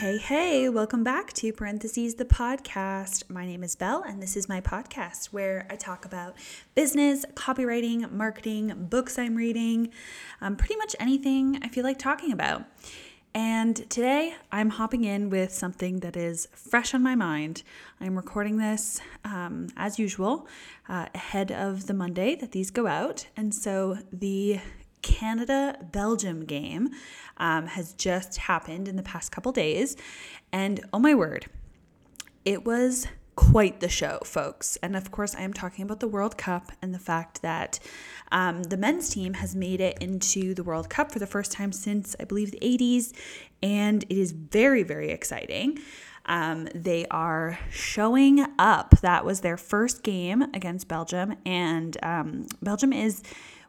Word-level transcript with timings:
Hey, 0.00 0.16
hey, 0.16 0.68
welcome 0.70 1.04
back 1.04 1.34
to 1.34 1.52
Parentheses 1.52 2.14
the 2.14 2.24
podcast. 2.24 3.28
My 3.28 3.44
name 3.44 3.62
is 3.62 3.76
Belle, 3.76 4.02
and 4.02 4.22
this 4.22 4.34
is 4.34 4.48
my 4.48 4.58
podcast 4.58 5.26
where 5.26 5.66
I 5.68 5.76
talk 5.76 6.06
about 6.06 6.36
business, 6.74 7.26
copywriting, 7.34 8.10
marketing, 8.10 8.86
books 8.88 9.18
I'm 9.18 9.34
reading, 9.34 9.90
um, 10.40 10.56
pretty 10.56 10.76
much 10.76 10.96
anything 10.98 11.58
I 11.62 11.68
feel 11.68 11.84
like 11.84 11.98
talking 11.98 12.32
about. 12.32 12.64
And 13.34 13.76
today 13.90 14.36
I'm 14.50 14.70
hopping 14.70 15.04
in 15.04 15.28
with 15.28 15.52
something 15.52 16.00
that 16.00 16.16
is 16.16 16.48
fresh 16.54 16.94
on 16.94 17.02
my 17.02 17.14
mind. 17.14 17.62
I'm 18.00 18.16
recording 18.16 18.56
this 18.56 19.02
um, 19.26 19.68
as 19.76 19.98
usual 19.98 20.48
uh, 20.88 21.08
ahead 21.14 21.52
of 21.52 21.88
the 21.88 21.94
Monday 21.94 22.36
that 22.36 22.52
these 22.52 22.70
go 22.70 22.86
out. 22.86 23.26
And 23.36 23.54
so 23.54 23.98
the 24.10 24.60
Canada 25.02 25.76
Belgium 25.92 26.44
game 26.44 26.90
um, 27.36 27.66
has 27.66 27.92
just 27.94 28.36
happened 28.36 28.88
in 28.88 28.96
the 28.96 29.02
past 29.02 29.32
couple 29.32 29.52
days. 29.52 29.96
And 30.52 30.80
oh 30.92 30.98
my 30.98 31.14
word, 31.14 31.46
it 32.44 32.64
was 32.64 33.06
quite 33.36 33.80
the 33.80 33.88
show, 33.88 34.18
folks. 34.24 34.76
And 34.82 34.94
of 34.94 35.10
course, 35.10 35.34
I 35.34 35.40
am 35.40 35.52
talking 35.52 35.82
about 35.82 36.00
the 36.00 36.08
World 36.08 36.36
Cup 36.36 36.72
and 36.82 36.94
the 36.94 36.98
fact 36.98 37.40
that 37.42 37.78
um, 38.30 38.64
the 38.64 38.76
men's 38.76 39.08
team 39.08 39.34
has 39.34 39.56
made 39.56 39.80
it 39.80 39.96
into 39.98 40.54
the 40.54 40.62
World 40.62 40.90
Cup 40.90 41.10
for 41.10 41.18
the 41.18 41.26
first 41.26 41.50
time 41.50 41.72
since, 41.72 42.14
I 42.20 42.24
believe, 42.24 42.50
the 42.50 42.60
80s. 42.60 43.14
And 43.62 44.04
it 44.04 44.16
is 44.16 44.32
very, 44.32 44.82
very 44.82 45.10
exciting. 45.10 45.78
Um, 46.26 46.68
they 46.74 47.06
are 47.10 47.58
showing 47.70 48.44
up. 48.58 49.00
That 49.00 49.24
was 49.24 49.40
their 49.40 49.56
first 49.56 50.02
game 50.02 50.42
against 50.54 50.86
Belgium. 50.86 51.36
And 51.46 51.96
um, 52.02 52.46
Belgium 52.62 52.92
is 52.92 53.22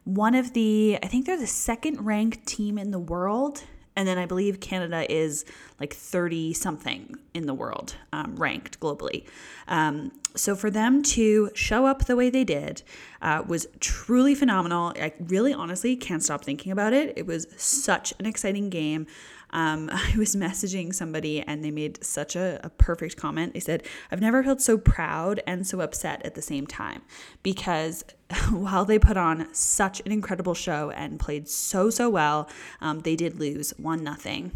one 0.04 0.36
of 0.36 0.54
the, 0.54 0.98
I 1.02 1.08
think 1.08 1.26
they're 1.26 1.38
the 1.38 1.48
second 1.48 2.06
ranked 2.06 2.46
team 2.46 2.78
in 2.78 2.92
the 2.92 3.00
world. 3.00 3.64
And 3.96 4.08
then 4.08 4.18
I 4.18 4.26
believe 4.26 4.62
Canada 4.62 5.06
is 5.12 5.44
like 5.80 5.94
30 5.94 6.54
something 6.54 7.16
in 7.34 7.46
the 7.46 7.54
world 7.54 7.96
um, 8.14 8.36
ranked 8.38 8.80
globally. 8.80 9.26
Um, 9.68 10.14
so 10.34 10.56
for 10.56 10.72
them 10.72 11.04
to 11.04 11.52
show 11.54 11.86
up 11.86 12.06
the 12.06 12.16
way 12.16 12.30
they 12.30 12.46
did 12.46 12.84
uh, 13.22 13.44
was 13.46 13.68
truly 13.82 14.34
phenomenal. 14.34 14.94
I 14.96 15.14
really 15.20 15.54
honestly 15.54 15.98
can't 15.98 16.24
stop 16.24 16.44
thinking 16.44 16.72
about 16.72 16.94
it. 16.94 17.14
It 17.18 17.26
was 17.26 17.48
such 17.58 18.14
an 18.18 18.26
exciting 18.26 18.70
game. 18.70 19.08
Um, 19.52 19.90
I 19.94 20.14
was 20.18 20.36
messaging 20.36 20.94
somebody 20.94 21.42
and 21.42 21.64
they 21.64 21.72
made 21.72 22.04
such 22.04 22.36
a, 22.36 22.60
a, 22.64 22.70
perfect 22.70 23.18
comment. 23.18 23.54
They 23.54 23.60
said, 23.60 23.84
I've 24.12 24.22
never 24.22 24.44
felt 24.44 24.62
so 24.62 24.78
proud 24.78 25.42
and 25.46 25.66
so 25.68 25.82
upset 25.82 26.26
at 26.26 26.36
the 26.36 26.42
same 26.42 26.66
time 26.66 27.02
because 27.44 28.04
while 28.52 28.86
they 28.86 29.00
put 29.00 29.18
on 29.18 29.54
such 29.54 30.02
an 30.06 30.12
incredible 30.12 30.54
show 30.54 30.92
and 30.92 31.20
played 31.20 31.48
so, 31.48 31.90
so 31.90 32.10
well, 32.10 32.50
um, 32.80 33.02
they 33.02 33.16
did 33.16 33.40
lose 33.40 33.72
1 33.78 34.04
nothing 34.04 34.52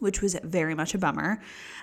which 0.00 0.20
was 0.20 0.36
very 0.42 0.74
much 0.74 0.94
a 0.94 0.98
bummer. 0.98 1.40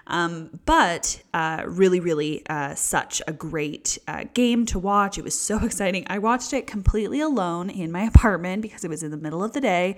Um, 0.07 0.59
but 0.65 1.21
uh, 1.33 1.63
really, 1.65 1.99
really 1.99 2.45
uh, 2.47 2.75
such 2.75 3.21
a 3.27 3.33
great 3.33 3.97
uh, 4.07 4.25
game 4.33 4.65
to 4.67 4.79
watch. 4.79 5.17
It 5.17 5.23
was 5.23 5.39
so 5.39 5.59
exciting. 5.63 6.05
I 6.09 6.17
watched 6.17 6.53
it 6.53 6.67
completely 6.67 7.21
alone 7.21 7.69
in 7.69 7.91
my 7.91 8.03
apartment 8.03 8.61
because 8.61 8.83
it 8.83 8.89
was 8.89 9.03
in 9.03 9.11
the 9.11 9.17
middle 9.17 9.43
of 9.43 9.53
the 9.53 9.61
day 9.61 9.95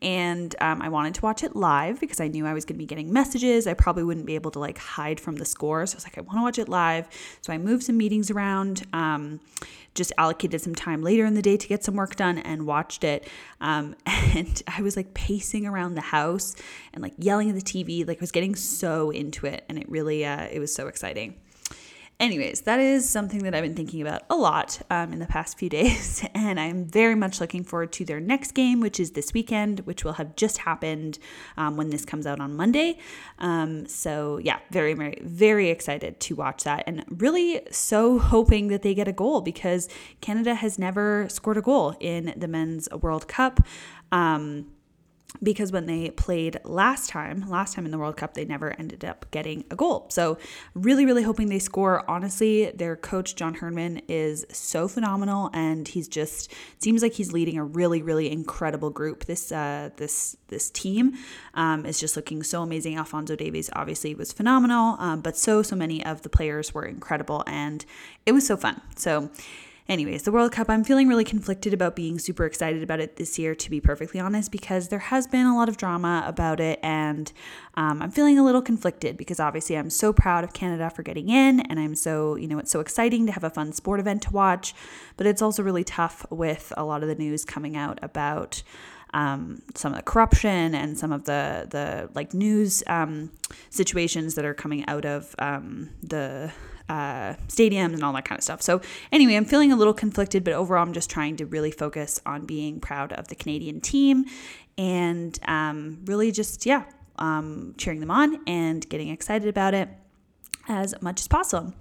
and 0.00 0.54
um, 0.60 0.80
I 0.80 0.88
wanted 0.88 1.14
to 1.14 1.22
watch 1.22 1.42
it 1.42 1.56
live 1.56 1.98
because 1.98 2.20
I 2.20 2.28
knew 2.28 2.46
I 2.46 2.54
was 2.54 2.64
going 2.64 2.76
to 2.76 2.78
be 2.78 2.86
getting 2.86 3.12
messages. 3.12 3.66
I 3.66 3.74
probably 3.74 4.04
wouldn't 4.04 4.26
be 4.26 4.36
able 4.36 4.50
to 4.52 4.58
like 4.58 4.78
hide 4.78 5.18
from 5.18 5.36
the 5.36 5.44
score, 5.44 5.84
so 5.86 5.94
I 5.94 5.96
was 5.96 6.04
like, 6.04 6.18
I 6.18 6.20
want 6.20 6.38
to 6.38 6.42
watch 6.42 6.58
it 6.58 6.68
live. 6.68 7.08
So 7.40 7.52
I 7.52 7.58
moved 7.58 7.82
some 7.84 7.96
meetings 7.96 8.30
around, 8.30 8.86
um, 8.92 9.40
just 9.94 10.12
allocated 10.16 10.60
some 10.60 10.74
time 10.74 11.02
later 11.02 11.24
in 11.24 11.34
the 11.34 11.42
day 11.42 11.56
to 11.56 11.66
get 11.66 11.82
some 11.82 11.96
work 11.96 12.14
done, 12.14 12.38
and 12.38 12.66
watched 12.66 13.02
it. 13.02 13.28
Um, 13.60 13.96
and 14.06 14.62
I 14.68 14.82
was 14.82 14.96
like 14.96 15.14
pacing 15.14 15.66
around 15.66 15.96
the 15.96 16.00
house 16.00 16.54
and 16.92 17.02
like 17.02 17.14
yelling 17.18 17.48
at 17.48 17.56
the 17.56 17.62
TV, 17.62 18.06
like 18.06 18.18
I 18.18 18.20
was 18.20 18.32
getting 18.32 18.54
so 18.54 19.10
into 19.10 19.46
it, 19.46 19.64
and 19.68 19.78
it 19.78 19.88
really, 19.90 20.24
uh, 20.24 20.46
it 20.50 20.60
was 20.60 20.72
so 20.72 20.86
exciting. 20.86 21.34
Anyways, 22.20 22.62
that 22.62 22.80
is 22.80 23.08
something 23.08 23.44
that 23.44 23.54
I've 23.54 23.62
been 23.62 23.76
thinking 23.76 24.02
about 24.02 24.22
a 24.28 24.34
lot 24.34 24.80
um, 24.90 25.12
in 25.12 25.20
the 25.20 25.26
past 25.26 25.56
few 25.56 25.68
days, 25.78 26.26
and 26.34 26.58
I'm 26.58 26.84
very 26.84 27.14
much 27.14 27.40
looking 27.40 27.62
forward 27.62 27.92
to 27.92 28.04
their 28.04 28.18
next 28.18 28.52
game, 28.52 28.80
which 28.80 28.98
is 28.98 29.12
this 29.12 29.32
weekend, 29.32 29.80
which 29.80 30.02
will 30.02 30.14
have 30.14 30.34
just 30.34 30.58
happened 30.58 31.20
um, 31.56 31.76
when 31.76 31.90
this 31.90 32.04
comes 32.04 32.26
out 32.26 32.40
on 32.40 32.56
Monday. 32.56 32.98
Um, 33.38 33.86
so, 33.86 34.38
yeah, 34.38 34.58
very, 34.72 34.94
very, 34.94 35.20
very 35.22 35.70
excited 35.70 36.18
to 36.18 36.34
watch 36.34 36.64
that, 36.64 36.82
and 36.88 37.04
really 37.08 37.60
so 37.70 38.18
hoping 38.18 38.66
that 38.68 38.82
they 38.82 38.94
get 38.94 39.06
a 39.06 39.12
goal 39.12 39.40
because 39.40 39.88
Canada 40.20 40.56
has 40.56 40.76
never 40.76 41.28
scored 41.28 41.56
a 41.56 41.62
goal 41.62 41.94
in 42.00 42.34
the 42.36 42.48
Men's 42.48 42.88
World 42.90 43.28
Cup. 43.28 43.60
Um, 44.10 44.66
because 45.42 45.70
when 45.70 45.86
they 45.86 46.10
played 46.10 46.58
last 46.64 47.10
time, 47.10 47.48
last 47.48 47.74
time 47.74 47.84
in 47.84 47.90
the 47.90 47.98
World 47.98 48.16
Cup, 48.16 48.34
they 48.34 48.44
never 48.44 48.72
ended 48.78 49.04
up 49.04 49.30
getting 49.30 49.64
a 49.70 49.76
goal. 49.76 50.06
So, 50.10 50.38
really, 50.74 51.04
really 51.06 51.22
hoping 51.22 51.48
they 51.48 51.58
score. 51.58 52.08
Honestly, 52.10 52.70
their 52.72 52.96
coach, 52.96 53.36
John 53.36 53.54
Herdman, 53.54 54.02
is 54.08 54.46
so 54.50 54.88
phenomenal, 54.88 55.50
and 55.52 55.86
he's 55.86 56.08
just 56.08 56.52
seems 56.78 57.02
like 57.02 57.12
he's 57.12 57.32
leading 57.32 57.58
a 57.58 57.64
really, 57.64 58.02
really 58.02 58.30
incredible 58.30 58.90
group. 58.90 59.26
This, 59.26 59.52
uh, 59.52 59.90
this, 59.96 60.36
this 60.48 60.70
team 60.70 61.14
um, 61.54 61.86
is 61.86 62.00
just 62.00 62.16
looking 62.16 62.42
so 62.42 62.62
amazing. 62.62 62.96
Alfonso 62.96 63.36
Davies 63.36 63.70
obviously 63.74 64.14
was 64.14 64.32
phenomenal, 64.32 64.96
um, 64.98 65.20
but 65.20 65.36
so, 65.36 65.62
so 65.62 65.76
many 65.76 66.04
of 66.04 66.22
the 66.22 66.28
players 66.28 66.74
were 66.74 66.84
incredible, 66.84 67.44
and 67.46 67.84
it 68.26 68.32
was 68.32 68.46
so 68.46 68.56
fun. 68.56 68.80
So, 68.96 69.30
Anyways, 69.88 70.24
the 70.24 70.32
World 70.32 70.52
Cup, 70.52 70.68
I'm 70.68 70.84
feeling 70.84 71.08
really 71.08 71.24
conflicted 71.24 71.72
about 71.72 71.96
being 71.96 72.18
super 72.18 72.44
excited 72.44 72.82
about 72.82 73.00
it 73.00 73.16
this 73.16 73.38
year, 73.38 73.54
to 73.54 73.70
be 73.70 73.80
perfectly 73.80 74.20
honest, 74.20 74.52
because 74.52 74.88
there 74.88 74.98
has 74.98 75.26
been 75.26 75.46
a 75.46 75.56
lot 75.56 75.70
of 75.70 75.78
drama 75.78 76.22
about 76.26 76.60
it. 76.60 76.78
And 76.82 77.32
um, 77.74 78.02
I'm 78.02 78.10
feeling 78.10 78.38
a 78.38 78.44
little 78.44 78.60
conflicted 78.60 79.16
because 79.16 79.40
obviously 79.40 79.78
I'm 79.78 79.88
so 79.88 80.12
proud 80.12 80.44
of 80.44 80.52
Canada 80.52 80.90
for 80.90 81.02
getting 81.02 81.30
in. 81.30 81.60
And 81.60 81.80
I'm 81.80 81.94
so, 81.94 82.36
you 82.36 82.46
know, 82.46 82.58
it's 82.58 82.70
so 82.70 82.80
exciting 82.80 83.24
to 83.26 83.32
have 83.32 83.44
a 83.44 83.48
fun 83.48 83.72
sport 83.72 83.98
event 83.98 84.20
to 84.24 84.30
watch. 84.30 84.74
But 85.16 85.26
it's 85.26 85.40
also 85.40 85.62
really 85.62 85.84
tough 85.84 86.26
with 86.28 86.70
a 86.76 86.84
lot 86.84 87.02
of 87.02 87.08
the 87.08 87.14
news 87.14 87.46
coming 87.46 87.74
out 87.74 87.98
about. 88.02 88.62
Um, 89.14 89.62
some 89.74 89.92
of 89.92 89.96
the 89.96 90.02
corruption 90.02 90.74
and 90.74 90.98
some 90.98 91.12
of 91.12 91.24
the 91.24 91.66
the 91.70 92.10
like 92.14 92.34
news 92.34 92.82
um, 92.88 93.30
situations 93.70 94.34
that 94.34 94.44
are 94.44 94.52
coming 94.52 94.84
out 94.86 95.06
of 95.06 95.34
um, 95.38 95.88
the 96.02 96.52
uh, 96.88 97.34
stadiums 97.48 97.94
and 97.94 98.02
all 98.02 98.12
that 98.14 98.24
kind 98.24 98.38
of 98.38 98.44
stuff. 98.44 98.62
So, 98.62 98.80
anyway, 99.12 99.34
I'm 99.34 99.44
feeling 99.44 99.72
a 99.72 99.76
little 99.76 99.94
conflicted, 99.94 100.44
but 100.44 100.54
overall, 100.54 100.82
I'm 100.82 100.92
just 100.92 101.10
trying 101.10 101.36
to 101.36 101.46
really 101.46 101.70
focus 101.70 102.20
on 102.24 102.46
being 102.46 102.80
proud 102.80 103.12
of 103.12 103.28
the 103.28 103.34
Canadian 103.34 103.80
team 103.80 104.24
and 104.76 105.38
um, 105.46 106.00
really 106.04 106.30
just, 106.32 106.66
yeah, 106.66 106.84
um, 107.18 107.74
cheering 107.76 108.00
them 108.00 108.10
on 108.10 108.40
and 108.46 108.88
getting 108.88 109.08
excited 109.08 109.48
about 109.48 109.74
it 109.74 109.88
as 110.68 110.94
much 111.02 111.20
as 111.20 111.28
possible. 111.28 111.74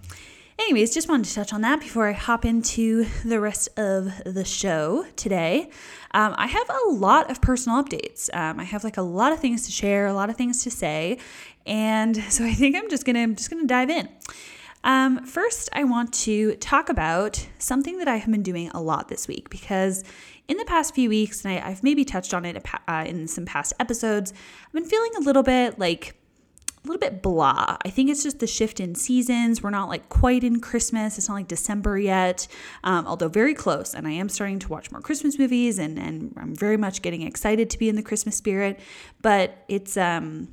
Anyways, 0.60 0.92
just 0.92 1.08
wanted 1.08 1.26
to 1.26 1.36
touch 1.36 1.54
on 1.54 1.62
that 1.62 1.80
before 1.80 2.08
I 2.08 2.14
hop 2.14 2.44
into 2.44 3.06
the 3.24 3.40
rest 3.40 3.70
of 3.78 4.12
the 4.26 4.44
show 4.44 5.06
today. 5.16 5.70
Um, 6.16 6.34
I 6.36 6.48
have 6.48 6.68
a 6.70 6.90
lot 6.90 7.30
of 7.30 7.42
personal 7.42 7.84
updates. 7.84 8.34
Um, 8.36 8.60
I 8.60 8.64
have 8.64 8.84
like 8.84 8.98
a 8.98 9.04
lot 9.04 9.32
of 9.32 9.40
things 9.40 9.68
to 9.68 9.72
share, 9.72 10.08
a 10.08 10.14
lot 10.14 10.32
of 10.32 10.36
things 10.36 10.64
to 10.64 10.72
say, 10.72 11.20
and 11.68 12.16
so 12.30 12.44
I 12.44 12.54
think 12.54 12.76
I'm 12.76 12.90
just 12.90 13.06
gonna 13.06 13.20
I'm 13.20 13.36
just 13.36 13.52
gonna 13.52 13.68
dive 13.68 13.92
in. 13.92 14.10
Um, 14.88 15.26
first, 15.26 15.68
I 15.74 15.84
want 15.84 16.14
to 16.14 16.56
talk 16.56 16.88
about 16.88 17.46
something 17.60 17.98
that 17.98 18.08
I 18.08 18.16
have 18.16 18.32
been 18.32 18.42
doing 18.42 18.70
a 18.70 18.82
lot 18.82 19.10
this 19.10 19.28
week 19.28 19.50
because 19.50 20.06
in 20.48 20.56
the 20.56 20.64
past 20.64 20.96
few 20.96 21.10
weeks, 21.10 21.44
and 21.44 21.60
I, 21.60 21.70
have 21.70 21.84
maybe 21.84 22.06
touched 22.06 22.34
on 22.34 22.46
it 22.46 22.66
uh, 22.88 23.04
in 23.06 23.28
some 23.28 23.46
past 23.46 23.74
episodes, 23.82 24.32
I've 24.66 24.72
been 24.72 24.86
feeling 24.86 25.12
a 25.18 25.20
little 25.20 25.44
bit 25.44 25.78
like 25.78 26.16
a 26.86 26.88
little 26.88 27.02
bit 27.02 27.22
blah. 27.22 27.76
I 27.84 27.90
think 27.90 28.10
it's 28.10 28.24
just 28.24 28.40
the 28.40 28.48
shift 28.48 28.80
in 28.80 28.96
seasons. 28.96 29.62
We're 29.62 29.72
not 29.72 29.90
like 29.90 30.08
quite 30.08 30.46
in 30.46 30.62
Christmas. 30.62 31.18
It's 31.18 31.28
not 31.28 31.36
like 31.36 31.50
December 31.50 32.00
yet, 32.00 32.48
um, 32.86 33.06
although 33.06 33.28
very 33.28 33.54
close. 33.54 33.94
And 33.94 34.08
I 34.08 34.12
am 34.12 34.30
starting 34.30 34.60
to 34.60 34.70
watch 34.70 34.90
more 34.90 35.02
Christmas 35.02 35.38
movies, 35.38 35.80
and 35.80 36.00
and 36.00 36.34
I'm 36.38 36.56
very 36.56 36.78
much 36.78 37.02
getting 37.02 37.24
excited 37.24 37.70
to 37.72 37.78
be 37.78 37.90
in 37.90 37.98
the 37.98 38.04
Christmas 38.04 38.38
spirit. 38.38 38.80
But 39.22 39.66
it's 39.68 39.98
um 39.98 40.48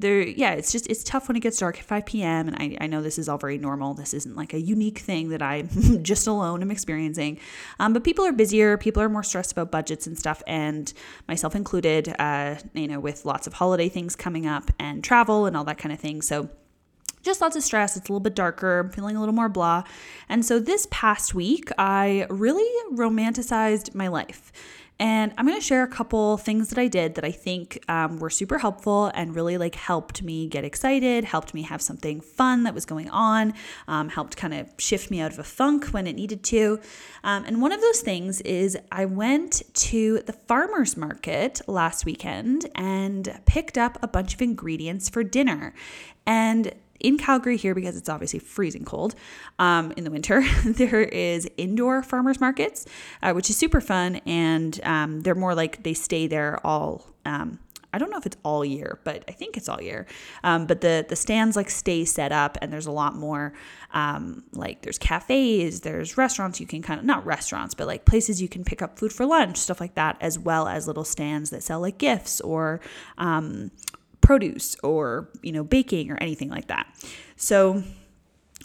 there 0.00 0.20
yeah 0.20 0.52
it's 0.52 0.72
just 0.72 0.86
it's 0.88 1.02
tough 1.04 1.28
when 1.28 1.36
it 1.36 1.40
gets 1.40 1.58
dark 1.58 1.78
at 1.78 1.84
5 1.84 2.06
p.m 2.06 2.48
and 2.48 2.56
I, 2.58 2.76
I 2.84 2.86
know 2.86 3.02
this 3.02 3.18
is 3.18 3.28
all 3.28 3.38
very 3.38 3.58
normal 3.58 3.94
this 3.94 4.14
isn't 4.14 4.36
like 4.36 4.54
a 4.54 4.60
unique 4.60 4.98
thing 4.98 5.30
that 5.30 5.42
i 5.42 5.62
just 6.02 6.26
alone 6.26 6.62
am 6.62 6.70
experiencing 6.70 7.38
um, 7.78 7.92
but 7.92 8.04
people 8.04 8.24
are 8.24 8.32
busier 8.32 8.76
people 8.78 9.02
are 9.02 9.08
more 9.08 9.22
stressed 9.22 9.52
about 9.52 9.70
budgets 9.70 10.06
and 10.06 10.18
stuff 10.18 10.42
and 10.46 10.92
myself 11.26 11.54
included 11.54 12.14
uh, 12.18 12.56
you 12.74 12.88
know 12.88 13.00
with 13.00 13.24
lots 13.24 13.46
of 13.46 13.54
holiday 13.54 13.88
things 13.88 14.16
coming 14.16 14.46
up 14.46 14.70
and 14.78 15.02
travel 15.04 15.46
and 15.46 15.56
all 15.56 15.64
that 15.64 15.78
kind 15.78 15.92
of 15.92 15.98
thing 15.98 16.22
so 16.22 16.48
just 17.22 17.40
lots 17.40 17.56
of 17.56 17.62
stress. 17.62 17.96
It's 17.96 18.08
a 18.08 18.12
little 18.12 18.20
bit 18.20 18.34
darker. 18.34 18.80
I'm 18.80 18.90
feeling 18.90 19.16
a 19.16 19.20
little 19.20 19.34
more 19.34 19.48
blah. 19.48 19.84
And 20.28 20.44
so 20.44 20.58
this 20.58 20.86
past 20.90 21.34
week, 21.34 21.70
I 21.76 22.26
really 22.30 22.68
romanticized 22.96 23.94
my 23.94 24.08
life. 24.08 24.52
And 25.00 25.32
I'm 25.38 25.46
going 25.46 25.58
to 25.58 25.64
share 25.64 25.84
a 25.84 25.88
couple 25.88 26.36
things 26.38 26.70
that 26.70 26.78
I 26.78 26.88
did 26.88 27.14
that 27.14 27.24
I 27.24 27.30
think 27.30 27.84
um, 27.88 28.18
were 28.18 28.30
super 28.30 28.58
helpful 28.58 29.12
and 29.14 29.34
really 29.34 29.56
like 29.56 29.76
helped 29.76 30.22
me 30.22 30.48
get 30.48 30.64
excited, 30.64 31.24
helped 31.24 31.54
me 31.54 31.62
have 31.62 31.80
something 31.80 32.20
fun 32.20 32.64
that 32.64 32.74
was 32.74 32.84
going 32.84 33.08
on, 33.10 33.54
um, 33.86 34.08
helped 34.08 34.36
kind 34.36 34.54
of 34.54 34.68
shift 34.78 35.10
me 35.10 35.20
out 35.20 35.32
of 35.32 35.38
a 35.38 35.44
funk 35.44 35.86
when 35.86 36.08
it 36.08 36.14
needed 36.14 36.42
to. 36.44 36.80
Um, 37.22 37.44
and 37.44 37.62
one 37.62 37.70
of 37.70 37.80
those 37.80 38.00
things 38.00 38.40
is 38.40 38.76
I 38.90 39.04
went 39.04 39.62
to 39.74 40.20
the 40.26 40.32
farmer's 40.32 40.96
market 40.96 41.60
last 41.68 42.04
weekend 42.04 42.68
and 42.74 43.40
picked 43.46 43.78
up 43.78 43.98
a 44.02 44.08
bunch 44.08 44.34
of 44.34 44.42
ingredients 44.42 45.08
for 45.08 45.22
dinner. 45.22 45.74
And 46.26 46.72
in 47.00 47.18
Calgary 47.18 47.56
here, 47.56 47.74
because 47.74 47.96
it's 47.96 48.08
obviously 48.08 48.38
freezing 48.38 48.84
cold 48.84 49.14
um, 49.58 49.92
in 49.96 50.04
the 50.04 50.10
winter, 50.10 50.42
there 50.64 51.02
is 51.02 51.48
indoor 51.56 52.02
farmers 52.02 52.40
markets, 52.40 52.86
uh, 53.22 53.32
which 53.32 53.50
is 53.50 53.56
super 53.56 53.80
fun. 53.80 54.16
And 54.26 54.80
um, 54.84 55.20
they're 55.20 55.34
more 55.34 55.54
like 55.54 55.82
they 55.82 55.94
stay 55.94 56.26
there 56.26 56.64
all. 56.66 57.06
Um, 57.24 57.58
I 57.92 57.96
don't 57.98 58.10
know 58.10 58.18
if 58.18 58.26
it's 58.26 58.36
all 58.42 58.64
year, 58.64 58.98
but 59.04 59.24
I 59.28 59.32
think 59.32 59.56
it's 59.56 59.68
all 59.68 59.80
year. 59.80 60.06
Um, 60.44 60.66
but 60.66 60.82
the 60.82 61.06
the 61.08 61.16
stands 61.16 61.56
like 61.56 61.70
stay 61.70 62.04
set 62.04 62.32
up, 62.32 62.58
and 62.60 62.72
there's 62.72 62.86
a 62.86 62.92
lot 62.92 63.16
more. 63.16 63.54
Um, 63.94 64.44
like 64.52 64.82
there's 64.82 64.98
cafes, 64.98 65.80
there's 65.80 66.18
restaurants 66.18 66.60
you 66.60 66.66
can 66.66 66.82
kind 66.82 67.00
of 67.00 67.06
not 67.06 67.24
restaurants, 67.24 67.74
but 67.74 67.86
like 67.86 68.04
places 68.04 68.42
you 68.42 68.48
can 68.48 68.62
pick 68.62 68.82
up 68.82 68.98
food 68.98 69.12
for 69.12 69.24
lunch, 69.24 69.56
stuff 69.56 69.80
like 69.80 69.94
that, 69.94 70.18
as 70.20 70.38
well 70.38 70.68
as 70.68 70.86
little 70.86 71.04
stands 71.04 71.48
that 71.50 71.62
sell 71.62 71.80
like 71.80 71.96
gifts 71.96 72.42
or 72.42 72.80
um, 73.16 73.70
produce 74.28 74.76
or, 74.82 75.26
you 75.40 75.50
know, 75.50 75.64
baking 75.64 76.10
or 76.10 76.18
anything 76.20 76.50
like 76.50 76.66
that. 76.66 76.86
So 77.36 77.82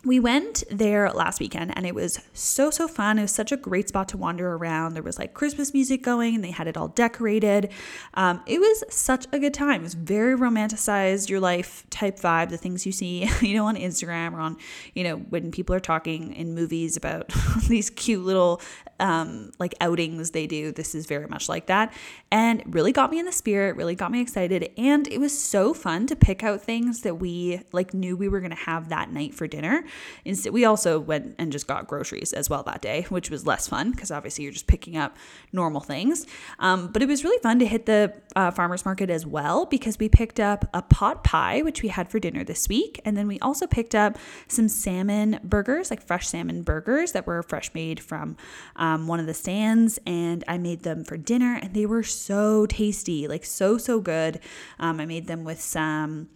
we 0.03 0.19
went 0.19 0.65
there 0.69 1.09
last 1.11 1.39
weekend 1.39 1.71
and 1.77 1.85
it 1.85 1.95
was 1.95 2.19
so 2.33 2.69
so 2.69 2.85
fun. 2.85 3.17
It 3.17 3.21
was 3.21 3.31
such 3.31 3.53
a 3.53 3.55
great 3.55 3.87
spot 3.87 4.09
to 4.09 4.17
wander 4.17 4.55
around. 4.55 4.93
There 4.93 5.03
was 5.03 5.17
like 5.17 5.33
christmas 5.33 5.73
music 5.73 6.03
going 6.03 6.35
and 6.35 6.43
they 6.43 6.51
had 6.51 6.67
it 6.67 6.75
all 6.75 6.89
decorated. 6.89 7.71
Um, 8.15 8.41
it 8.45 8.59
was 8.59 8.83
such 8.89 9.25
a 9.31 9.39
good 9.39 9.53
time. 9.53 9.79
It 9.79 9.83
was 9.83 9.93
very 9.93 10.37
romanticized 10.37 11.29
your 11.29 11.39
life 11.39 11.89
type 11.89 12.19
vibe 12.19 12.49
the 12.49 12.57
things 12.57 12.85
you 12.85 12.91
see 12.91 13.29
you 13.41 13.55
know 13.55 13.65
on 13.65 13.77
instagram 13.77 14.33
or 14.33 14.41
on 14.41 14.57
you 14.93 15.05
know 15.05 15.15
when 15.15 15.49
people 15.49 15.73
are 15.73 15.79
talking 15.79 16.33
in 16.33 16.53
movies 16.53 16.97
about 16.97 17.31
these 17.69 17.89
cute 17.89 18.25
little 18.25 18.59
um, 19.03 19.51
like 19.59 19.75
outings 19.81 20.31
they 20.31 20.47
do 20.47 20.71
this 20.71 20.95
is 20.95 21.05
very 21.05 21.27
much 21.27 21.49
like 21.49 21.67
that. 21.67 21.93
And 22.31 22.63
really 22.73 22.93
got 22.93 23.11
me 23.11 23.19
in 23.19 23.25
the 23.25 23.31
spirit 23.31 23.75
really 23.75 23.95
got 23.95 24.11
me 24.11 24.21
excited. 24.21 24.71
And 24.77 25.07
it 25.09 25.19
was 25.19 25.37
so 25.37 25.73
fun 25.73 26.07
to 26.07 26.15
pick 26.15 26.41
out 26.41 26.61
things 26.61 27.01
that 27.01 27.15
we 27.15 27.61
like 27.73 27.93
knew 27.93 28.15
we 28.15 28.29
were 28.29 28.39
going 28.39 28.51
to 28.51 28.55
have 28.55 28.89
that 28.89 29.11
night 29.11 29.35
for 29.35 29.45
dinner. 29.45 29.83
Instead, 30.23 30.53
we 30.53 30.63
also 30.63 30.99
went 30.99 31.35
and 31.37 31.51
just 31.51 31.67
got 31.67 31.85
groceries 31.85 32.31
as 32.31 32.49
well 32.49 32.63
that 32.63 32.81
day, 32.81 33.05
which 33.09 33.29
was 33.29 33.45
less 33.45 33.67
fun 33.67 33.91
because 33.91 34.09
obviously 34.09 34.45
you're 34.45 34.53
just 34.53 34.67
picking 34.67 34.95
up 34.95 35.17
normal 35.51 35.81
things. 35.81 36.25
Um, 36.59 36.87
but 36.87 37.01
it 37.01 37.07
was 37.09 37.25
really 37.25 37.39
fun 37.39 37.59
to 37.59 37.65
hit 37.65 37.85
the 37.85 38.13
uh, 38.37 38.51
farmers 38.51 38.85
market 38.85 39.09
as 39.09 39.25
well 39.25 39.65
because 39.65 39.99
we 39.99 40.07
picked 40.07 40.39
up 40.39 40.69
a 40.73 40.81
pot 40.81 41.25
pie, 41.25 41.61
which 41.61 41.83
we 41.83 41.89
had 41.89 42.09
for 42.09 42.19
dinner 42.19 42.45
this 42.45 42.69
week, 42.69 43.01
and 43.03 43.17
then 43.17 43.27
we 43.27 43.37
also 43.39 43.67
picked 43.67 43.93
up 43.93 44.17
some 44.47 44.69
salmon 44.69 45.39
burgers, 45.43 45.89
like 45.91 46.01
fresh 46.01 46.27
salmon 46.27 46.63
burgers 46.63 47.11
that 47.11 47.27
were 47.27 47.43
fresh 47.43 47.73
made 47.73 47.99
from 47.99 48.37
um, 48.77 48.92
one 49.07 49.19
of 49.19 49.25
the 49.25 49.33
stands, 49.33 49.99
and 50.05 50.43
I 50.47 50.57
made 50.57 50.83
them 50.83 51.03
for 51.03 51.17
dinner, 51.17 51.59
and 51.61 51.73
they 51.73 51.85
were 51.85 52.03
so 52.03 52.65
tasty, 52.65 53.27
like 53.27 53.45
so 53.45 53.77
so 53.77 53.99
good. 53.99 54.39
Um, 54.79 54.99
I 54.99 55.05
made 55.05 55.27
them 55.27 55.43
with 55.43 55.61
some 55.61 56.29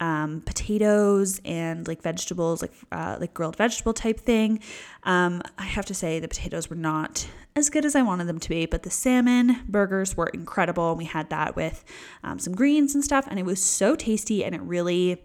um, 0.00 0.42
potatoes 0.44 1.40
and 1.44 1.86
like 1.86 2.02
vegetables, 2.02 2.62
like 2.62 2.72
uh, 2.92 3.16
like 3.20 3.34
grilled 3.34 3.56
vegetable 3.56 3.92
type 3.92 4.20
thing. 4.20 4.60
Um, 5.04 5.42
I 5.58 5.64
have 5.64 5.86
to 5.86 5.94
say 5.94 6.20
the 6.20 6.28
potatoes 6.28 6.68
were 6.68 6.76
not 6.76 7.26
as 7.56 7.70
good 7.70 7.84
as 7.84 7.94
I 7.94 8.02
wanted 8.02 8.26
them 8.26 8.40
to 8.40 8.48
be, 8.48 8.66
but 8.66 8.82
the 8.82 8.90
salmon 8.90 9.62
burgers 9.68 10.16
were 10.16 10.26
incredible. 10.26 10.90
and 10.90 10.98
We 10.98 11.04
had 11.04 11.30
that 11.30 11.54
with 11.54 11.84
um, 12.22 12.38
some 12.38 12.54
greens 12.54 12.94
and 12.94 13.04
stuff, 13.04 13.26
and 13.28 13.38
it 13.38 13.46
was 13.46 13.62
so 13.62 13.94
tasty, 13.94 14.44
and 14.44 14.54
it 14.54 14.60
really, 14.62 15.22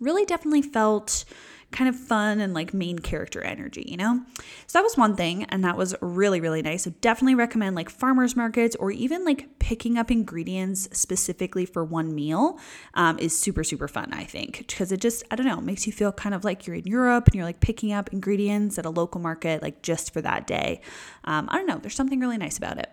really 0.00 0.24
definitely 0.24 0.62
felt 0.62 1.24
kind 1.72 1.88
of 1.88 1.96
fun 1.96 2.40
and 2.40 2.54
like 2.54 2.72
main 2.72 2.98
character 2.98 3.42
energy, 3.42 3.84
you 3.86 3.96
know? 3.96 4.22
So 4.66 4.78
that 4.78 4.82
was 4.82 4.96
one 4.96 5.16
thing, 5.16 5.44
and 5.44 5.64
that 5.64 5.76
was 5.76 5.94
really, 6.00 6.40
really 6.40 6.62
nice. 6.62 6.84
So 6.84 6.92
definitely 7.00 7.34
recommend 7.34 7.74
like 7.74 7.90
farmers 7.90 8.36
markets 8.36 8.76
or 8.76 8.90
even 8.90 9.24
like 9.24 9.58
picking 9.58 9.98
up 9.98 10.10
ingredients 10.10 10.88
specifically 10.92 11.66
for 11.66 11.84
one 11.84 12.14
meal 12.14 12.58
um, 12.94 13.18
is 13.18 13.38
super, 13.38 13.64
super 13.64 13.88
fun, 13.88 14.12
I 14.12 14.24
think, 14.24 14.58
because 14.58 14.92
it 14.92 15.00
just, 15.00 15.24
I 15.30 15.36
don't 15.36 15.46
know, 15.46 15.60
makes 15.60 15.86
you 15.86 15.92
feel 15.92 16.12
kind 16.12 16.34
of 16.34 16.44
like 16.44 16.66
you're 16.66 16.76
in 16.76 16.86
Europe 16.86 17.26
and 17.26 17.34
you're 17.34 17.44
like 17.44 17.60
picking 17.60 17.92
up 17.92 18.12
ingredients 18.12 18.78
at 18.78 18.86
a 18.86 18.90
local 18.90 19.20
market, 19.20 19.62
like 19.62 19.82
just 19.82 20.12
for 20.12 20.20
that 20.20 20.46
day. 20.46 20.80
Um, 21.24 21.48
I 21.50 21.56
don't 21.56 21.66
know, 21.66 21.78
there's 21.78 21.96
something 21.96 22.20
really 22.20 22.38
nice 22.38 22.58
about 22.58 22.78
it. 22.78 22.90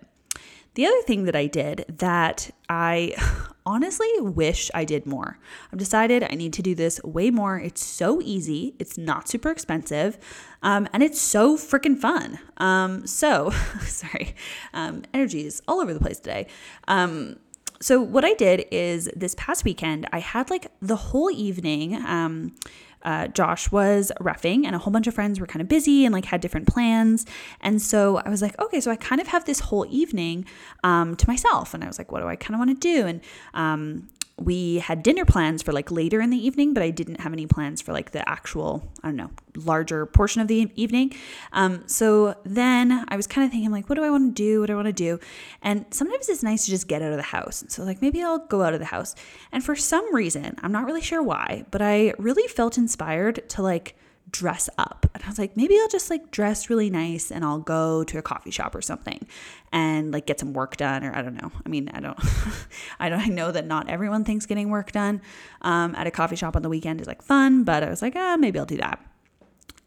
The 0.80 0.86
other 0.86 1.02
thing 1.02 1.26
that 1.26 1.36
I 1.36 1.48
did 1.48 1.84
that 1.98 2.52
I 2.70 3.14
honestly 3.66 4.08
wish 4.22 4.72
I 4.74 4.86
did 4.86 5.06
more. 5.06 5.38
I've 5.74 5.78
decided 5.78 6.24
I 6.24 6.36
need 6.36 6.54
to 6.54 6.62
do 6.62 6.74
this 6.74 7.04
way 7.04 7.32
more. 7.32 7.60
It's 7.60 7.84
so 7.84 8.22
easy, 8.22 8.76
it's 8.80 8.98
not 8.98 9.28
super 9.28 9.52
expensive, 9.52 10.18
um, 10.64 10.88
and 10.94 11.04
it's 11.04 11.20
so 11.20 11.58
freaking 11.58 11.98
fun. 11.98 12.40
Um, 12.60 13.06
so, 13.06 13.50
sorry, 13.82 14.34
um, 14.74 15.04
energy 15.14 15.46
is 15.46 15.62
all 15.68 15.82
over 15.82 15.94
the 15.94 16.00
place 16.00 16.18
today. 16.18 16.48
Um, 16.88 17.40
so, 17.82 18.02
what 18.02 18.24
I 18.24 18.34
did 18.36 18.64
is 18.72 19.10
this 19.14 19.36
past 19.36 19.66
weekend, 19.66 20.08
I 20.14 20.20
had 20.20 20.50
like 20.50 20.72
the 20.82 20.96
whole 20.96 21.30
evening. 21.30 21.96
Um, 21.96 22.56
uh, 23.04 23.28
Josh 23.28 23.72
was 23.72 24.12
refing, 24.20 24.66
and 24.66 24.76
a 24.76 24.78
whole 24.78 24.92
bunch 24.92 25.08
of 25.08 25.14
friends 25.14 25.40
were 25.40 25.48
kind 25.48 25.62
of 25.62 25.68
busy 25.68 26.06
and 26.06 26.14
like 26.14 26.26
had 26.26 26.42
different 26.42 26.68
plans. 26.68 27.26
And 27.62 27.82
so 27.82 28.18
I 28.18 28.30
was 28.30 28.42
like, 28.42 28.60
okay, 28.60 28.82
so 28.82 28.92
I 28.92 28.96
kind 28.96 29.22
of 29.22 29.28
have 29.28 29.46
this 29.46 29.60
whole 29.60 29.86
evening 29.90 30.46
um, 30.84 31.16
to 31.16 31.28
myself. 31.28 31.74
And 31.74 31.84
I 31.84 31.88
was 31.88 31.98
like, 31.98 32.12
what 32.12 32.22
do 32.22 32.28
I 32.28 32.36
kind 32.36 32.56
of 32.56 32.60
want 32.60 32.82
to 32.82 32.96
do? 32.96 33.08
And 33.08 33.22
um, 33.54 34.10
we 34.40 34.80
had 34.80 35.04
dinner 35.04 35.26
plans 35.26 35.62
for 35.62 35.72
like 35.72 35.92
later 35.92 36.22
in 36.22 36.30
the 36.30 36.38
evening, 36.38 36.74
but 36.74 36.84
I 36.84 36.90
didn't 36.90 37.22
have 37.22 37.34
any 37.34 37.46
plans 37.46 37.82
for 37.82 37.94
like 37.94 38.12
the 38.12 38.28
actual, 38.28 38.92
I 39.04 39.08
don't 39.08 39.16
know, 39.18 39.30
larger 39.56 40.06
portion 40.06 40.42
of 40.42 40.48
the 40.48 40.72
evening. 40.76 41.14
Um, 41.52 41.84
so 41.88 42.36
then 42.44 43.06
I 43.08 43.16
was 43.16 43.28
kind 43.28 43.46
of 43.46 43.52
thinking, 43.52 43.72
like, 43.72 43.90
what 43.90 43.96
do 43.96 44.04
I 44.04 44.10
want 44.10 44.36
to 44.36 44.44
do? 44.44 44.62
What 44.62 44.68
do 44.68 44.74
I 44.74 44.76
want 44.76 44.88
to 44.88 44.94
do? 44.94 45.20
And 45.62 45.86
sometimes 45.92 46.30
it's 46.30 46.44
nice 46.44 46.66
to 46.66 46.72
just 46.72 46.88
get 46.88 47.02
out 47.02 47.12
of 47.12 47.18
the 47.18 47.24
house. 47.24 47.64
So, 47.68 47.84
like, 47.84 48.02
maybe 48.02 48.24
I'll 48.24 48.40
go 48.40 48.64
out 48.64 48.74
of 48.74 48.80
the 48.80 48.86
house. 48.86 49.16
And 49.52 49.64
for 49.64 49.76
some 49.76 50.14
reason, 50.14 50.56
I'm 50.62 50.72
not 50.72 50.86
really 50.86 51.02
sure 51.02 51.22
why, 51.22 51.66
but 51.72 51.82
I 51.82 52.14
really 52.18 52.48
felt 52.48 52.78
inspired 52.78 53.48
to 53.50 53.62
like, 53.62 53.96
dress 54.32 54.70
up. 54.78 55.06
And 55.14 55.24
I 55.24 55.28
was 55.28 55.40
like, 55.40 55.56
maybe 55.56 55.78
I'll 55.80 55.88
just 55.88 56.10
like 56.10 56.32
dress 56.32 56.70
really 56.70 56.90
nice 56.90 57.32
and 57.32 57.44
I'll 57.44 57.60
go 57.60 58.04
to 58.06 58.18
a 58.18 58.22
coffee 58.22 58.52
shop 58.52 58.76
or 58.76 58.82
something 58.82 59.26
and 59.72 60.12
like 60.12 60.26
get 60.26 60.40
some 60.40 60.54
work 60.54 60.78
done 60.78 61.04
or 61.04 61.16
I 61.16 61.22
don't 61.22 61.42
know. 61.42 61.52
I 61.66 61.70
mean, 61.70 61.90
I 61.94 62.00
don't 62.00 62.18
I 63.00 63.10
don't 63.10 63.20
I 63.20 63.26
know 63.28 63.52
that 63.52 63.66
not 63.66 63.90
everyone 63.90 64.24
thinks 64.24 64.46
getting 64.46 64.70
work 64.70 64.92
done 64.92 65.22
um, 65.62 65.96
at 65.96 66.08
a 66.08 66.12
coffee 66.12 66.36
shop 66.36 66.56
on 66.56 66.62
the 66.62 66.70
weekend 66.70 67.02
is 67.02 67.08
like 67.08 67.22
fun, 67.22 67.64
but 67.64 67.84
I 67.84 67.90
was 67.90 68.02
like, 68.02 68.14
ah, 68.16 68.38
maybe 68.38 68.60
I'll 68.60 68.66
do 68.66 68.78
that. 68.78 69.04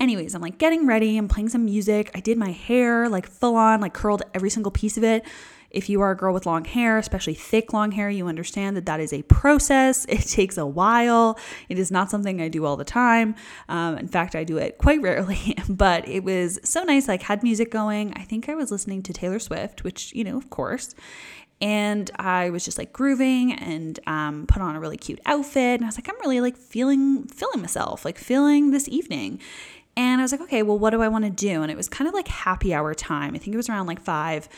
Anyways, 0.01 0.35
I'm 0.35 0.43
like 0.43 0.59
getting 0.59 0.87
ready, 0.87 1.17
I'm 1.17 1.29
playing 1.29 1.49
some 1.49 1.65
music. 1.65 2.11
I 2.15 2.21
did 2.21 2.37
my 2.37 2.51
hair 2.51 3.09
like 3.09 3.27
full 3.27 3.57
on, 3.57 3.81
like 3.81 3.95
curled 3.95 4.23
every 4.35 4.51
single 4.51 4.73
piece 4.73 4.97
of 4.97 5.05
it. 5.05 5.25
If 5.73 5.89
you 5.89 6.01
are 6.01 6.11
a 6.11 6.17
girl 6.17 6.35
with 6.35 6.47
long 6.47 6.65
hair, 6.65 6.99
especially 6.99 7.35
thick 7.35 7.73
long 7.73 7.93
hair, 7.93 8.11
you 8.11 8.27
understand 8.29 8.77
that 8.77 8.87
that 8.87 9.01
is 9.01 9.13
a 9.13 9.23
process. 9.23 10.07
It 10.13 10.29
takes 10.29 10.59
a 10.59 10.67
while. 10.67 11.39
It 11.69 11.79
is 11.79 11.91
not 11.91 12.11
something 12.11 12.41
I 12.41 12.49
do 12.49 12.65
all 12.65 12.77
the 12.77 12.85
time. 12.85 13.35
Um, 13.69 13.97
in 13.97 14.09
fact, 14.09 14.37
I 14.37 14.45
do 14.45 14.59
it 14.59 14.79
quite 14.79 15.01
rarely, 15.01 15.57
but 15.69 16.07
it 16.07 16.23
was 16.23 16.61
so 16.65 16.83
nice. 16.85 17.09
Like, 17.09 17.23
had 17.23 17.43
music 17.43 17.71
going. 17.71 18.13
I 18.15 18.23
think 18.23 18.49
I 18.49 18.55
was 18.55 18.71
listening 18.71 19.03
to 19.05 19.13
Taylor 19.13 19.39
Swift, 19.39 19.85
which, 19.85 20.13
you 20.13 20.25
know, 20.25 20.37
of 20.37 20.51
course 20.51 20.95
and 21.63 22.11
I 22.17 22.51
was 22.51 22.65
just 22.65 22.77
like 22.77 22.93
grooving 22.93 23.53
and 23.53 23.99
um, 24.09 24.47
put 24.49 24.61
on 24.61 24.75
a 24.75 24.81
really 24.81 24.97
cute 24.97 25.21
outfit. 25.25 25.75
And 25.81 25.85
I 25.85 25.87
was 25.87 25.97
like, 25.97 26.09
I'm 26.09 26.21
really 26.21 26.41
like 26.41 26.57
feeling 26.57 27.25
feeling 27.29 27.61
myself, 27.61 28.05
like 28.05 28.19
feeling 28.19 28.73
this 28.73 28.89
evening. 28.89 29.39
And 29.97 30.21
I 30.21 30.25
was 30.25 30.33
like, 30.33 30.41
okay, 30.41 30.63
well, 30.65 30.79
what 30.79 30.91
do 30.91 31.03
I 31.03 31.09
want 31.09 31.25
to 31.25 31.31
do? 31.31 31.63
And 31.63 31.71
it 31.71 31.77
was 31.77 31.89
kind 31.89 32.09
of 32.09 32.15
like 32.15 32.27
happy 32.27 32.75
hour 32.75 32.95
time. 32.95 33.35
I 33.37 33.39
think 33.39 33.55
it 33.55 33.57
was 33.57 33.69
around 33.69 33.87
like 33.87 34.01
five. 34.01 34.49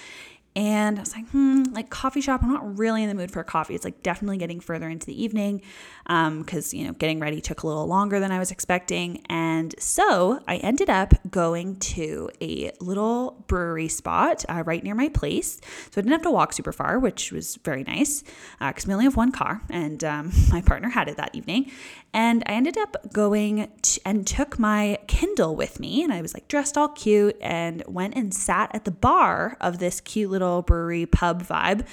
And 0.57 0.99
I 0.99 1.01
was 1.01 1.17
like, 1.17 1.29
hmm, 1.31 1.65
like 1.73 1.91
coffee 1.91 2.21
shop. 2.21 2.43
I'm 2.43 2.53
not 2.53 2.79
really 2.79 3.03
in 3.03 3.09
the 3.09 3.15
mood 3.15 3.33
for 3.33 3.43
coffee. 3.43 3.75
It's 3.75 3.85
like 3.85 4.05
definitely 4.05 4.37
getting 4.37 4.61
further 4.61 4.89
into 4.89 5.05
the 5.05 5.23
evening 5.23 5.63
because, 6.05 6.73
um, 6.73 6.79
you 6.79 6.87
know, 6.87 6.93
getting 6.93 7.19
ready 7.19 7.41
took 7.41 7.65
a 7.65 7.67
little 7.67 7.87
longer 7.87 8.21
than 8.21 8.31
I 8.31 8.39
was 8.39 8.53
expecting. 8.53 9.25
And 9.29 9.75
so 9.81 10.41
I 10.47 10.59
ended 10.59 10.89
up 10.89 11.15
going 11.29 11.77
to 11.81 12.31
a 12.41 12.71
little 12.81 13.45
brewery 13.49 13.89
spot 13.89 14.45
uh, 14.49 14.63
right 14.65 14.85
near 14.85 14.95
my 14.95 15.09
place. 15.09 15.61
So 15.91 16.01
I 16.01 16.03
didn't 16.03 16.13
have 16.13 16.23
to 16.23 16.31
walk 16.31 16.53
super 16.53 16.73
far, 16.73 17.01
which 17.01 17.33
was 17.33 17.57
very 17.65 17.83
nice 17.83 18.23
because 18.61 18.85
uh, 18.85 18.89
we 18.89 18.95
only 18.95 19.07
have 19.07 19.17
one 19.17 19.33
car 19.33 19.61
and 19.71 20.05
um, 20.05 20.31
my 20.53 20.61
partner 20.61 20.89
had 20.89 21.09
it 21.09 21.17
that 21.17 21.35
evening. 21.35 21.73
And 22.13 22.45
I 22.47 22.53
ended 22.53 22.79
up 22.79 23.13
going 23.13 23.73
and 24.07 24.25
took 24.25 24.57
my 24.57 24.99
Kindle 25.09 25.57
with 25.57 25.81
me. 25.81 26.05
And 26.05 26.13
I 26.13 26.23
was 26.23 26.33
like 26.33 26.47
dressed 26.47 26.79
all 26.79 26.91
cute 26.91 27.37
and 27.41 27.83
went 27.89 28.15
and 28.15 28.33
sat 28.33 28.71
at 28.73 28.85
the 28.85 28.93
bar 28.93 29.57
of 29.61 29.81
this 29.81 30.01
cute 30.01 30.31
little 30.31 30.44
little 30.45 30.63
brewery 30.63 31.07
pub 31.07 31.43
vibe. 31.43 31.87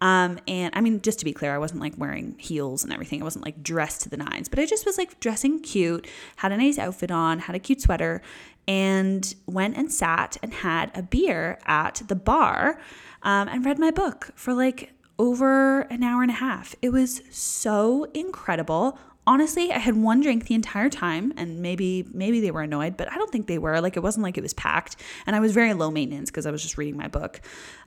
Um, 0.00 0.38
and 0.46 0.74
I 0.74 0.80
mean, 0.80 1.00
just 1.00 1.18
to 1.20 1.24
be 1.24 1.32
clear, 1.32 1.54
I 1.54 1.58
wasn't 1.58 1.80
like 1.80 1.94
wearing 1.96 2.34
heels 2.38 2.84
and 2.84 2.92
everything. 2.92 3.22
I 3.22 3.24
wasn't 3.24 3.44
like 3.44 3.62
dressed 3.62 4.02
to 4.02 4.08
the 4.10 4.18
nines, 4.18 4.48
but 4.48 4.58
I 4.58 4.66
just 4.66 4.84
was 4.84 4.98
like 4.98 5.18
dressing 5.20 5.60
cute, 5.60 6.06
had 6.36 6.52
a 6.52 6.56
nice 6.56 6.78
outfit 6.78 7.10
on, 7.10 7.38
had 7.40 7.56
a 7.56 7.58
cute 7.58 7.80
sweater, 7.80 8.20
and 8.68 9.34
went 9.46 9.76
and 9.76 9.90
sat 9.90 10.36
and 10.42 10.52
had 10.52 10.90
a 10.94 11.02
beer 11.02 11.58
at 11.66 12.02
the 12.08 12.16
bar 12.16 12.78
um, 13.22 13.48
and 13.48 13.64
read 13.64 13.78
my 13.78 13.90
book 13.90 14.30
for 14.34 14.52
like 14.52 14.92
over 15.18 15.82
an 15.82 16.02
hour 16.02 16.22
and 16.22 16.30
a 16.30 16.34
half. 16.34 16.74
It 16.82 16.90
was 16.90 17.22
so 17.30 18.04
incredible. 18.12 18.98
Honestly, 19.26 19.72
I 19.72 19.78
had 19.78 19.96
one 19.96 20.20
drink 20.20 20.46
the 20.46 20.54
entire 20.54 20.88
time 20.88 21.32
and 21.36 21.60
maybe 21.60 22.06
maybe 22.12 22.40
they 22.40 22.50
were 22.50 22.62
annoyed, 22.62 22.96
but 22.96 23.10
I 23.10 23.16
don't 23.16 23.30
think 23.30 23.46
they 23.46 23.58
were. 23.58 23.80
Like 23.80 23.96
it 23.96 24.02
wasn't 24.02 24.22
like 24.22 24.38
it 24.38 24.42
was 24.42 24.54
packed 24.54 24.96
and 25.26 25.34
I 25.34 25.40
was 25.40 25.52
very 25.52 25.74
low 25.74 25.90
maintenance 25.90 26.30
because 26.30 26.46
I 26.46 26.50
was 26.50 26.62
just 26.62 26.78
reading 26.78 26.96
my 26.96 27.08
book. 27.08 27.40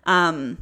Um, 0.06 0.58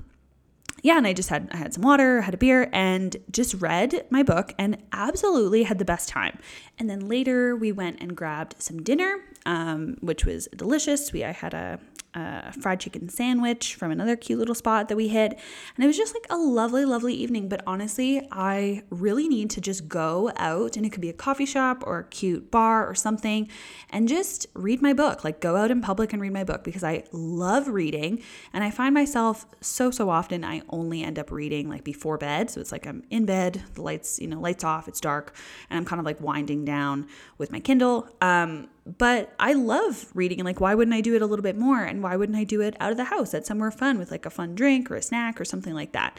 yeah, 0.84 0.98
and 0.98 1.08
I 1.08 1.14
just 1.14 1.30
had 1.30 1.50
I 1.52 1.58
had 1.58 1.74
some 1.74 1.84
water, 1.84 2.22
had 2.22 2.34
a 2.34 2.38
beer, 2.38 2.70
and 2.72 3.18
just 3.32 3.56
read 3.56 4.06
my 4.10 4.24
book 4.24 4.54
and 4.60 4.78
absolutely 4.92 5.64
had 5.64 5.80
the 5.80 5.86
best 5.86 6.10
time. 6.10 6.38
And 6.78 6.90
then 6.90 7.08
later 7.08 7.56
we 7.56 7.72
went 7.72 8.00
and 8.00 8.16
grabbed 8.16 8.62
some 8.62 8.84
dinner, 8.84 9.18
um, 9.46 9.98
which 10.02 10.26
was 10.26 10.48
delicious. 10.56 11.12
We 11.12 11.24
I 11.24 11.32
had 11.32 11.54
a 11.54 11.80
a 12.18 12.52
fried 12.52 12.80
chicken 12.80 13.10
sandwich 13.10 13.76
from 13.76 13.92
another 13.92 14.16
cute 14.16 14.40
little 14.40 14.56
spot 14.56 14.90
that 14.90 14.96
we 14.96 15.08
hit. 15.08 15.34
And 15.76 15.84
it 15.84 15.88
was 15.88 15.98
just 15.98 16.16
like 16.16 16.26
a 16.30 16.38
lovely, 16.38 16.86
lovely 16.86 17.14
evening. 17.14 17.48
But 17.48 17.62
honestly, 17.68 18.28
I 18.32 18.84
really 18.90 19.28
need 19.28 19.50
to 19.52 19.62
just 19.62 19.88
go 19.88 20.32
out 20.38 20.78
and 20.78 20.86
it 20.86 20.90
could 20.92 21.02
be 21.02 21.10
a 21.10 21.14
coffee 21.14 21.46
shop 21.46 21.84
or 21.86 22.00
a 22.00 22.04
cute 22.06 22.50
bar 22.50 22.88
or 22.88 22.96
something 22.96 23.50
and 23.90 24.08
just 24.08 24.48
read 24.54 24.82
my 24.82 24.94
book. 24.94 25.24
Like 25.24 25.40
go 25.40 25.56
out 25.56 25.72
in 25.72 25.82
public 25.82 26.14
and 26.14 26.22
read 26.22 26.34
my 26.34 26.44
book 26.44 26.64
because 26.64 26.84
I 26.84 27.04
love 27.12 27.68
reading. 27.68 28.24
And 28.54 28.64
I 28.64 28.72
find 28.72 28.94
myself 28.94 29.46
so, 29.62 29.92
so 29.92 30.10
often 30.10 30.44
I 30.44 30.62
only 30.70 31.04
end 31.04 31.20
up 31.20 31.32
reading 31.32 31.70
like 31.70 31.84
before 31.84 32.18
bed. 32.18 32.50
So 32.50 32.60
it's 32.62 32.72
like 32.72 32.88
I'm 32.88 33.04
in 33.10 33.26
bed, 33.26 33.64
the 33.76 33.82
lights, 33.82 34.20
you 34.20 34.28
know, 34.28 34.40
lights 34.40 34.64
off, 34.64 34.88
it's 34.88 35.00
dark, 35.00 35.36
and 35.70 35.78
I'm 35.78 35.86
kind 35.86 36.00
of 36.00 36.06
like 36.06 36.20
winding 36.20 36.66
down 36.66 37.08
with 37.38 37.52
my 37.52 37.60
Kindle. 37.60 38.10
Um, 38.22 38.70
but 38.98 39.34
I 39.40 39.54
love 39.54 40.08
reading 40.14 40.40
and 40.40 40.46
like 40.46 40.62
why 40.62 40.74
wouldn't 40.76 40.96
I 40.96 41.02
do 41.02 41.16
it 41.16 41.22
a 41.22 41.26
little 41.26 41.44
bit 41.44 41.58
more 41.58 41.84
and 41.84 42.02
why 42.02 42.16
wouldn't 42.16 42.38
I 42.38 42.44
do 42.44 42.62
it 42.62 42.76
out 42.80 42.92
of 42.92 42.98
the 42.98 43.06
house 43.06 43.34
at 43.34 43.46
somewhere 43.46 43.72
fun 43.72 43.98
with 44.00 44.12
like 44.12 44.26
a 44.26 44.30
fun 44.30 44.56
drink 44.56 44.90
or 44.90 44.96
a 44.96 45.02
snack 45.02 45.42
or 45.42 45.46
something 45.46 45.74
like 45.74 45.92
that. 45.92 46.18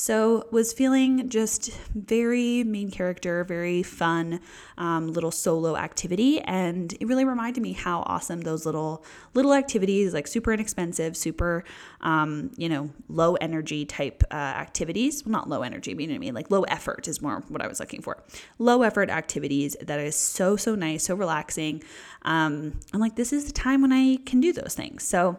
So 0.00 0.46
was 0.50 0.72
feeling 0.72 1.28
just 1.28 1.70
very 1.94 2.64
main 2.64 2.90
character, 2.90 3.44
very 3.44 3.82
fun 3.82 4.40
um, 4.78 5.12
little 5.12 5.30
solo 5.30 5.76
activity, 5.76 6.40
and 6.40 6.90
it 6.94 7.06
really 7.06 7.26
reminded 7.26 7.60
me 7.62 7.72
how 7.72 8.00
awesome 8.06 8.40
those 8.40 8.64
little 8.64 9.04
little 9.34 9.52
activities, 9.52 10.14
like 10.14 10.26
super 10.26 10.54
inexpensive, 10.54 11.18
super 11.18 11.64
um, 12.00 12.50
you 12.56 12.66
know 12.66 12.88
low 13.10 13.34
energy 13.34 13.84
type 13.84 14.24
uh, 14.30 14.34
activities. 14.36 15.22
Well, 15.26 15.32
not 15.32 15.50
low 15.50 15.60
energy, 15.60 15.92
but 15.92 16.00
you 16.00 16.06
know 16.06 16.14
what 16.14 16.16
I 16.16 16.20
mean. 16.20 16.34
Like 16.34 16.50
low 16.50 16.62
effort 16.62 17.06
is 17.06 17.20
more 17.20 17.44
what 17.48 17.60
I 17.60 17.66
was 17.66 17.78
looking 17.78 18.00
for. 18.00 18.22
Low 18.58 18.80
effort 18.80 19.10
activities 19.10 19.76
that 19.82 20.00
is 20.00 20.16
so 20.16 20.56
so 20.56 20.74
nice, 20.74 21.04
so 21.04 21.14
relaxing. 21.14 21.82
Um, 22.22 22.80
I'm 22.94 23.00
like, 23.00 23.16
this 23.16 23.34
is 23.34 23.44
the 23.44 23.52
time 23.52 23.82
when 23.82 23.92
I 23.92 24.16
can 24.24 24.40
do 24.40 24.54
those 24.54 24.74
things. 24.74 25.02
So 25.02 25.36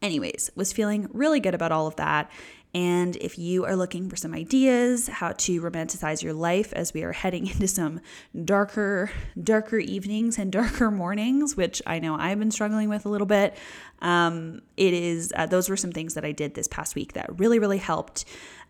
anyways, 0.00 0.50
was 0.54 0.72
feeling 0.72 1.08
really 1.12 1.40
good 1.40 1.54
about 1.54 1.72
all 1.72 1.86
of 1.86 1.96
that 1.96 2.30
and 2.74 3.16
if 3.16 3.38
you 3.38 3.64
are 3.64 3.76
looking 3.76 4.10
for 4.10 4.16
some 4.16 4.34
ideas 4.34 5.08
how 5.08 5.32
to 5.32 5.60
romanticize 5.60 6.22
your 6.22 6.34
life 6.34 6.72
as 6.74 6.92
we 6.92 7.02
are 7.02 7.12
heading 7.12 7.46
into 7.48 7.66
some 7.66 8.00
darker, 8.44 9.10
darker 9.42 9.78
evenings 9.78 10.38
and 10.38 10.52
darker 10.52 10.90
mornings, 10.90 11.56
which 11.56 11.80
I 11.86 11.98
know 11.98 12.16
I've 12.16 12.38
been 12.38 12.50
struggling 12.50 12.88
with 12.88 13.06
a 13.06 13.08
little 13.08 13.26
bit, 13.26 13.56
um, 14.00 14.62
it 14.76 14.94
is 14.94 15.32
uh, 15.34 15.46
those 15.46 15.68
were 15.68 15.76
some 15.76 15.92
things 15.92 16.14
that 16.14 16.24
I 16.24 16.32
did 16.32 16.54
this 16.54 16.68
past 16.68 16.94
week 16.94 17.14
that 17.14 17.38
really, 17.38 17.58
really 17.58 17.78
helped. 17.78 18.24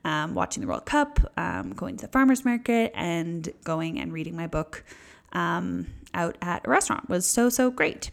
Um, 0.05 0.35
watching 0.35 0.61
the 0.61 0.69
World 0.69 0.87
Cup, 0.87 1.19
um, 1.37 1.73
going 1.73 1.97
to 1.97 2.07
the 2.07 2.13
farmers 2.13 2.45
market, 2.45 2.93
and 2.95 3.53
going 3.65 3.99
and 3.99 4.13
reading 4.13 4.37
my 4.37 4.47
book 4.47 4.85
um, 5.33 5.89
out 6.15 6.39
at 6.41 6.67
a 6.67 6.71
restaurant 6.71 7.09
was 7.09 7.27
so, 7.27 7.49
so 7.49 7.69
great. 7.69 8.13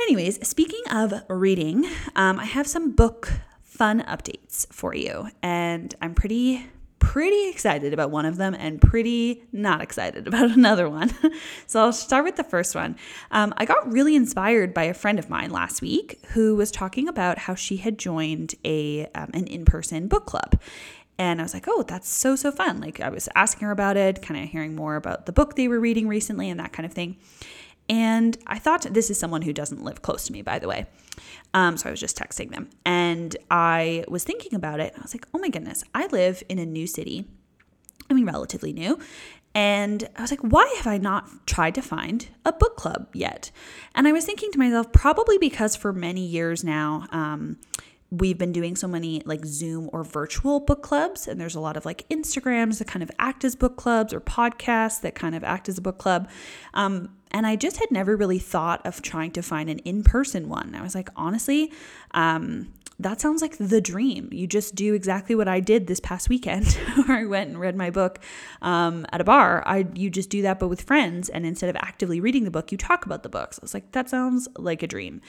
Anyways, 0.00 0.46
speaking 0.46 0.82
of 0.90 1.12
reading, 1.28 1.86
um, 2.14 2.38
I 2.38 2.44
have 2.44 2.68
some 2.68 2.92
book 2.92 3.32
fun 3.76 4.02
updates 4.02 4.66
for 4.72 4.94
you. 4.94 5.28
And 5.42 5.94
I'm 6.00 6.14
pretty 6.14 6.66
pretty 6.98 7.50
excited 7.50 7.92
about 7.92 8.10
one 8.10 8.24
of 8.24 8.36
them 8.36 8.54
and 8.54 8.80
pretty 8.80 9.42
not 9.52 9.80
excited 9.80 10.26
about 10.28 10.50
another 10.50 10.88
one. 10.88 11.12
so 11.66 11.80
I'll 11.80 11.92
start 11.92 12.24
with 12.24 12.36
the 12.36 12.44
first 12.44 12.74
one. 12.74 12.96
Um, 13.30 13.54
I 13.56 13.64
got 13.64 13.92
really 13.92 14.16
inspired 14.16 14.74
by 14.74 14.84
a 14.84 14.94
friend 14.94 15.18
of 15.18 15.30
mine 15.30 15.50
last 15.50 15.82
week 15.82 16.18
who 16.28 16.56
was 16.56 16.70
talking 16.70 17.08
about 17.08 17.38
how 17.38 17.54
she 17.54 17.76
had 17.76 17.98
joined 17.98 18.54
a 18.64 19.06
um, 19.14 19.30
an 19.34 19.46
in 19.46 19.64
person 19.64 20.08
book 20.08 20.26
club. 20.26 20.60
And 21.18 21.40
I 21.40 21.44
was 21.44 21.54
like, 21.54 21.66
oh, 21.68 21.82
that's 21.82 22.08
so, 22.08 22.36
so 22.36 22.50
fun. 22.52 22.80
Like, 22.80 23.00
I 23.00 23.08
was 23.08 23.26
asking 23.34 23.66
her 23.66 23.70
about 23.70 23.96
it, 23.96 24.20
kind 24.20 24.42
of 24.42 24.50
hearing 24.50 24.76
more 24.76 24.96
about 24.96 25.24
the 25.24 25.32
book 25.32 25.56
they 25.56 25.66
were 25.66 25.80
reading 25.80 26.08
recently 26.08 26.50
and 26.50 26.60
that 26.60 26.74
kind 26.74 26.84
of 26.84 26.92
thing. 26.92 27.16
And 27.88 28.36
I 28.46 28.58
thought 28.58 28.82
this 28.82 29.10
is 29.10 29.18
someone 29.18 29.42
who 29.42 29.52
doesn't 29.52 29.82
live 29.82 30.02
close 30.02 30.26
to 30.26 30.32
me, 30.32 30.42
by 30.42 30.58
the 30.58 30.68
way. 30.68 30.86
Um, 31.56 31.78
so 31.78 31.88
I 31.88 31.90
was 31.90 32.00
just 32.00 32.18
texting 32.18 32.50
them. 32.50 32.68
And 32.84 33.34
I 33.50 34.04
was 34.08 34.24
thinking 34.24 34.54
about 34.54 34.78
it. 34.78 34.92
I 34.94 35.00
was 35.00 35.14
like, 35.14 35.26
oh 35.32 35.38
my 35.38 35.48
goodness, 35.48 35.82
I 35.94 36.06
live 36.08 36.42
in 36.50 36.58
a 36.58 36.66
new 36.66 36.86
city. 36.86 37.24
I 38.10 38.14
mean, 38.14 38.26
relatively 38.26 38.74
new. 38.74 38.98
And 39.54 40.06
I 40.16 40.20
was 40.20 40.30
like, 40.30 40.42
why 40.42 40.70
have 40.76 40.86
I 40.86 40.98
not 40.98 41.46
tried 41.46 41.74
to 41.76 41.82
find 41.82 42.28
a 42.44 42.52
book 42.52 42.76
club 42.76 43.08
yet? 43.14 43.50
And 43.94 44.06
I 44.06 44.12
was 44.12 44.26
thinking 44.26 44.52
to 44.52 44.58
myself, 44.58 44.92
probably 44.92 45.38
because 45.38 45.74
for 45.74 45.94
many 45.94 46.20
years 46.20 46.62
now, 46.62 47.06
um, 47.10 47.56
we've 48.10 48.36
been 48.36 48.52
doing 48.52 48.76
so 48.76 48.86
many 48.86 49.22
like 49.24 49.46
Zoom 49.46 49.88
or 49.94 50.04
virtual 50.04 50.60
book 50.60 50.82
clubs, 50.82 51.26
and 51.26 51.40
there's 51.40 51.54
a 51.54 51.60
lot 51.60 51.78
of 51.78 51.86
like 51.86 52.06
Instagrams 52.10 52.78
that 52.78 52.86
kind 52.86 53.02
of 53.02 53.10
act 53.18 53.46
as 53.46 53.56
book 53.56 53.78
clubs 53.78 54.12
or 54.12 54.20
podcasts 54.20 55.00
that 55.00 55.14
kind 55.14 55.34
of 55.34 55.42
act 55.42 55.70
as 55.70 55.78
a 55.78 55.80
book 55.80 55.96
club. 55.96 56.28
Um, 56.74 57.15
and 57.30 57.46
I 57.46 57.56
just 57.56 57.78
had 57.78 57.90
never 57.90 58.16
really 58.16 58.38
thought 58.38 58.84
of 58.86 59.02
trying 59.02 59.32
to 59.32 59.42
find 59.42 59.68
an 59.68 59.78
in 59.80 60.02
person 60.02 60.48
one. 60.48 60.74
I 60.74 60.82
was 60.82 60.94
like, 60.94 61.10
honestly, 61.16 61.72
um, 62.12 62.72
that 62.98 63.20
sounds 63.20 63.42
like 63.42 63.58
the 63.58 63.80
dream. 63.80 64.30
You 64.32 64.46
just 64.46 64.74
do 64.74 64.94
exactly 64.94 65.34
what 65.34 65.48
I 65.48 65.60
did 65.60 65.86
this 65.86 66.00
past 66.00 66.28
weekend, 66.28 66.66
where 67.06 67.18
I 67.18 67.24
went 67.26 67.50
and 67.50 67.60
read 67.60 67.76
my 67.76 67.90
book 67.90 68.20
um, 68.62 69.04
at 69.12 69.20
a 69.20 69.24
bar. 69.24 69.62
I 69.66 69.86
you 69.94 70.08
just 70.08 70.30
do 70.30 70.42
that, 70.42 70.58
but 70.58 70.68
with 70.68 70.82
friends, 70.82 71.28
and 71.28 71.44
instead 71.44 71.68
of 71.68 71.76
actively 71.76 72.20
reading 72.20 72.44
the 72.44 72.50
book, 72.50 72.72
you 72.72 72.78
talk 72.78 73.04
about 73.04 73.22
the 73.22 73.28
books. 73.28 73.58
I 73.58 73.62
was 73.62 73.74
like, 73.74 73.92
that 73.92 74.08
sounds 74.08 74.48
like 74.56 74.82
a 74.82 74.86
dream. 74.86 75.20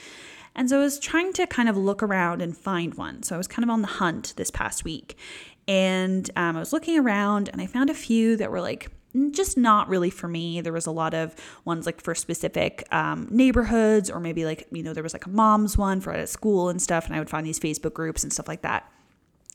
And 0.54 0.68
so 0.68 0.78
I 0.78 0.82
was 0.82 0.98
trying 0.98 1.32
to 1.34 1.46
kind 1.46 1.68
of 1.68 1.76
look 1.76 2.02
around 2.02 2.42
and 2.42 2.56
find 2.56 2.94
one. 2.94 3.22
So 3.22 3.34
I 3.34 3.38
was 3.38 3.46
kind 3.46 3.62
of 3.62 3.70
on 3.70 3.82
the 3.82 3.88
hunt 3.88 4.32
this 4.36 4.50
past 4.50 4.84
week, 4.84 5.18
and 5.66 6.30
um, 6.36 6.56
I 6.56 6.60
was 6.60 6.72
looking 6.72 6.98
around, 6.98 7.50
and 7.50 7.60
I 7.60 7.66
found 7.66 7.90
a 7.90 7.94
few 7.94 8.36
that 8.38 8.50
were 8.50 8.62
like 8.62 8.90
just 9.30 9.56
not 9.56 9.88
really 9.88 10.10
for 10.10 10.28
me. 10.28 10.60
There 10.60 10.72
was 10.72 10.86
a 10.86 10.90
lot 10.90 11.14
of 11.14 11.34
ones 11.64 11.86
like 11.86 12.00
for 12.00 12.14
specific 12.14 12.86
um, 12.92 13.28
neighborhoods, 13.30 14.10
or 14.10 14.20
maybe 14.20 14.44
like, 14.44 14.66
you 14.70 14.82
know, 14.82 14.92
there 14.92 15.02
was 15.02 15.12
like 15.12 15.26
a 15.26 15.30
mom's 15.30 15.78
one 15.78 16.00
for 16.00 16.12
at 16.12 16.28
school 16.28 16.68
and 16.68 16.80
stuff. 16.80 17.06
And 17.06 17.14
I 17.14 17.18
would 17.18 17.30
find 17.30 17.46
these 17.46 17.58
Facebook 17.58 17.94
groups 17.94 18.22
and 18.22 18.32
stuff 18.32 18.48
like 18.48 18.62
that. 18.62 18.90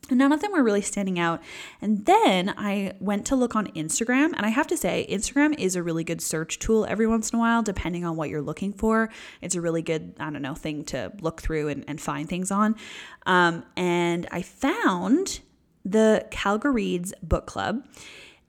And 0.09 0.19
none 0.19 0.33
of 0.33 0.41
them 0.41 0.51
were 0.51 0.63
really 0.63 0.81
standing 0.81 1.17
out. 1.17 1.41
And 1.81 2.05
then 2.05 2.53
I 2.57 2.93
went 2.99 3.25
to 3.27 3.37
look 3.37 3.55
on 3.55 3.67
Instagram. 3.67 4.33
And 4.35 4.45
I 4.45 4.49
have 4.49 4.67
to 4.67 4.75
say, 4.75 5.07
Instagram 5.09 5.57
is 5.57 5.77
a 5.77 5.83
really 5.83 6.03
good 6.03 6.19
search 6.19 6.59
tool 6.59 6.85
every 6.85 7.07
once 7.07 7.29
in 7.29 7.37
a 7.37 7.39
while, 7.39 7.63
depending 7.63 8.03
on 8.03 8.17
what 8.17 8.29
you're 8.29 8.41
looking 8.41 8.73
for. 8.73 9.09
It's 9.41 9.55
a 9.55 9.61
really 9.61 9.81
good, 9.81 10.13
I 10.19 10.29
don't 10.29 10.41
know, 10.41 10.55
thing 10.55 10.83
to 10.85 11.13
look 11.21 11.41
through 11.41 11.69
and, 11.69 11.85
and 11.87 12.01
find 12.01 12.27
things 12.27 12.51
on. 12.51 12.75
Um, 13.25 13.63
and 13.77 14.27
I 14.29 14.41
found 14.41 15.39
the 15.85 16.27
Calgary's 16.31 17.13
Book 17.23 17.45
Club 17.45 17.85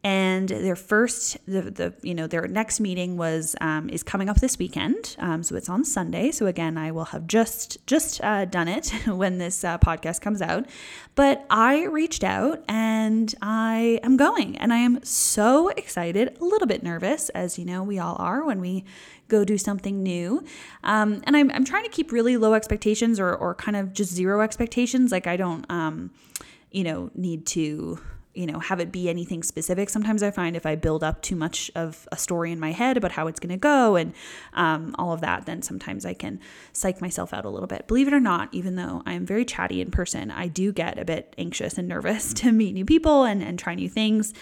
and 0.04 0.50
their 0.50 0.76
first 0.76 1.38
the, 1.46 1.62
the 1.62 1.94
you 2.02 2.14
know 2.14 2.26
their 2.26 2.46
next 2.46 2.78
meeting 2.78 3.16
was 3.16 3.56
um, 3.62 3.88
is 3.88 4.02
coming 4.02 4.28
up 4.28 4.36
this 4.40 4.58
weekend. 4.58 5.16
Um, 5.18 5.42
so 5.42 5.56
it's 5.56 5.70
on 5.70 5.84
sunday. 5.84 6.30
So 6.30 6.46
again 6.46 6.76
i 6.76 6.90
will 6.90 7.06
have 7.06 7.26
just 7.26 7.84
just 7.86 8.22
uh, 8.22 8.44
done 8.44 8.68
it 8.68 8.90
when 9.06 9.38
this 9.38 9.64
uh, 9.64 9.78
podcast 9.78 10.20
comes 10.20 10.42
out. 10.42 10.66
But 11.14 11.46
i 11.48 11.84
reached 11.84 12.22
out 12.22 12.62
and 12.68 13.34
i 13.40 13.98
am 14.02 14.18
going. 14.18 14.58
And 14.58 14.72
i 14.72 14.78
am 14.78 15.02
so 15.02 15.68
excited 15.68 16.36
a 16.38 16.44
little 16.44 16.68
bit 16.68 16.82
nervous 16.82 17.30
as 17.30 17.58
you 17.58 17.64
know 17.64 17.82
we 17.82 17.98
all 17.98 18.16
are 18.18 18.44
when 18.44 18.60
we 18.60 18.84
go 19.28 19.42
do 19.42 19.56
something 19.56 20.02
new. 20.02 20.44
Um, 20.82 21.22
and 21.24 21.34
I'm, 21.34 21.50
I'm 21.50 21.64
trying 21.64 21.84
to 21.84 21.88
keep 21.88 22.12
really 22.12 22.36
low 22.36 22.52
expectations 22.52 23.18
or, 23.18 23.34
or 23.34 23.54
kind 23.54 23.74
of 23.74 23.94
just 23.94 24.12
zero 24.12 24.42
expectations. 24.42 25.12
Like 25.12 25.26
i 25.26 25.38
don't 25.38 25.64
um, 25.70 26.10
you 26.70 26.84
know 26.84 27.10
need 27.14 27.46
to 27.46 27.98
you 28.34 28.46
know 28.46 28.58
have 28.58 28.80
it 28.80 28.92
be 28.92 29.08
anything 29.08 29.42
specific. 29.42 29.90
Sometimes 29.90 30.22
i 30.22 30.30
find 30.30 30.56
if 30.56 30.66
i 30.66 30.74
build 30.74 31.02
up 31.04 31.22
too 31.22 31.36
much 31.36 31.70
of 31.74 32.08
a 32.12 32.16
story 32.16 32.52
in 32.52 32.60
my 32.60 32.72
head 32.72 32.96
about 32.96 33.12
how 33.12 33.26
it's 33.26 33.40
going 33.40 33.50
to 33.50 33.56
go 33.56 33.96
and 33.96 34.12
um, 34.54 34.94
all 34.98 35.12
of 35.12 35.20
that 35.20 35.46
then 35.46 35.62
sometimes 35.62 36.04
i 36.04 36.14
can 36.14 36.40
psych 36.72 37.00
myself 37.00 37.32
out 37.32 37.44
a 37.44 37.48
little 37.48 37.66
bit. 37.66 37.86
Believe 37.86 38.08
it 38.08 38.14
or 38.14 38.20
not 38.20 38.48
even 38.52 38.76
though 38.76 39.02
i'm 39.06 39.24
very 39.24 39.44
chatty 39.44 39.80
in 39.80 39.90
person 39.90 40.30
i 40.30 40.48
do 40.48 40.72
get 40.72 40.98
a 40.98 41.04
bit 41.04 41.34
anxious 41.38 41.78
and 41.78 41.88
nervous 41.88 42.34
to 42.42 42.52
meet 42.52 42.72
new 42.74 42.84
people 42.84 43.24
and, 43.24 43.42
and 43.42 43.58
try 43.58 43.74
new 43.74 43.88
things 43.88 44.32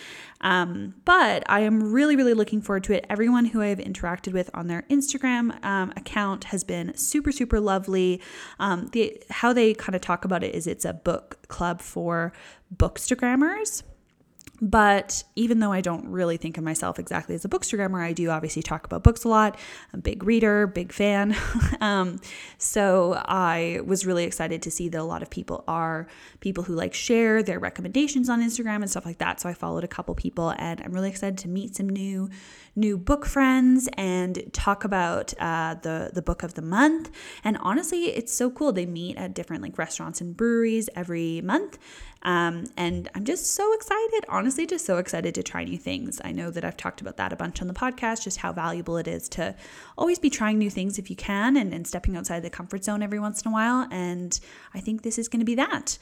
um, 0.42 0.94
but 1.04 1.42
i 1.48 1.60
am 1.60 1.92
really 1.92 2.16
really 2.16 2.34
looking 2.34 2.60
forward 2.60 2.84
to 2.84 2.92
it. 2.94 3.06
Everyone 3.08 3.46
who 3.46 3.62
i've 3.62 3.78
interacted 3.78 4.32
with 4.32 4.50
on 4.54 4.66
their 4.66 4.82
instagram 4.90 5.62
um, 5.64 5.92
account 5.96 6.44
has 6.44 6.64
been 6.64 6.96
super 6.96 7.32
super 7.32 7.60
lovely. 7.60 8.20
Um, 8.58 8.88
the, 8.92 9.22
how 9.30 9.52
they 9.52 9.74
kind 9.74 9.94
of 9.94 10.02
talk 10.02 10.24
about 10.24 10.42
it 10.42 10.54
is 10.54 10.66
it's 10.66 10.84
a 10.84 10.92
book 10.92 11.38
club 11.48 11.80
for 11.80 12.32
bookstagrammers 12.74 13.82
But 14.62 15.24
even 15.34 15.58
though 15.58 15.72
I 15.72 15.80
don't 15.80 16.06
really 16.06 16.36
think 16.36 16.56
of 16.56 16.62
myself 16.62 17.00
exactly 17.00 17.34
as 17.34 17.44
a 17.44 17.48
bookstagrammer, 17.48 18.00
I 18.00 18.12
do 18.12 18.30
obviously 18.30 18.62
talk 18.62 18.86
about 18.86 19.02
books 19.02 19.24
a 19.24 19.28
lot. 19.28 19.58
I'm 19.92 19.98
a 19.98 20.02
big 20.02 20.22
reader, 20.22 20.68
big 20.68 20.92
fan. 20.92 21.34
um, 21.80 22.20
so 22.58 23.20
I 23.26 23.80
was 23.84 24.06
really 24.06 24.22
excited 24.22 24.62
to 24.62 24.70
see 24.70 24.88
that 24.90 25.00
a 25.00 25.02
lot 25.02 25.20
of 25.20 25.30
people 25.30 25.64
are 25.66 26.06
people 26.38 26.62
who 26.62 26.74
like 26.74 26.94
share 26.94 27.42
their 27.42 27.58
recommendations 27.58 28.28
on 28.28 28.40
Instagram 28.40 28.76
and 28.76 28.88
stuff 28.88 29.04
like 29.04 29.18
that. 29.18 29.40
So 29.40 29.48
I 29.48 29.54
followed 29.54 29.82
a 29.82 29.88
couple 29.88 30.14
people, 30.14 30.50
and 30.56 30.80
I'm 30.80 30.92
really 30.92 31.10
excited 31.10 31.38
to 31.38 31.48
meet 31.48 31.74
some 31.74 31.88
new 31.88 32.30
new 32.74 32.96
book 32.96 33.26
friends 33.26 33.88
and 33.98 34.48
talk 34.52 34.84
about 34.84 35.34
uh, 35.40 35.74
the 35.82 36.12
the 36.14 36.22
book 36.22 36.44
of 36.44 36.54
the 36.54 36.62
month. 36.62 37.10
And 37.42 37.58
honestly, 37.58 38.04
it's 38.04 38.32
so 38.32 38.48
cool. 38.48 38.72
They 38.72 38.86
meet 38.86 39.16
at 39.16 39.34
different 39.34 39.64
like 39.64 39.76
restaurants 39.76 40.20
and 40.20 40.36
breweries 40.36 40.88
every 40.94 41.40
month. 41.40 41.78
Um, 42.22 42.66
and 42.76 43.08
I'm 43.14 43.24
just 43.24 43.54
so 43.54 43.72
excited, 43.72 44.24
honestly, 44.28 44.66
just 44.66 44.86
so 44.86 44.98
excited 44.98 45.34
to 45.34 45.42
try 45.42 45.64
new 45.64 45.78
things. 45.78 46.20
I 46.24 46.32
know 46.32 46.50
that 46.50 46.64
I've 46.64 46.76
talked 46.76 47.00
about 47.00 47.16
that 47.16 47.32
a 47.32 47.36
bunch 47.36 47.60
on 47.60 47.68
the 47.68 47.74
podcast, 47.74 48.22
just 48.22 48.38
how 48.38 48.52
valuable 48.52 48.96
it 48.96 49.08
is 49.08 49.28
to 49.30 49.54
always 49.98 50.18
be 50.18 50.30
trying 50.30 50.58
new 50.58 50.70
things 50.70 50.98
if 50.98 51.10
you 51.10 51.16
can 51.16 51.56
and, 51.56 51.74
and 51.74 51.86
stepping 51.86 52.16
outside 52.16 52.40
the 52.40 52.50
comfort 52.50 52.84
zone 52.84 53.02
every 53.02 53.18
once 53.18 53.42
in 53.42 53.50
a 53.50 53.52
while. 53.52 53.88
And 53.90 54.38
I 54.72 54.80
think 54.80 55.02
this 55.02 55.18
is 55.18 55.28
going 55.28 55.40
to 55.40 55.46
be 55.46 55.56
that. 55.56 55.98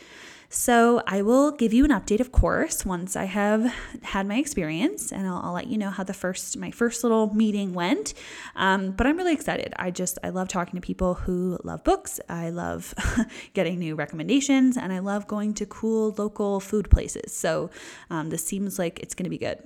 So 0.52 1.00
I 1.06 1.22
will 1.22 1.52
give 1.52 1.72
you 1.72 1.84
an 1.84 1.92
update, 1.92 2.18
of 2.18 2.32
course, 2.32 2.84
once 2.84 3.14
I 3.14 3.26
have 3.26 3.72
had 4.02 4.26
my 4.26 4.36
experience, 4.36 5.12
and 5.12 5.24
I'll, 5.24 5.40
I'll 5.44 5.52
let 5.52 5.68
you 5.68 5.78
know 5.78 5.90
how 5.90 6.02
the 6.02 6.12
first 6.12 6.56
my 6.56 6.72
first 6.72 7.04
little 7.04 7.32
meeting 7.32 7.72
went. 7.72 8.14
Um, 8.56 8.90
but 8.90 9.06
I'm 9.06 9.16
really 9.16 9.32
excited. 9.32 9.72
I 9.76 9.92
just 9.92 10.18
I 10.24 10.30
love 10.30 10.48
talking 10.48 10.74
to 10.74 10.84
people 10.84 11.14
who 11.14 11.56
love 11.62 11.84
books. 11.84 12.18
I 12.28 12.50
love 12.50 12.92
getting 13.54 13.78
new 13.78 13.94
recommendations, 13.94 14.76
and 14.76 14.92
I 14.92 14.98
love 14.98 15.28
going 15.28 15.54
to 15.54 15.66
cool 15.66 16.16
local 16.18 16.58
food 16.58 16.90
places. 16.90 17.32
So 17.32 17.70
um, 18.10 18.30
this 18.30 18.44
seems 18.44 18.76
like 18.76 18.98
it's 18.98 19.14
going 19.14 19.24
to 19.24 19.30
be 19.30 19.38
good. 19.38 19.62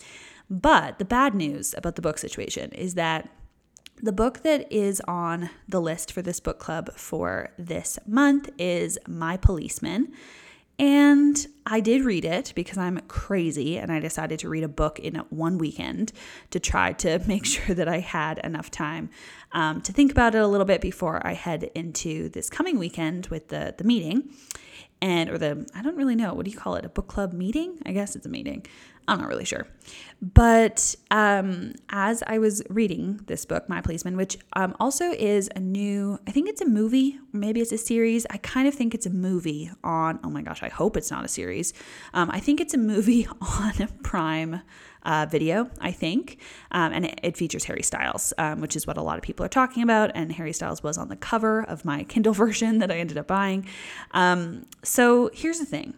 but 0.50 0.98
the 0.98 1.06
bad 1.06 1.34
news 1.34 1.74
about 1.74 1.96
the 1.96 2.02
book 2.02 2.18
situation 2.18 2.70
is 2.72 2.96
that 2.96 3.30
the 4.02 4.12
book 4.12 4.42
that 4.42 4.70
is 4.72 5.00
on 5.08 5.50
the 5.68 5.80
list 5.80 6.12
for 6.12 6.22
this 6.22 6.40
book 6.40 6.58
club 6.58 6.92
for 6.94 7.50
this 7.58 7.98
month 8.06 8.48
is 8.58 8.98
My 9.06 9.36
Policeman. 9.36 10.12
And 10.78 11.44
I 11.66 11.80
did 11.80 12.04
read 12.04 12.24
it 12.24 12.52
because 12.54 12.78
I'm 12.78 13.00
crazy 13.08 13.76
and 13.76 13.90
I 13.90 13.98
decided 13.98 14.38
to 14.40 14.48
read 14.48 14.62
a 14.62 14.68
book 14.68 15.00
in 15.00 15.16
one 15.30 15.58
weekend 15.58 16.12
to 16.50 16.60
try 16.60 16.92
to 16.94 17.18
make 17.26 17.44
sure 17.44 17.74
that 17.74 17.88
I 17.88 17.98
had 17.98 18.38
enough 18.44 18.70
time 18.70 19.10
um, 19.52 19.80
to 19.82 19.92
think 19.92 20.12
about 20.12 20.36
it 20.36 20.42
a 20.42 20.46
little 20.46 20.66
bit 20.66 20.80
before 20.80 21.26
I 21.26 21.32
head 21.32 21.70
into 21.74 22.28
this 22.28 22.48
coming 22.48 22.78
weekend 22.78 23.26
with 23.26 23.48
the, 23.48 23.74
the 23.76 23.84
meeting. 23.84 24.30
And, 25.00 25.30
or 25.30 25.38
the, 25.38 25.68
I 25.74 25.82
don't 25.82 25.96
really 25.96 26.16
know, 26.16 26.34
what 26.34 26.44
do 26.44 26.50
you 26.50 26.56
call 26.56 26.74
it? 26.74 26.84
A 26.84 26.88
book 26.88 27.06
club 27.08 27.32
meeting? 27.32 27.78
I 27.86 27.92
guess 27.92 28.16
it's 28.16 28.26
a 28.26 28.28
meeting. 28.28 28.66
I'm 29.08 29.18
not 29.18 29.28
really 29.28 29.46
sure. 29.46 29.66
But 30.20 30.94
um, 31.10 31.72
as 31.88 32.22
I 32.26 32.38
was 32.38 32.62
reading 32.68 33.20
this 33.26 33.44
book, 33.44 33.68
My 33.68 33.80
Policeman, 33.80 34.16
which 34.16 34.36
um, 34.52 34.76
also 34.78 35.12
is 35.12 35.48
a 35.56 35.60
new, 35.60 36.18
I 36.26 36.30
think 36.30 36.48
it's 36.48 36.60
a 36.60 36.66
movie, 36.66 37.18
maybe 37.32 37.60
it's 37.60 37.72
a 37.72 37.78
series. 37.78 38.26
I 38.28 38.36
kind 38.38 38.68
of 38.68 38.74
think 38.74 38.94
it's 38.94 39.06
a 39.06 39.10
movie 39.10 39.70
on, 39.82 40.20
oh 40.22 40.28
my 40.28 40.42
gosh, 40.42 40.62
I 40.62 40.68
hope 40.68 40.96
it's 40.96 41.10
not 41.10 41.24
a 41.24 41.28
series. 41.28 41.72
Um, 42.12 42.30
I 42.30 42.38
think 42.38 42.60
it's 42.60 42.74
a 42.74 42.78
movie 42.78 43.26
on 43.40 43.72
Prime 44.02 44.60
uh, 45.04 45.26
Video, 45.30 45.70
I 45.80 45.92
think. 45.92 46.38
Um, 46.70 46.92
and 46.92 47.06
it, 47.06 47.20
it, 47.22 47.36
features 47.36 47.64
Harry 47.64 47.82
Styles, 47.82 48.34
um, 48.36 48.60
which 48.60 48.76
is 48.76 48.86
what 48.86 48.98
a 48.98 49.02
lot 49.02 49.16
of 49.16 49.22
people 49.22 49.46
are 49.46 49.48
talking 49.48 49.82
about. 49.82 50.10
And 50.14 50.32
Harry 50.32 50.52
Styles 50.52 50.82
was 50.82 50.98
on 50.98 51.08
the 51.08 51.16
cover 51.16 51.62
of 51.62 51.84
my 51.84 52.02
Kindle 52.08 52.34
version 52.34 52.78
that 52.78 52.90
I 52.90 52.96
ended 52.98 53.16
up 53.16 53.28
buying. 53.28 53.66
Um, 54.10 54.66
so 54.82 55.30
here's 55.32 55.60
the 55.60 55.64
thing 55.64 55.94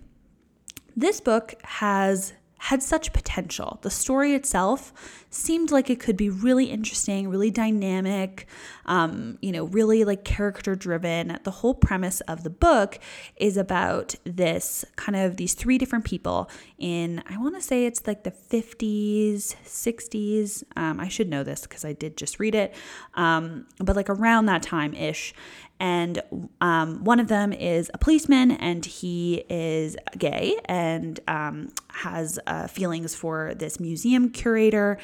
this 0.96 1.20
book 1.20 1.54
has 1.62 2.34
had 2.64 2.82
such 2.82 3.14
potential. 3.14 3.78
The 3.80 3.88
story 3.88 4.34
itself 4.34 4.92
seemed 5.30 5.70
like 5.70 5.88
it 5.88 5.98
could 5.98 6.16
be 6.16 6.28
really 6.28 6.66
interesting, 6.66 7.30
really 7.30 7.50
dynamic, 7.50 8.46
um, 8.84 9.38
you 9.40 9.50
know, 9.50 9.64
really 9.64 10.04
like 10.04 10.24
character 10.24 10.74
driven. 10.74 11.38
The 11.42 11.50
whole 11.50 11.72
premise 11.72 12.20
of 12.22 12.44
the 12.44 12.50
book 12.50 12.98
is 13.36 13.56
about 13.56 14.14
this 14.24 14.84
kind 14.96 15.16
of 15.16 15.38
these 15.38 15.54
three 15.54 15.78
different 15.78 16.04
people 16.04 16.50
in, 16.76 17.22
I 17.26 17.38
want 17.38 17.54
to 17.54 17.62
say 17.62 17.86
it's 17.86 18.06
like 18.06 18.24
the 18.24 18.30
50s, 18.30 19.56
60s. 19.64 20.62
Um, 20.76 21.00
I 21.00 21.08
should 21.08 21.30
know 21.30 21.42
this 21.42 21.62
because 21.62 21.86
I 21.86 21.94
did 21.94 22.18
just 22.18 22.38
read 22.38 22.54
it, 22.54 22.74
um, 23.14 23.68
but 23.78 23.96
like 23.96 24.10
around 24.10 24.46
that 24.46 24.62
time 24.62 24.92
ish 24.92 25.32
and 25.80 26.22
um, 26.60 27.02
one 27.02 27.18
of 27.18 27.28
them 27.28 27.52
is 27.54 27.90
a 27.94 27.98
policeman 27.98 28.52
and 28.52 28.84
he 28.84 29.44
is 29.48 29.96
gay 30.18 30.56
and 30.66 31.18
um, 31.26 31.72
has 31.88 32.38
uh, 32.46 32.66
feelings 32.66 33.14
for 33.14 33.54
this 33.54 33.80
museum 33.80 34.28
curator 34.30 34.98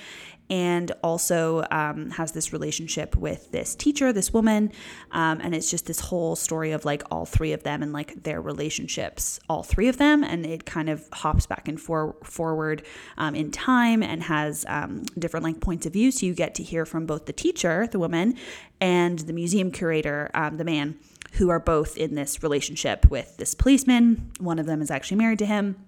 and 0.48 0.92
also 1.02 1.64
um, 1.70 2.10
has 2.10 2.32
this 2.32 2.52
relationship 2.52 3.16
with 3.16 3.50
this 3.50 3.74
teacher, 3.74 4.12
this 4.12 4.32
woman. 4.32 4.72
Um, 5.10 5.40
and 5.40 5.54
it's 5.54 5.70
just 5.70 5.86
this 5.86 6.00
whole 6.00 6.36
story 6.36 6.72
of 6.72 6.84
like 6.84 7.02
all 7.10 7.26
three 7.26 7.52
of 7.52 7.62
them 7.62 7.82
and 7.82 7.92
like 7.92 8.22
their 8.22 8.40
relationships, 8.40 9.40
all 9.48 9.62
three 9.62 9.88
of 9.88 9.96
them. 9.98 10.22
And 10.22 10.46
it 10.46 10.64
kind 10.64 10.88
of 10.88 11.08
hops 11.12 11.46
back 11.46 11.68
and 11.68 11.80
for- 11.80 12.16
forward 12.22 12.84
um, 13.16 13.34
in 13.34 13.50
time 13.50 14.02
and 14.02 14.22
has 14.22 14.64
um, 14.68 15.02
different 15.18 15.44
like 15.44 15.60
points 15.60 15.86
of 15.86 15.92
view. 15.92 16.10
So 16.10 16.26
you 16.26 16.34
get 16.34 16.54
to 16.56 16.62
hear 16.62 16.86
from 16.86 17.06
both 17.06 17.26
the 17.26 17.32
teacher, 17.32 17.88
the 17.90 17.98
woman, 17.98 18.36
and 18.80 19.18
the 19.20 19.32
museum 19.32 19.70
curator, 19.70 20.30
um, 20.34 20.58
the 20.58 20.64
man, 20.64 20.98
who 21.32 21.50
are 21.50 21.60
both 21.60 21.96
in 21.96 22.14
this 22.14 22.42
relationship 22.42 23.10
with 23.10 23.36
this 23.36 23.54
policeman. 23.54 24.30
One 24.38 24.58
of 24.58 24.66
them 24.66 24.80
is 24.80 24.90
actually 24.90 25.18
married 25.18 25.38
to 25.40 25.46
him 25.46 25.85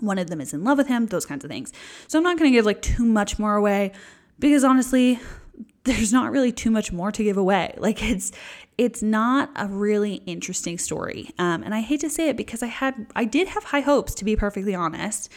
one 0.00 0.18
of 0.18 0.28
them 0.28 0.40
is 0.40 0.52
in 0.52 0.64
love 0.64 0.78
with 0.78 0.88
him, 0.88 1.06
those 1.06 1.26
kinds 1.26 1.44
of 1.44 1.50
things. 1.50 1.72
So 2.08 2.18
I'm 2.18 2.24
not 2.24 2.38
going 2.38 2.50
to 2.50 2.56
give 2.56 2.66
like 2.66 2.82
too 2.82 3.04
much 3.04 3.38
more 3.38 3.56
away 3.56 3.92
because 4.38 4.64
honestly, 4.64 5.20
there's 5.84 6.12
not 6.12 6.30
really 6.30 6.52
too 6.52 6.70
much 6.70 6.92
more 6.92 7.10
to 7.12 7.24
give 7.24 7.36
away. 7.36 7.74
Like 7.78 8.02
it's 8.02 8.32
it's 8.78 9.02
not 9.02 9.50
a 9.56 9.66
really 9.66 10.22
interesting 10.24 10.78
story. 10.78 11.30
Um, 11.38 11.62
and 11.62 11.74
I 11.74 11.80
hate 11.80 12.00
to 12.00 12.08
say 12.08 12.30
it 12.30 12.36
because 12.36 12.62
I 12.62 12.66
had 12.66 13.06
I 13.14 13.24
did 13.24 13.48
have 13.48 13.64
high 13.64 13.80
hopes 13.80 14.14
to 14.16 14.24
be 14.24 14.36
perfectly 14.36 14.74
honest. 14.74 15.30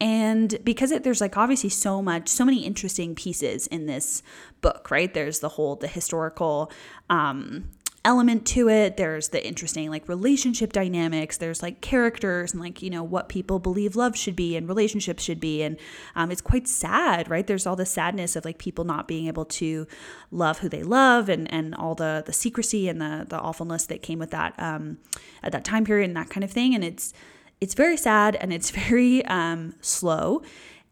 And 0.00 0.58
because 0.64 0.90
it, 0.90 1.02
there's 1.02 1.20
like 1.20 1.36
obviously 1.36 1.70
so 1.70 2.02
much, 2.02 2.28
so 2.28 2.44
many 2.44 2.64
interesting 2.64 3.14
pieces 3.14 3.66
in 3.68 3.86
this 3.86 4.22
book, 4.60 4.90
right? 4.90 5.12
There's 5.12 5.40
the 5.40 5.50
whole 5.50 5.76
the 5.76 5.88
historical 5.88 6.70
um, 7.10 7.70
element 8.04 8.46
to 8.46 8.68
it. 8.68 8.96
There's 8.96 9.28
the 9.28 9.44
interesting 9.44 9.90
like 9.90 10.08
relationship 10.08 10.72
dynamics. 10.72 11.38
There's 11.38 11.62
like 11.62 11.80
characters 11.80 12.52
and 12.52 12.60
like, 12.60 12.82
you 12.82 12.90
know, 12.90 13.02
what 13.02 13.28
people 13.28 13.58
believe 13.58 13.96
love 13.96 14.16
should 14.16 14.36
be 14.36 14.56
and 14.56 14.68
relationships 14.68 15.22
should 15.22 15.40
be. 15.40 15.62
And 15.62 15.78
um, 16.14 16.30
it's 16.30 16.42
quite 16.42 16.68
sad, 16.68 17.30
right? 17.30 17.46
There's 17.46 17.66
all 17.66 17.76
the 17.76 17.86
sadness 17.86 18.36
of 18.36 18.44
like 18.44 18.58
people 18.58 18.84
not 18.84 19.08
being 19.08 19.26
able 19.26 19.46
to 19.46 19.86
love 20.30 20.58
who 20.58 20.68
they 20.68 20.82
love 20.82 21.28
and, 21.28 21.50
and 21.52 21.74
all 21.74 21.94
the, 21.94 22.22
the 22.26 22.32
secrecy 22.32 22.88
and 22.88 23.00
the, 23.00 23.26
the 23.28 23.38
awfulness 23.38 23.86
that 23.86 24.02
came 24.02 24.18
with 24.18 24.30
that 24.30 24.54
um, 24.58 24.98
at 25.42 25.52
that 25.52 25.64
time 25.64 25.84
period 25.84 26.06
and 26.06 26.16
that 26.16 26.28
kind 26.28 26.44
of 26.44 26.50
thing. 26.50 26.74
And 26.74 26.84
it's, 26.84 27.14
it's 27.60 27.74
very 27.74 27.96
sad 27.96 28.36
and 28.36 28.52
it's 28.52 28.70
very 28.88 29.24
um, 29.26 29.74
slow 29.80 30.42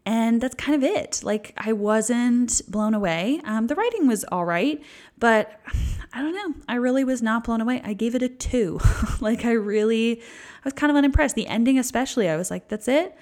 and 0.04 0.40
that's 0.40 0.54
kind 0.54 0.82
of 0.82 0.88
it. 0.88 1.20
Like, 1.22 1.54
I 1.56 1.72
wasn't 1.72 2.60
blown 2.68 2.94
away. 2.94 3.40
Um, 3.44 3.68
the 3.68 3.74
writing 3.74 4.08
was 4.08 4.24
all 4.24 4.44
right, 4.44 4.82
but 5.18 5.60
I 6.12 6.20
don't 6.20 6.34
know. 6.34 6.62
I 6.68 6.74
really 6.74 7.04
was 7.04 7.22
not 7.22 7.44
blown 7.44 7.60
away. 7.60 7.80
I 7.84 7.92
gave 7.94 8.14
it 8.14 8.22
a 8.22 8.28
two. 8.28 8.80
like, 9.20 9.44
I 9.44 9.52
really, 9.52 10.20
I 10.20 10.64
was 10.64 10.72
kind 10.72 10.90
of 10.90 10.96
unimpressed. 10.96 11.34
The 11.34 11.46
ending, 11.46 11.78
especially, 11.78 12.28
I 12.28 12.36
was 12.36 12.50
like, 12.50 12.68
that's 12.68 12.88
it. 12.88 13.16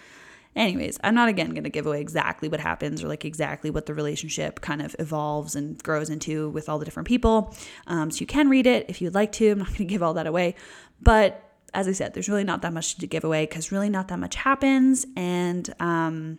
Anyways, 0.57 0.99
I'm 1.05 1.15
not 1.15 1.29
again 1.29 1.51
going 1.51 1.65
to 1.65 1.71
give 1.71 1.87
away 1.87 2.01
exactly 2.01 2.49
what 2.49 2.59
happens 2.59 3.05
or 3.05 3.09
like 3.09 3.25
exactly 3.25 3.71
what 3.71 3.87
the 3.87 3.95
relationship 3.95 4.61
kind 4.61 4.83
of 4.83 4.97
evolves 4.99 5.55
and 5.55 5.81
grows 5.81 6.11
into 6.11 6.49
with 6.51 6.69
all 6.69 6.81
the 6.81 6.85
different 6.85 7.07
people. 7.07 7.55
Um, 7.87 8.11
so 8.11 8.21
you 8.21 8.27
can 8.27 8.49
read 8.49 8.67
it 8.67 8.87
if 8.89 9.01
you'd 9.01 9.15
like 9.15 9.31
to. 9.33 9.51
I'm 9.51 9.59
not 9.59 9.69
going 9.69 9.79
to 9.79 9.85
give 9.85 10.03
all 10.03 10.15
that 10.15 10.27
away. 10.27 10.57
But 11.01 11.41
as 11.73 11.87
I 11.87 11.93
said, 11.93 12.15
there's 12.15 12.29
really 12.29 12.43
not 12.43 12.63
that 12.63 12.73
much 12.73 12.97
to 12.97 13.07
give 13.07 13.23
away 13.23 13.47
because 13.47 13.71
really 13.71 13.89
not 13.89 14.09
that 14.09 14.19
much 14.19 14.35
happens. 14.35 15.07
And, 15.15 15.73
um, 15.79 16.39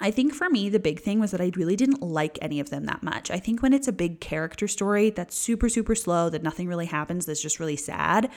I 0.00 0.10
think 0.10 0.34
for 0.34 0.48
me, 0.48 0.68
the 0.68 0.78
big 0.78 1.00
thing 1.00 1.20
was 1.20 1.30
that 1.32 1.40
I 1.40 1.52
really 1.56 1.76
didn't 1.76 2.02
like 2.02 2.38
any 2.40 2.58
of 2.58 2.70
them 2.70 2.86
that 2.86 3.02
much. 3.02 3.30
I 3.30 3.38
think 3.38 3.62
when 3.62 3.72
it's 3.72 3.88
a 3.88 3.92
big 3.92 4.20
character 4.20 4.66
story 4.66 5.10
that's 5.10 5.36
super, 5.36 5.68
super 5.68 5.94
slow, 5.94 6.30
that 6.30 6.42
nothing 6.42 6.68
really 6.68 6.86
happens, 6.86 7.26
that's 7.26 7.42
just 7.42 7.60
really 7.60 7.76
sad, 7.76 8.30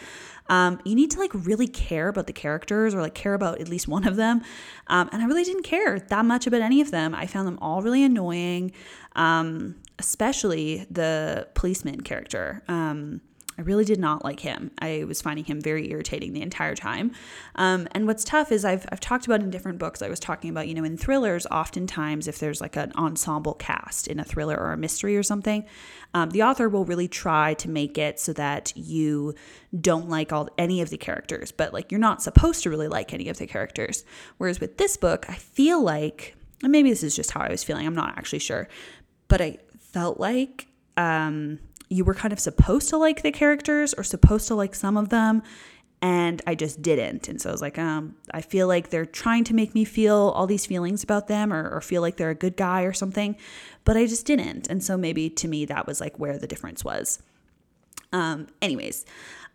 um, 0.49 0.80
you 0.84 0.93
need 0.93 1.12
to 1.12 1.19
like 1.19 1.32
really 1.34 1.67
care 1.67 2.10
about 2.10 2.28
the 2.28 2.34
characters 2.34 2.93
or 2.93 3.02
like 3.02 3.13
care 3.13 3.34
about 3.34 3.62
at 3.62 3.69
least 3.69 3.88
one 3.88 4.06
of 4.06 4.17
them. 4.17 4.41
Um, 4.88 5.10
and 5.13 5.21
I 5.21 5.26
really 5.26 5.43
didn't 5.45 5.63
care 5.63 5.99
that 5.99 6.26
much 6.26 6.47
about 6.47 6.62
any 6.62 6.82
of 6.82 6.91
them. 6.91 7.15
I 7.15 7.28
found 7.28 7.47
them 7.47 7.58
all 7.62 7.82
really 7.82 8.04
annoying, 8.04 8.73
um, 9.15 9.76
especially 9.99 10.86
the 10.91 11.47
policeman 11.54 12.02
character. 12.02 12.62
Um, 12.67 13.21
I 13.58 13.62
really 13.62 13.86
did 13.86 14.00
not 14.00 14.24
like 14.24 14.39
him. 14.39 14.72
I 14.80 15.04
was 15.06 15.22
finding 15.22 15.46
him 15.46 15.62
very 15.62 15.92
irritating 15.92 16.34
the 16.34 16.42
entire 16.42 16.76
time. 16.76 17.12
Um, 17.56 17.88
and 17.92 18.08
what's 18.08 18.24
tough 18.24 18.52
is 18.52 18.66
I've, 18.66 18.86
I've 18.92 19.00
talked 19.00 19.26
about 19.26 19.42
in 19.42 19.50
different 19.50 19.78
books, 19.78 20.02
I 20.02 20.10
was 20.10 20.20
talking 20.20 20.50
about, 20.50 20.68
you 20.68 20.74
know, 20.74 20.84
in 20.84 20.98
thrillers, 20.98 21.46
oftentimes 21.48 22.28
if 22.28 22.39
there's 22.39 22.62
like 22.62 22.76
an 22.76 22.92
ensemble 22.96 23.54
cast 23.54 24.08
in 24.08 24.20
a 24.20 24.24
thriller 24.24 24.58
or 24.58 24.72
a 24.72 24.78
mystery 24.78 25.16
or 25.16 25.24
something, 25.24 25.66
um, 26.13 26.30
the 26.32 26.44
author 26.44 26.70
will 26.70 26.86
really 26.86 27.08
try 27.08 27.54
to 27.56 27.70
make 27.70 27.98
it 27.98 28.20
so 28.20 28.34
that 28.34 28.74
you 28.76 29.36
don't 29.80 30.10
like 30.10 30.32
all 30.32 30.50
any 30.58 30.82
of 30.82 30.89
the 30.89 30.98
characters, 30.98 31.52
but 31.52 31.74
like 31.74 31.92
you're 31.92 32.00
not 32.00 32.22
supposed 32.22 32.63
to 32.63 32.70
really 32.70 32.88
like 32.88 33.13
any 33.13 33.30
of 33.30 33.38
the 33.38 33.48
characters. 33.48 34.04
Whereas 34.38 34.60
with 34.60 34.78
this 34.78 34.98
book, 34.98 35.26
I 35.30 35.36
feel 35.36 35.82
like, 35.82 36.36
and 36.62 36.72
maybe 36.72 36.89
this 36.89 37.04
is 37.04 37.16
just 37.16 37.32
how 37.32 37.42
I 37.42 37.50
was 37.50 37.63
feeling, 37.63 37.86
I'm 37.86 37.96
not 37.96 38.18
actually 38.18 38.39
sure, 38.39 38.68
but 39.28 39.42
I 39.42 39.58
felt 39.80 40.20
like 40.20 40.68
um, 40.98 41.60
you 41.89 42.04
were 42.04 42.13
kind 42.13 42.32
of 42.34 42.39
supposed 42.39 42.89
to 42.89 42.98
like 42.98 43.22
the 43.22 43.32
characters 43.32 43.93
or 43.93 44.04
supposed 44.04 44.48
to 44.48 44.56
like 44.56 44.76
some 44.76 44.98
of 44.98 45.10
them 45.10 45.43
and 46.04 46.41
I 46.46 46.54
just 46.54 46.82
didn't. 46.82 47.30
And 47.30 47.41
so 47.41 47.48
I 47.48 47.54
was 47.54 47.62
like, 47.62 47.80
um, 47.80 48.15
I 48.32 48.41
feel 48.41 48.67
like 48.67 48.89
they're 48.89 49.06
trying 49.06 49.46
to 49.46 49.54
make 49.54 49.74
me 49.74 49.86
feel 49.86 50.34
all 50.36 50.46
these 50.46 50.65
feelings 50.65 51.02
about 51.02 51.30
them 51.30 51.54
or, 51.54 51.69
or, 51.69 51.80
feel 51.80 52.02
like 52.02 52.17
they're 52.17 52.30
a 52.30 52.36
good 52.36 52.58
guy 52.58 52.82
or 52.82 52.91
something, 52.91 53.38
but 53.86 53.96
I 53.96 54.06
just 54.06 54.26
didn't. 54.26 54.67
And 54.67 54.84
so 54.84 54.98
maybe 54.98 55.30
to 55.30 55.48
me, 55.48 55.63
that 55.63 55.88
was 55.88 56.02
like 56.02 56.19
where 56.19 56.38
the 56.38 56.46
difference 56.46 56.84
was. 56.84 57.24
Um, 58.12 58.48
anyways, 58.62 59.06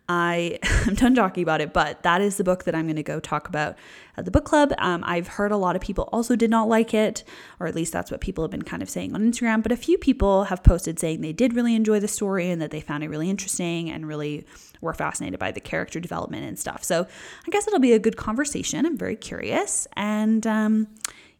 I 0.09 0.57
am 0.87 0.95
done 0.95 1.13
talking 1.13 1.43
about 1.43 1.61
it, 1.61 1.71
but 1.71 2.01
that 2.03 2.19
is 2.19 2.37
the 2.37 2.43
book 2.43 2.63
that 2.63 2.73
I'm 2.73 2.87
going 2.87 2.95
to 2.95 3.03
go 3.03 3.19
talk 3.19 3.47
about 3.47 3.77
at 4.17 4.25
the 4.25 4.31
book 4.31 4.43
club. 4.43 4.73
Um, 4.79 5.03
I've 5.05 5.27
heard 5.27 5.51
a 5.51 5.57
lot 5.57 5.75
of 5.75 5.81
people 5.81 6.09
also 6.11 6.35
did 6.35 6.49
not 6.49 6.67
like 6.67 6.93
it, 6.95 7.23
or 7.59 7.67
at 7.67 7.75
least 7.75 7.93
that's 7.93 8.09
what 8.09 8.19
people 8.19 8.43
have 8.43 8.51
been 8.51 8.63
kind 8.63 8.81
of 8.81 8.89
saying 8.89 9.13
on 9.13 9.31
Instagram. 9.31 9.61
But 9.61 9.71
a 9.71 9.77
few 9.77 9.99
people 9.99 10.45
have 10.45 10.63
posted 10.63 10.99
saying 10.99 11.21
they 11.21 11.31
did 11.31 11.53
really 11.53 11.75
enjoy 11.75 11.99
the 11.99 12.07
story 12.07 12.49
and 12.49 12.59
that 12.61 12.71
they 12.71 12.81
found 12.81 13.03
it 13.03 13.09
really 13.09 13.29
interesting 13.29 13.89
and 13.89 14.07
really 14.07 14.45
were 14.81 14.93
fascinated 14.93 15.39
by 15.39 15.51
the 15.51 15.59
character 15.59 15.99
development 15.99 16.43
and 16.43 16.57
stuff. 16.57 16.83
So 16.83 17.05
I 17.47 17.51
guess 17.51 17.67
it'll 17.67 17.79
be 17.79 17.93
a 17.93 17.99
good 17.99 18.17
conversation. 18.17 18.85
I'm 18.85 18.97
very 18.97 19.15
curious. 19.15 19.87
And 19.95 20.47
um, 20.47 20.87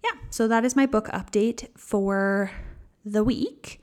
yeah, 0.04 0.12
so 0.30 0.48
that 0.48 0.64
is 0.64 0.76
my 0.76 0.86
book 0.86 1.08
update 1.08 1.68
for 1.76 2.52
the 3.04 3.24
week. 3.24 3.82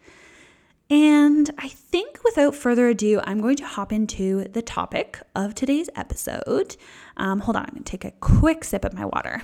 And 0.89 1.51
I 1.59 1.69
think 1.69 2.21
without 2.25 2.55
further 2.55 2.89
ado, 2.89 3.21
I'm 3.25 3.41
going 3.41 3.57
to 3.57 3.67
hop 3.67 3.93
into 3.93 4.45
the 4.45 4.63
topic 4.63 5.21
of 5.35 5.55
today's 5.55 5.91
episode. 5.97 6.77
Um, 7.17 7.41
hold 7.41 7.57
on, 7.57 7.65
I'm 7.65 7.75
going 7.75 7.85
to 7.85 7.91
take 7.91 8.05
a 8.05 8.13
quick 8.13 8.63
sip 8.63 8.85
of 8.85 8.95
my 8.95 9.05
water. 9.05 9.43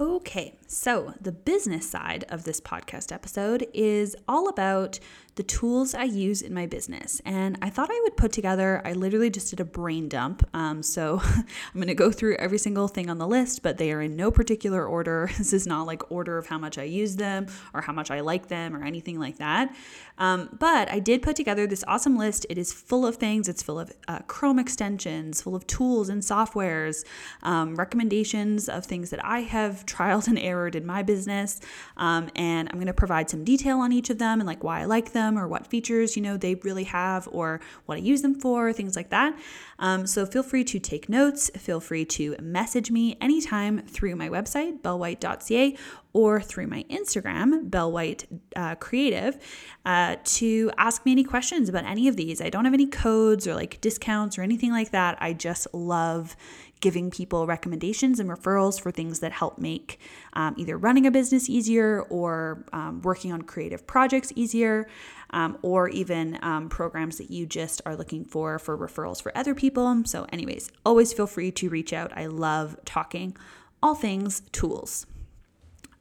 Okay, 0.00 0.58
so 0.66 1.14
the 1.20 1.30
business 1.30 1.88
side 1.88 2.24
of 2.28 2.44
this 2.44 2.60
podcast 2.60 3.12
episode 3.12 3.66
is 3.72 4.16
all 4.26 4.48
about 4.48 4.98
the 5.36 5.42
tools 5.42 5.94
I 5.94 6.04
use 6.04 6.42
in 6.42 6.54
my 6.54 6.66
business. 6.66 7.20
And 7.24 7.58
I 7.60 7.68
thought 7.68 7.90
I 7.90 8.00
would 8.04 8.16
put 8.16 8.30
together, 8.30 8.80
I 8.84 8.92
literally 8.92 9.30
just 9.30 9.50
did 9.50 9.58
a 9.58 9.64
brain 9.64 10.08
dump. 10.08 10.48
Um, 10.54 10.82
so 10.82 11.20
I'm 11.24 11.46
going 11.74 11.88
to 11.88 11.94
go 11.94 12.12
through 12.12 12.36
every 12.36 12.58
single 12.58 12.86
thing 12.86 13.10
on 13.10 13.18
the 13.18 13.26
list, 13.26 13.62
but 13.62 13.78
they 13.78 13.92
are 13.92 14.00
in 14.00 14.14
no 14.14 14.30
particular 14.30 14.86
order. 14.86 15.30
This 15.44 15.52
is 15.52 15.66
not 15.66 15.86
like 15.86 16.10
order 16.10 16.38
of 16.38 16.46
how 16.46 16.56
much 16.56 16.78
I 16.78 16.84
use 16.84 17.16
them 17.16 17.48
or 17.74 17.82
how 17.82 17.92
much 17.92 18.10
I 18.10 18.20
like 18.20 18.48
them 18.48 18.74
or 18.74 18.82
anything 18.82 19.18
like 19.18 19.36
that. 19.38 19.74
Um, 20.16 20.56
but 20.58 20.90
I 20.90 21.00
did 21.00 21.20
put 21.20 21.36
together 21.36 21.66
this 21.66 21.84
awesome 21.86 22.16
list. 22.16 22.46
It 22.48 22.56
is 22.56 22.72
full 22.72 23.04
of 23.04 23.16
things, 23.16 23.46
it's 23.46 23.62
full 23.62 23.78
of 23.78 23.92
uh, 24.08 24.20
Chrome 24.20 24.58
extensions, 24.58 25.42
full 25.42 25.54
of 25.54 25.66
tools 25.66 26.08
and 26.08 26.22
softwares, 26.22 27.04
um, 27.42 27.74
recommendations 27.74 28.68
of 28.68 28.86
things 28.86 29.10
that 29.10 29.22
I 29.22 29.40
have 29.40 29.84
trialed 29.86 30.28
and 30.28 30.38
errored 30.38 30.76
in 30.76 30.86
my 30.86 31.02
business. 31.02 31.60
Um, 31.96 32.30
and 32.36 32.68
I'm 32.70 32.76
going 32.76 32.86
to 32.86 32.94
provide 32.94 33.28
some 33.28 33.44
detail 33.44 33.80
on 33.80 33.92
each 33.92 34.08
of 34.08 34.18
them 34.18 34.40
and 34.40 34.46
like 34.46 34.64
why 34.64 34.80
I 34.80 34.84
like 34.84 35.12
them 35.12 35.23
or 35.38 35.48
what 35.48 35.66
features, 35.66 36.16
you 36.16 36.22
know, 36.22 36.36
they 36.36 36.54
really 36.56 36.84
have 36.84 37.28
or 37.32 37.60
what 37.86 37.96
I 37.96 38.00
use 38.00 38.22
them 38.22 38.34
for, 38.34 38.72
things 38.72 38.96
like 38.96 39.10
that. 39.10 39.38
Um, 39.78 40.06
so 40.06 40.26
feel 40.26 40.42
free 40.42 40.64
to 40.64 40.78
take 40.78 41.08
notes. 41.08 41.50
Feel 41.56 41.80
free 41.80 42.04
to 42.04 42.36
message 42.40 42.90
me 42.90 43.16
anytime 43.20 43.86
through 43.86 44.16
my 44.16 44.28
website, 44.28 44.80
bellewhite.ca, 44.82 45.76
or 46.12 46.40
through 46.40 46.68
my 46.68 46.84
Instagram, 46.84 47.68
Bellewhite 47.70 48.24
uh, 48.54 48.76
Creative, 48.76 49.36
uh, 49.84 50.16
to 50.24 50.70
ask 50.78 51.04
me 51.04 51.12
any 51.12 51.24
questions 51.24 51.68
about 51.68 51.84
any 51.84 52.06
of 52.06 52.16
these. 52.16 52.40
I 52.40 52.50
don't 52.50 52.64
have 52.64 52.74
any 52.74 52.86
codes 52.86 53.46
or 53.48 53.54
like 53.54 53.80
discounts 53.80 54.38
or 54.38 54.42
anything 54.42 54.70
like 54.70 54.92
that. 54.92 55.18
I 55.20 55.32
just 55.32 55.66
love 55.74 56.36
giving 56.84 57.10
people 57.10 57.46
recommendations 57.46 58.20
and 58.20 58.28
referrals 58.28 58.78
for 58.78 58.90
things 58.90 59.20
that 59.20 59.32
help 59.32 59.56
make 59.56 59.98
um, 60.34 60.54
either 60.58 60.76
running 60.76 61.06
a 61.06 61.10
business 61.10 61.48
easier 61.48 62.02
or 62.10 62.62
um, 62.74 63.00
working 63.00 63.32
on 63.32 63.40
creative 63.40 63.86
projects 63.86 64.30
easier 64.36 64.86
um, 65.30 65.56
or 65.62 65.88
even 65.88 66.38
um, 66.42 66.68
programs 66.68 67.16
that 67.16 67.30
you 67.30 67.46
just 67.46 67.80
are 67.86 67.96
looking 67.96 68.22
for 68.22 68.58
for 68.58 68.76
referrals 68.76 69.22
for 69.22 69.34
other 69.34 69.54
people. 69.54 70.02
So, 70.04 70.26
anyways, 70.30 70.70
always 70.84 71.14
feel 71.14 71.26
free 71.26 71.50
to 71.52 71.70
reach 71.70 71.94
out. 71.94 72.12
I 72.14 72.26
love 72.26 72.76
talking 72.84 73.34
all 73.82 73.94
things 73.94 74.42
tools. 74.52 75.06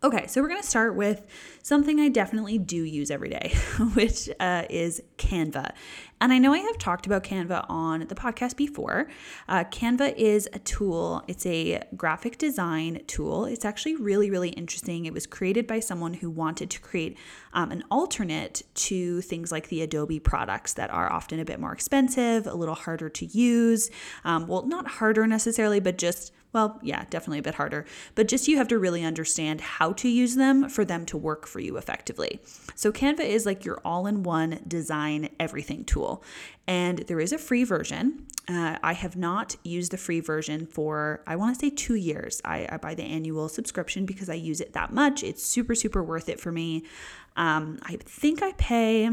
Okay, 0.06 0.28
so 0.28 0.42
we're 0.42 0.50
to 0.50 0.68
start 0.68 0.96
with 0.96 1.26
something 1.62 1.98
I 2.02 2.10
definitely 2.10 2.58
do 2.58 2.84
use 2.84 3.10
every 3.10 3.30
day, 3.30 3.54
which 3.94 4.30
uh, 4.38 4.64
is 4.70 5.02
Canva. 5.18 5.72
And 6.20 6.34
I 6.34 6.40
know 6.40 6.52
I 6.52 6.58
have 6.58 6.78
talked 6.78 7.06
about 7.06 7.24
Canva 7.24 7.66
on 7.70 8.08
the 8.08 8.16
podcast 8.16 8.58
before. 8.58 9.08
Uh, 9.48 9.64
Canva 9.64 10.14
is 10.18 10.50
a 10.52 10.60
tool, 10.60 11.24
it's 11.30 11.46
a 11.46 11.84
graphic 11.96 12.38
design 12.38 13.02
tool. 13.08 13.46
It's 13.46 13.64
actually 13.64 13.96
really, 13.96 14.30
really 14.30 14.50
interesting. 14.50 15.06
It 15.06 15.14
was 15.14 15.26
created 15.26 15.68
by 15.68 15.80
someone 15.80 16.16
who 16.16 16.30
wanted 16.30 16.70
to 16.72 16.82
create 16.82 17.18
um, 17.54 17.72
an 17.72 17.86
alternate 17.90 18.64
to 18.76 19.22
things 19.22 19.54
like 19.54 19.70
the 19.70 19.82
Adobe 19.82 20.20
products 20.20 20.74
that 20.74 20.90
are 20.90 21.10
often 21.10 21.40
a 21.40 21.46
bit 21.46 21.62
more 21.62 21.72
expensive, 21.72 22.46
a 22.46 22.56
little 22.56 22.76
harder 22.76 23.08
to 23.08 23.26
use. 23.26 23.90
Um, 24.26 24.48
well, 24.48 24.66
not 24.66 24.86
harder 24.86 25.26
necessarily, 25.28 25.80
but 25.80 25.98
just 25.98 26.34
well, 26.54 26.80
yeah, 26.84 27.06
definitely 27.10 27.40
a 27.40 27.44
bit 27.44 27.56
harder, 27.56 27.86
but 28.16 28.28
just 28.28 28.48
you 28.48 28.58
have 28.58 28.68
to 28.70 28.80
really 28.80 29.04
understand 29.04 29.60
how 29.62 29.92
to 29.94 30.08
use 30.08 30.36
them 30.36 30.70
for 30.70 30.86
them 30.86 31.06
to 31.08 31.18
work 31.18 31.48
for 31.48 31.60
you 31.60 31.78
effectively. 31.78 32.40
So, 32.76 32.92
Canva 32.92 33.22
is 33.22 33.46
like 33.46 33.66
your 33.66 33.82
all 33.84 34.08
in 34.08 34.24
one 34.24 34.60
design 34.68 35.30
everything 35.40 35.84
tool. 35.84 36.24
And 36.68 37.00
there 37.00 37.20
is 37.20 37.34
a 37.34 37.38
free 37.38 37.64
version. 37.64 38.28
Uh, 38.48 38.78
I 38.82 38.94
have 38.94 39.16
not 39.16 39.56
used 39.64 39.92
the 39.92 39.98
free 39.98 40.20
version 40.20 40.66
for, 40.66 41.22
I 41.28 41.36
want 41.36 41.56
to 41.56 41.60
say 41.60 41.70
two 41.70 41.96
years. 41.96 42.42
I, 42.46 42.68
I, 42.70 42.78
buy 42.78 42.94
the 42.94 43.04
annual 43.04 43.48
subscription 43.48 44.06
because 44.06 44.30
I 44.30 44.34
use 44.34 44.60
it 44.62 44.74
that 44.74 44.94
much. 44.94 45.24
It's 45.24 45.44
super, 45.44 45.76
super 45.76 46.04
worth 46.04 46.30
it 46.30 46.40
for 46.40 46.52
me. 46.52 46.84
Um, 47.38 47.80
I 47.84 47.98
think 47.98 48.42
I 48.44 48.52
pay 48.54 49.12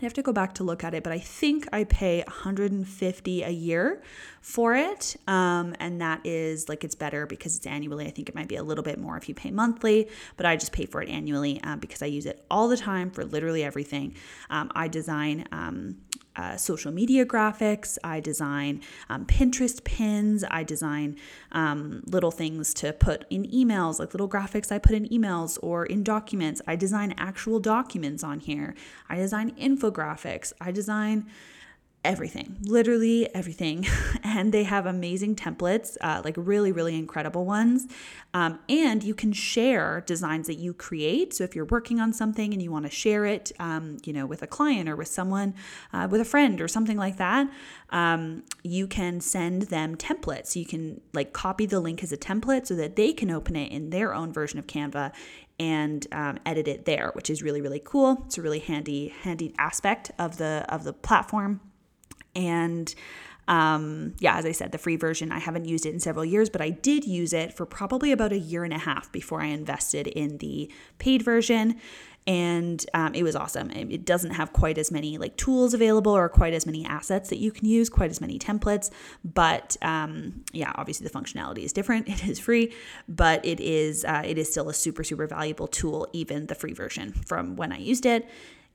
I 0.00 0.04
have 0.04 0.14
to 0.14 0.22
go 0.22 0.32
back 0.32 0.54
to 0.54 0.64
look 0.64 0.84
at 0.84 0.94
it, 0.94 1.02
but 1.02 1.12
I 1.12 1.18
think 1.18 1.66
I 1.72 1.84
pay 1.84 2.22
150 2.26 3.42
a 3.42 3.50
year 3.50 4.00
for 4.40 4.74
it. 4.74 5.16
Um, 5.26 5.74
and 5.80 6.00
that 6.00 6.20
is 6.24 6.68
like 6.68 6.84
it's 6.84 6.94
better 6.94 7.26
because 7.26 7.56
it's 7.56 7.66
annually. 7.66 8.06
I 8.06 8.10
think 8.10 8.28
it 8.28 8.34
might 8.34 8.48
be 8.48 8.56
a 8.56 8.62
little 8.62 8.84
bit 8.84 8.98
more 8.98 9.16
if 9.16 9.28
you 9.28 9.34
pay 9.34 9.50
monthly, 9.50 10.08
but 10.36 10.46
I 10.46 10.56
just 10.56 10.72
pay 10.72 10.86
for 10.86 11.02
it 11.02 11.08
annually 11.08 11.60
um, 11.62 11.80
because 11.80 12.02
I 12.02 12.06
use 12.06 12.26
it 12.26 12.44
all 12.50 12.68
the 12.68 12.76
time 12.76 13.10
for 13.10 13.24
literally 13.24 13.64
everything. 13.64 14.14
Um, 14.50 14.70
I 14.74 14.86
design 14.86 15.46
um, 15.50 15.96
uh, 16.38 16.56
social 16.56 16.92
media 16.92 17.26
graphics. 17.26 17.98
I 18.02 18.20
design 18.20 18.80
um, 19.10 19.26
Pinterest 19.26 19.82
pins. 19.84 20.44
I 20.50 20.62
design 20.62 21.16
um, 21.52 22.02
little 22.06 22.30
things 22.30 22.72
to 22.74 22.92
put 22.92 23.26
in 23.28 23.44
emails, 23.44 23.98
like 23.98 24.14
little 24.14 24.28
graphics 24.28 24.72
I 24.72 24.78
put 24.78 24.92
in 24.92 25.06
emails 25.08 25.58
or 25.62 25.84
in 25.84 26.02
documents. 26.02 26.62
I 26.66 26.76
design 26.76 27.14
actual 27.18 27.58
documents 27.58 28.22
on 28.22 28.40
here. 28.40 28.74
I 29.08 29.16
design 29.16 29.50
infographics. 29.56 30.52
I 30.60 30.70
design 30.70 31.26
everything, 32.08 32.56
literally 32.62 33.32
everything. 33.34 33.86
and 34.24 34.52
they 34.52 34.64
have 34.64 34.86
amazing 34.86 35.36
templates, 35.36 35.96
uh, 36.00 36.22
like 36.24 36.34
really, 36.38 36.72
really 36.72 36.96
incredible 36.96 37.44
ones. 37.44 37.86
Um, 38.32 38.58
and 38.68 39.04
you 39.04 39.14
can 39.14 39.32
share 39.34 40.02
designs 40.06 40.46
that 40.46 40.54
you 40.54 40.72
create. 40.72 41.34
So 41.34 41.44
if 41.44 41.54
you're 41.54 41.66
working 41.66 42.00
on 42.00 42.14
something 42.14 42.54
and 42.54 42.62
you 42.62 42.72
want 42.72 42.86
to 42.86 42.90
share 42.90 43.26
it, 43.26 43.52
um, 43.60 43.98
you 44.04 44.14
know, 44.14 44.24
with 44.24 44.42
a 44.42 44.46
client 44.46 44.88
or 44.88 44.96
with 44.96 45.08
someone, 45.08 45.54
uh, 45.92 46.08
with 46.10 46.22
a 46.22 46.24
friend 46.24 46.62
or 46.62 46.66
something 46.66 46.96
like 46.96 47.18
that, 47.18 47.50
um, 47.90 48.42
you 48.62 48.86
can 48.86 49.20
send 49.20 49.62
them 49.62 49.94
templates. 49.94 50.56
You 50.56 50.64
can 50.64 51.02
like 51.12 51.34
copy 51.34 51.66
the 51.66 51.78
link 51.78 52.02
as 52.02 52.10
a 52.10 52.16
template 52.16 52.66
so 52.66 52.74
that 52.76 52.96
they 52.96 53.12
can 53.12 53.30
open 53.30 53.54
it 53.54 53.70
in 53.70 53.90
their 53.90 54.14
own 54.14 54.32
version 54.32 54.58
of 54.58 54.66
Canva 54.66 55.12
and 55.60 56.06
um, 56.12 56.38
edit 56.46 56.68
it 56.68 56.84
there, 56.84 57.10
which 57.14 57.28
is 57.28 57.42
really 57.42 57.60
really 57.60 57.82
cool. 57.84 58.22
It's 58.26 58.38
a 58.38 58.42
really 58.42 58.60
handy 58.60 59.08
handy 59.08 59.54
aspect 59.58 60.10
of 60.18 60.38
the 60.38 60.64
of 60.68 60.84
the 60.84 60.92
platform. 60.92 61.60
And 62.38 62.94
um, 63.48 64.14
yeah, 64.20 64.36
as 64.36 64.44
I 64.44 64.52
said, 64.52 64.72
the 64.72 64.78
free 64.78 64.96
version, 64.96 65.32
I 65.32 65.38
haven't 65.38 65.64
used 65.64 65.86
it 65.86 65.94
in 65.94 66.00
several 66.00 66.24
years, 66.24 66.50
but 66.50 66.60
I 66.60 66.70
did 66.70 67.04
use 67.04 67.32
it 67.32 67.52
for 67.52 67.64
probably 67.66 68.12
about 68.12 68.30
a 68.30 68.38
year 68.38 68.62
and 68.62 68.74
a 68.74 68.78
half 68.78 69.10
before 69.10 69.40
I 69.40 69.46
invested 69.46 70.06
in 70.06 70.38
the 70.38 70.70
paid 70.98 71.22
version. 71.22 71.80
And 72.26 72.84
um, 72.92 73.14
it 73.14 73.22
was 73.22 73.34
awesome. 73.34 73.70
It 73.70 74.04
doesn't 74.04 74.32
have 74.32 74.52
quite 74.52 74.76
as 74.76 74.90
many 74.90 75.16
like 75.16 75.38
tools 75.38 75.72
available 75.72 76.12
or 76.12 76.28
quite 76.28 76.52
as 76.52 76.66
many 76.66 76.84
assets 76.84 77.30
that 77.30 77.38
you 77.38 77.50
can 77.50 77.66
use, 77.66 77.88
quite 77.88 78.10
as 78.10 78.20
many 78.20 78.38
templates. 78.38 78.90
But 79.24 79.78
um, 79.80 80.44
yeah, 80.52 80.70
obviously 80.74 81.08
the 81.08 81.18
functionality 81.18 81.64
is 81.64 81.72
different. 81.72 82.06
It 82.18 82.28
is 82.28 82.38
free, 82.38 82.74
but 83.08 83.42
it 83.46 83.60
is 83.60 84.04
uh, 84.04 84.22
it 84.26 84.36
is 84.36 84.50
still 84.50 84.68
a 84.68 84.74
super 84.74 85.02
super 85.02 85.26
valuable 85.26 85.68
tool, 85.68 86.06
even 86.12 86.48
the 86.48 86.54
free 86.54 86.74
version 86.74 87.12
from 87.12 87.56
when 87.56 87.72
I 87.72 87.78
used 87.78 88.04
it. 88.04 88.28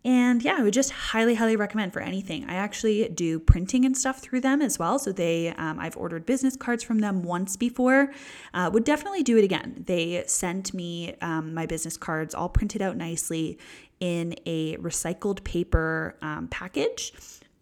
And 0.05 0.43
yeah, 0.43 0.55
I 0.57 0.63
would 0.63 0.73
just 0.73 0.91
highly, 0.91 1.35
highly 1.35 1.55
recommend 1.55 1.93
for 1.93 2.01
anything. 2.01 2.49
I 2.49 2.55
actually 2.55 3.07
do 3.09 3.39
printing 3.39 3.85
and 3.85 3.97
stuff 3.97 4.19
through 4.19 4.41
them 4.41 4.61
as 4.61 4.77
well. 4.77 4.99
So 4.99 5.13
they, 5.13 5.49
um, 5.49 5.79
I've 5.79 5.95
ordered 5.95 6.25
business 6.25 6.57
cards 6.57 6.83
from 6.83 6.99
them 6.99 7.23
once 7.23 7.55
before. 7.55 8.11
Uh, 8.53 8.69
would 8.73 8.83
definitely 8.83 9.23
do 9.23 9.37
it 9.37 9.45
again. 9.45 9.83
They 9.87 10.23
sent 10.27 10.73
me 10.73 11.15
um, 11.21 11.53
my 11.53 11.65
business 11.65 11.95
cards 11.95 12.35
all 12.35 12.49
printed 12.49 12.81
out 12.81 12.97
nicely 12.97 13.57
in 13.99 14.35
a 14.45 14.75
recycled 14.77 15.43
paper 15.45 16.17
um, 16.21 16.47
package 16.49 17.13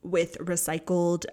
with 0.02 0.38
recycled. 0.40 1.26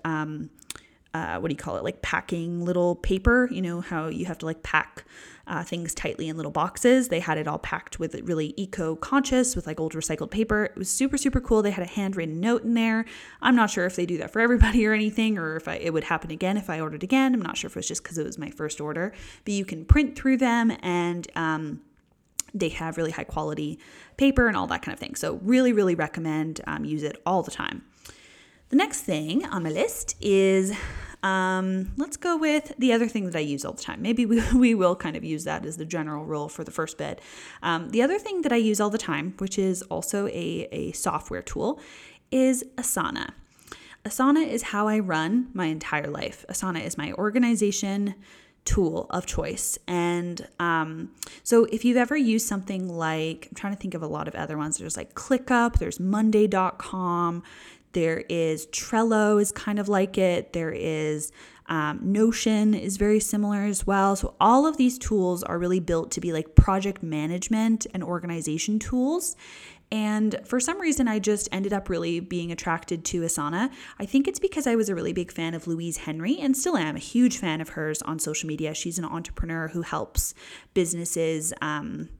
Uh, 1.18 1.40
what 1.40 1.48
do 1.48 1.52
you 1.52 1.59
call 1.59 1.76
it? 1.76 1.85
Like 1.85 2.02
packing 2.02 2.64
little 2.64 2.94
paper. 2.96 3.48
You 3.50 3.62
know 3.62 3.81
how 3.81 4.09
you 4.09 4.26
have 4.26 4.38
to 4.38 4.46
like 4.46 4.62
pack 4.62 5.04
uh, 5.48 5.64
things 5.64 5.94
tightly 5.94 6.28
in 6.28 6.37
little 6.37 6.52
boxes. 6.52 7.09
They 7.09 7.20
had 7.20 7.38
it 7.38 7.48
all 7.48 7.59
packed 7.59 7.98
with 7.98 8.14
really 8.22 8.54
eco 8.57 8.94
conscious 8.96 9.57
with 9.57 9.66
like 9.66 9.81
old 9.81 9.94
recycled 9.94 10.31
paper. 10.31 10.64
It 10.64 10.76
was 10.76 10.90
super, 10.90 11.16
super 11.16 11.40
cool. 11.40 11.62
They 11.62 11.70
had 11.70 11.85
a 11.85 11.88
handwritten 11.88 12.38
note 12.38 12.62
in 12.62 12.74
there. 12.74 13.04
I'm 13.40 13.57
not 13.57 13.70
sure 13.70 13.87
if 13.87 13.96
they 13.96 14.07
do 14.07 14.18
that 14.18 14.31
for 14.31 14.40
everybody 14.40 14.87
or 14.87 14.92
anything, 14.92 15.38
or 15.38 15.57
if 15.57 15.66
I, 15.66 15.76
it 15.76 15.92
would 15.92 16.04
happen 16.04 16.31
again 16.31 16.57
if 16.57 16.70
I 16.70 16.81
ordered 16.81 17.02
again. 17.02 17.35
I'm 17.35 17.42
not 17.42 17.57
sure 17.57 17.68
if 17.68 17.76
it 17.76 17.78
was 17.78 17.88
just 17.88 18.02
because 18.02 18.18
it 18.18 18.24
was 18.24 18.38
my 18.38 18.50
first 18.50 18.81
order, 18.81 19.12
but 19.44 19.54
you 19.54 19.64
can 19.64 19.85
print 19.85 20.16
through 20.16 20.37
them 20.37 20.72
and, 20.83 21.26
um, 21.35 21.81
they 22.54 22.70
have 22.70 22.96
really 22.96 23.11
high 23.11 23.24
quality 23.24 23.78
paper 24.16 24.48
and 24.48 24.57
all 24.57 24.66
that 24.68 24.81
kind 24.81 24.94
of 24.94 24.98
thing. 24.98 25.14
So, 25.14 25.38
really, 25.42 25.74
really 25.74 25.94
recommend 25.94 26.62
um, 26.66 26.87
use 26.87 27.02
it 27.02 27.20
all 27.26 27.42
the 27.42 27.50
time. 27.50 27.85
The 28.70 28.76
next 28.76 29.02
thing 29.02 29.44
on 29.46 29.62
my 29.62 29.70
list 29.70 30.16
is 30.20 30.74
um, 31.22 31.92
let's 31.96 32.16
go 32.16 32.37
with 32.37 32.72
the 32.78 32.92
other 32.92 33.09
thing 33.09 33.26
that 33.26 33.37
I 33.37 33.40
use 33.40 33.64
all 33.64 33.72
the 33.72 33.83
time. 33.83 34.02
Maybe 34.02 34.26
we, 34.26 34.42
we 34.54 34.74
will 34.74 34.96
kind 34.96 35.16
of 35.16 35.24
use 35.24 35.44
that 35.44 35.64
as 35.64 35.76
the 35.76 35.85
general 35.85 36.24
rule 36.24 36.48
for 36.48 36.64
the 36.64 36.70
first 36.70 36.98
bit. 36.98 37.20
Um, 37.62 37.90
the 37.90 38.02
other 38.02 38.18
thing 38.18 38.42
that 38.42 38.52
I 38.52 38.57
use 38.57 38.81
all 38.81 38.90
the 38.90 38.98
time, 38.98 39.35
which 39.38 39.59
is 39.59 39.83
also 39.83 40.26
a, 40.28 40.68
a 40.72 40.92
software 40.92 41.42
tool, 41.42 41.81
is 42.31 42.64
Asana. 42.76 43.33
Asana 44.04 44.46
is 44.46 44.62
how 44.62 44.88
I 44.88 44.98
run 44.98 45.48
my 45.52 45.66
entire 45.66 46.09
life. 46.09 46.44
Asana 46.48 46.85
is 46.85 46.96
my 46.96 47.12
organization 47.14 48.14
tool 48.64 49.07
of 49.11 49.24
choice. 49.24 49.78
And 49.88 50.46
um, 50.61 51.11
so 51.42 51.64
if 51.72 51.85
you've 51.85 51.96
ever 51.96 52.16
used 52.16 52.46
something 52.46 52.88
like, 52.88 53.48
I'm 53.50 53.54
trying 53.54 53.72
to 53.74 53.78
think 53.78 53.94
of 53.94 54.02
a 54.02 54.07
lot 54.07 54.28
of 54.28 54.35
other 54.35 54.59
ones, 54.59 54.76
there's 54.76 54.96
like 54.96 55.14
ClickUp, 55.14 55.78
there's 55.78 55.98
Monday.com, 55.98 57.42
there 57.98 58.22
is 58.28 58.68
Trello 58.68 59.42
is 59.42 59.50
kind 59.50 59.80
of 59.80 59.88
like 59.88 60.16
it. 60.16 60.52
There 60.52 60.70
is 60.70 61.32
um, 61.66 61.98
Notion 62.00 62.72
is 62.72 62.96
very 62.96 63.18
similar 63.18 63.64
as 63.64 63.88
well. 63.88 64.14
So 64.14 64.37
all 64.40 64.68
of 64.68 64.76
these 64.76 64.98
tools 64.98 65.42
are 65.42 65.58
really 65.58 65.80
built 65.80 66.12
to 66.12 66.20
be 66.20 66.32
like 66.32 66.54
project 66.54 67.02
management 67.02 67.88
and 67.92 68.04
organization 68.04 68.78
tools. 68.78 69.34
And 69.90 70.38
for 70.44 70.61
some 70.61 70.80
reason, 70.80 71.08
I 71.08 71.18
just 71.18 71.48
ended 71.50 71.72
up 71.72 71.88
really 71.88 72.20
being 72.20 72.52
attracted 72.52 73.04
to 73.06 73.22
Asana. 73.22 73.72
I 73.98 74.06
think 74.06 74.28
it's 74.28 74.38
because 74.38 74.68
I 74.68 74.76
was 74.76 74.88
a 74.88 74.94
really 74.94 75.12
big 75.12 75.32
fan 75.32 75.54
of 75.54 75.66
Louise 75.66 75.96
Henry 75.96 76.38
and 76.38 76.56
still 76.56 76.76
am 76.76 76.94
a 76.94 77.00
huge 77.00 77.38
fan 77.38 77.61
of 77.61 77.70
hers 77.70 78.00
on 78.02 78.20
social 78.20 78.46
media. 78.46 78.74
She's 78.74 78.98
an 78.98 79.04
entrepreneur 79.04 79.68
who 79.68 79.82
helps 79.82 80.34
businesses. 80.72 81.52
Um, 81.61 82.11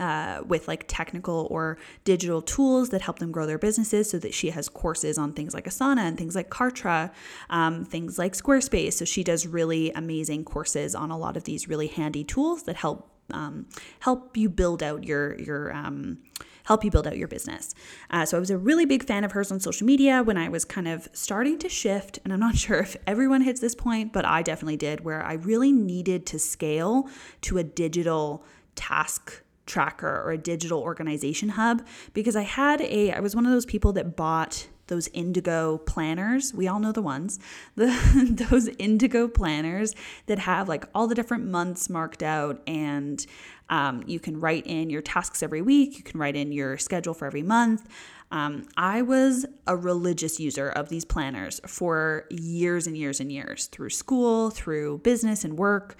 uh, 0.00 0.42
with 0.46 0.68
like 0.68 0.84
technical 0.86 1.48
or 1.50 1.78
digital 2.04 2.40
tools 2.40 2.90
that 2.90 3.02
help 3.02 3.18
them 3.18 3.32
grow 3.32 3.46
their 3.46 3.58
businesses. 3.58 4.10
So 4.10 4.18
that 4.18 4.34
she 4.34 4.50
has 4.50 4.68
courses 4.68 5.18
on 5.18 5.32
things 5.32 5.54
like 5.54 5.64
Asana 5.64 6.00
and 6.00 6.16
things 6.16 6.34
like 6.34 6.50
Kartra, 6.50 7.12
um, 7.50 7.84
things 7.84 8.18
like 8.18 8.34
Squarespace. 8.34 8.94
So 8.94 9.04
she 9.04 9.24
does 9.24 9.46
really 9.46 9.90
amazing 9.92 10.44
courses 10.44 10.94
on 10.94 11.10
a 11.10 11.18
lot 11.18 11.36
of 11.36 11.44
these 11.44 11.68
really 11.68 11.88
handy 11.88 12.24
tools 12.24 12.64
that 12.64 12.76
help 12.76 13.10
um, 13.30 13.66
help 14.00 14.36
you 14.36 14.48
build 14.48 14.82
out 14.82 15.04
your 15.04 15.38
your 15.38 15.72
um, 15.72 16.18
help 16.64 16.84
you 16.84 16.90
build 16.90 17.06
out 17.06 17.16
your 17.16 17.28
business. 17.28 17.74
Uh, 18.10 18.24
so 18.26 18.36
I 18.36 18.40
was 18.40 18.50
a 18.50 18.58
really 18.58 18.84
big 18.84 19.04
fan 19.04 19.24
of 19.24 19.32
hers 19.32 19.50
on 19.50 19.58
social 19.58 19.86
media 19.86 20.22
when 20.22 20.36
I 20.36 20.48
was 20.48 20.64
kind 20.64 20.86
of 20.86 21.08
starting 21.12 21.58
to 21.60 21.68
shift, 21.68 22.18
and 22.24 22.32
I'm 22.32 22.40
not 22.40 22.56
sure 22.64 22.80
if 22.80 22.96
everyone 23.06 23.42
hits 23.42 23.60
this 23.60 23.74
point, 23.74 24.12
but 24.12 24.24
I 24.24 24.42
definitely 24.42 24.76
did, 24.76 25.04
where 25.04 25.22
I 25.22 25.34
really 25.34 25.72
needed 25.72 26.26
to 26.26 26.38
scale 26.38 27.08
to 27.42 27.58
a 27.58 27.64
digital 27.64 28.44
task 28.74 29.42
tracker 29.68 30.22
or 30.24 30.32
a 30.32 30.38
digital 30.38 30.80
organization 30.80 31.50
hub 31.50 31.86
because 32.12 32.34
I 32.34 32.42
had 32.42 32.80
a 32.80 33.12
I 33.12 33.20
was 33.20 33.36
one 33.36 33.46
of 33.46 33.52
those 33.52 33.66
people 33.66 33.92
that 33.92 34.16
bought 34.16 34.66
those 34.88 35.08
Indigo 35.08 35.78
planners. 35.78 36.52
We 36.52 36.66
all 36.66 36.80
know 36.80 36.92
the 36.92 37.02
ones. 37.02 37.38
The 37.76 38.46
those 38.50 38.68
Indigo 38.78 39.28
planners 39.28 39.94
that 40.26 40.40
have 40.40 40.68
like 40.68 40.86
all 40.94 41.06
the 41.06 41.14
different 41.14 41.46
months 41.46 41.88
marked 41.88 42.22
out 42.22 42.60
and 42.66 43.24
um, 43.70 44.02
you 44.06 44.18
can 44.18 44.40
write 44.40 44.66
in 44.66 44.88
your 44.88 45.02
tasks 45.02 45.42
every 45.42 45.60
week. 45.62 45.98
You 45.98 46.02
can 46.02 46.18
write 46.18 46.36
in 46.36 46.52
your 46.52 46.78
schedule 46.78 47.14
for 47.14 47.26
every 47.26 47.42
month. 47.42 47.86
Um, 48.30 48.68
i 48.76 49.00
was 49.00 49.46
a 49.66 49.74
religious 49.74 50.38
user 50.38 50.68
of 50.68 50.90
these 50.90 51.06
planners 51.06 51.62
for 51.66 52.26
years 52.28 52.86
and 52.86 52.94
years 52.94 53.20
and 53.20 53.32
years 53.32 53.68
through 53.68 53.88
school 53.88 54.50
through 54.50 54.98
business 54.98 55.44
and 55.44 55.58
work 55.58 55.96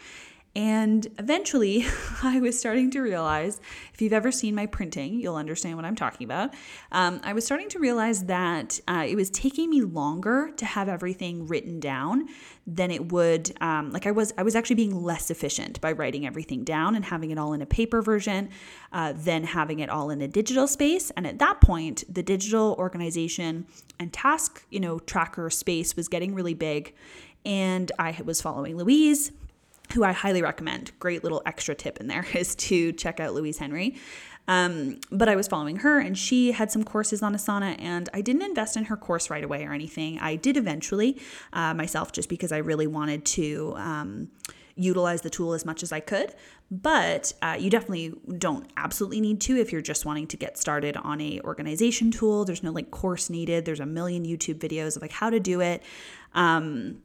and 0.58 1.06
eventually, 1.20 1.86
I 2.24 2.40
was 2.40 2.58
starting 2.58 2.90
to 2.90 3.00
realize 3.00 3.60
if 3.94 4.02
you've 4.02 4.12
ever 4.12 4.32
seen 4.32 4.56
my 4.56 4.66
printing, 4.66 5.20
you'll 5.20 5.36
understand 5.36 5.76
what 5.76 5.84
I'm 5.84 5.94
talking 5.94 6.24
about. 6.24 6.52
Um, 6.90 7.20
I 7.22 7.32
was 7.32 7.44
starting 7.44 7.68
to 7.68 7.78
realize 7.78 8.24
that 8.24 8.80
uh, 8.88 9.06
it 9.08 9.14
was 9.14 9.30
taking 9.30 9.70
me 9.70 9.82
longer 9.82 10.50
to 10.56 10.64
have 10.66 10.88
everything 10.88 11.46
written 11.46 11.78
down 11.78 12.26
than 12.66 12.90
it 12.90 13.12
would. 13.12 13.52
Um, 13.60 13.92
like 13.92 14.04
I 14.04 14.10
was, 14.10 14.34
I 14.36 14.42
was 14.42 14.56
actually 14.56 14.74
being 14.74 15.00
less 15.00 15.30
efficient 15.30 15.80
by 15.80 15.92
writing 15.92 16.26
everything 16.26 16.64
down 16.64 16.96
and 16.96 17.04
having 17.04 17.30
it 17.30 17.38
all 17.38 17.52
in 17.52 17.62
a 17.62 17.66
paper 17.66 18.02
version, 18.02 18.48
uh, 18.92 19.12
than 19.12 19.44
having 19.44 19.78
it 19.78 19.88
all 19.88 20.10
in 20.10 20.20
a 20.22 20.26
digital 20.26 20.66
space. 20.66 21.12
And 21.16 21.24
at 21.24 21.38
that 21.38 21.60
point, 21.60 22.02
the 22.12 22.24
digital 22.24 22.74
organization 22.80 23.68
and 24.00 24.12
task, 24.12 24.66
you 24.70 24.80
know, 24.80 24.98
tracker 24.98 25.50
space 25.50 25.94
was 25.94 26.08
getting 26.08 26.34
really 26.34 26.54
big, 26.54 26.96
and 27.46 27.92
I 27.96 28.20
was 28.24 28.40
following 28.40 28.76
Louise 28.76 29.30
who 29.94 30.04
I 30.04 30.12
highly 30.12 30.42
recommend. 30.42 30.92
Great 30.98 31.22
little 31.22 31.42
extra 31.46 31.74
tip 31.74 31.98
in 31.98 32.06
there 32.06 32.26
is 32.34 32.54
to 32.56 32.92
check 32.92 33.20
out 33.20 33.34
Louise 33.34 33.58
Henry. 33.58 33.96
Um, 34.46 35.00
but 35.12 35.28
I 35.28 35.36
was 35.36 35.46
following 35.46 35.76
her, 35.76 36.00
and 36.00 36.16
she 36.16 36.52
had 36.52 36.70
some 36.70 36.82
courses 36.82 37.22
on 37.22 37.34
Asana, 37.34 37.76
and 37.78 38.08
I 38.14 38.22
didn't 38.22 38.42
invest 38.42 38.78
in 38.78 38.84
her 38.84 38.96
course 38.96 39.28
right 39.28 39.44
away 39.44 39.64
or 39.66 39.74
anything. 39.74 40.18
I 40.20 40.36
did 40.36 40.56
eventually 40.56 41.20
uh, 41.52 41.74
myself, 41.74 42.12
just 42.12 42.30
because 42.30 42.50
I 42.50 42.58
really 42.58 42.86
wanted 42.86 43.24
to. 43.26 43.74
Um, 43.76 44.30
utilize 44.78 45.22
the 45.22 45.30
tool 45.30 45.52
as 45.52 45.64
much 45.64 45.82
as 45.82 45.92
I 45.92 46.00
could. 46.00 46.32
But 46.70 47.32
uh, 47.42 47.56
you 47.58 47.68
definitely 47.70 48.14
don't 48.38 48.70
absolutely 48.76 49.20
need 49.20 49.40
to 49.42 49.56
if 49.56 49.72
you're 49.72 49.82
just 49.82 50.06
wanting 50.06 50.26
to 50.28 50.36
get 50.36 50.56
started 50.56 50.96
on 50.96 51.20
a 51.20 51.40
organization 51.40 52.10
tool. 52.10 52.44
There's 52.44 52.62
no 52.62 52.70
like 52.70 52.90
course 52.90 53.28
needed. 53.28 53.64
There's 53.64 53.80
a 53.80 53.86
million 53.86 54.24
YouTube 54.24 54.58
videos 54.58 54.94
of 54.94 55.02
like 55.02 55.12
how 55.12 55.30
to 55.30 55.40
do 55.40 55.60
it. 55.60 55.82
Um, 56.34 57.02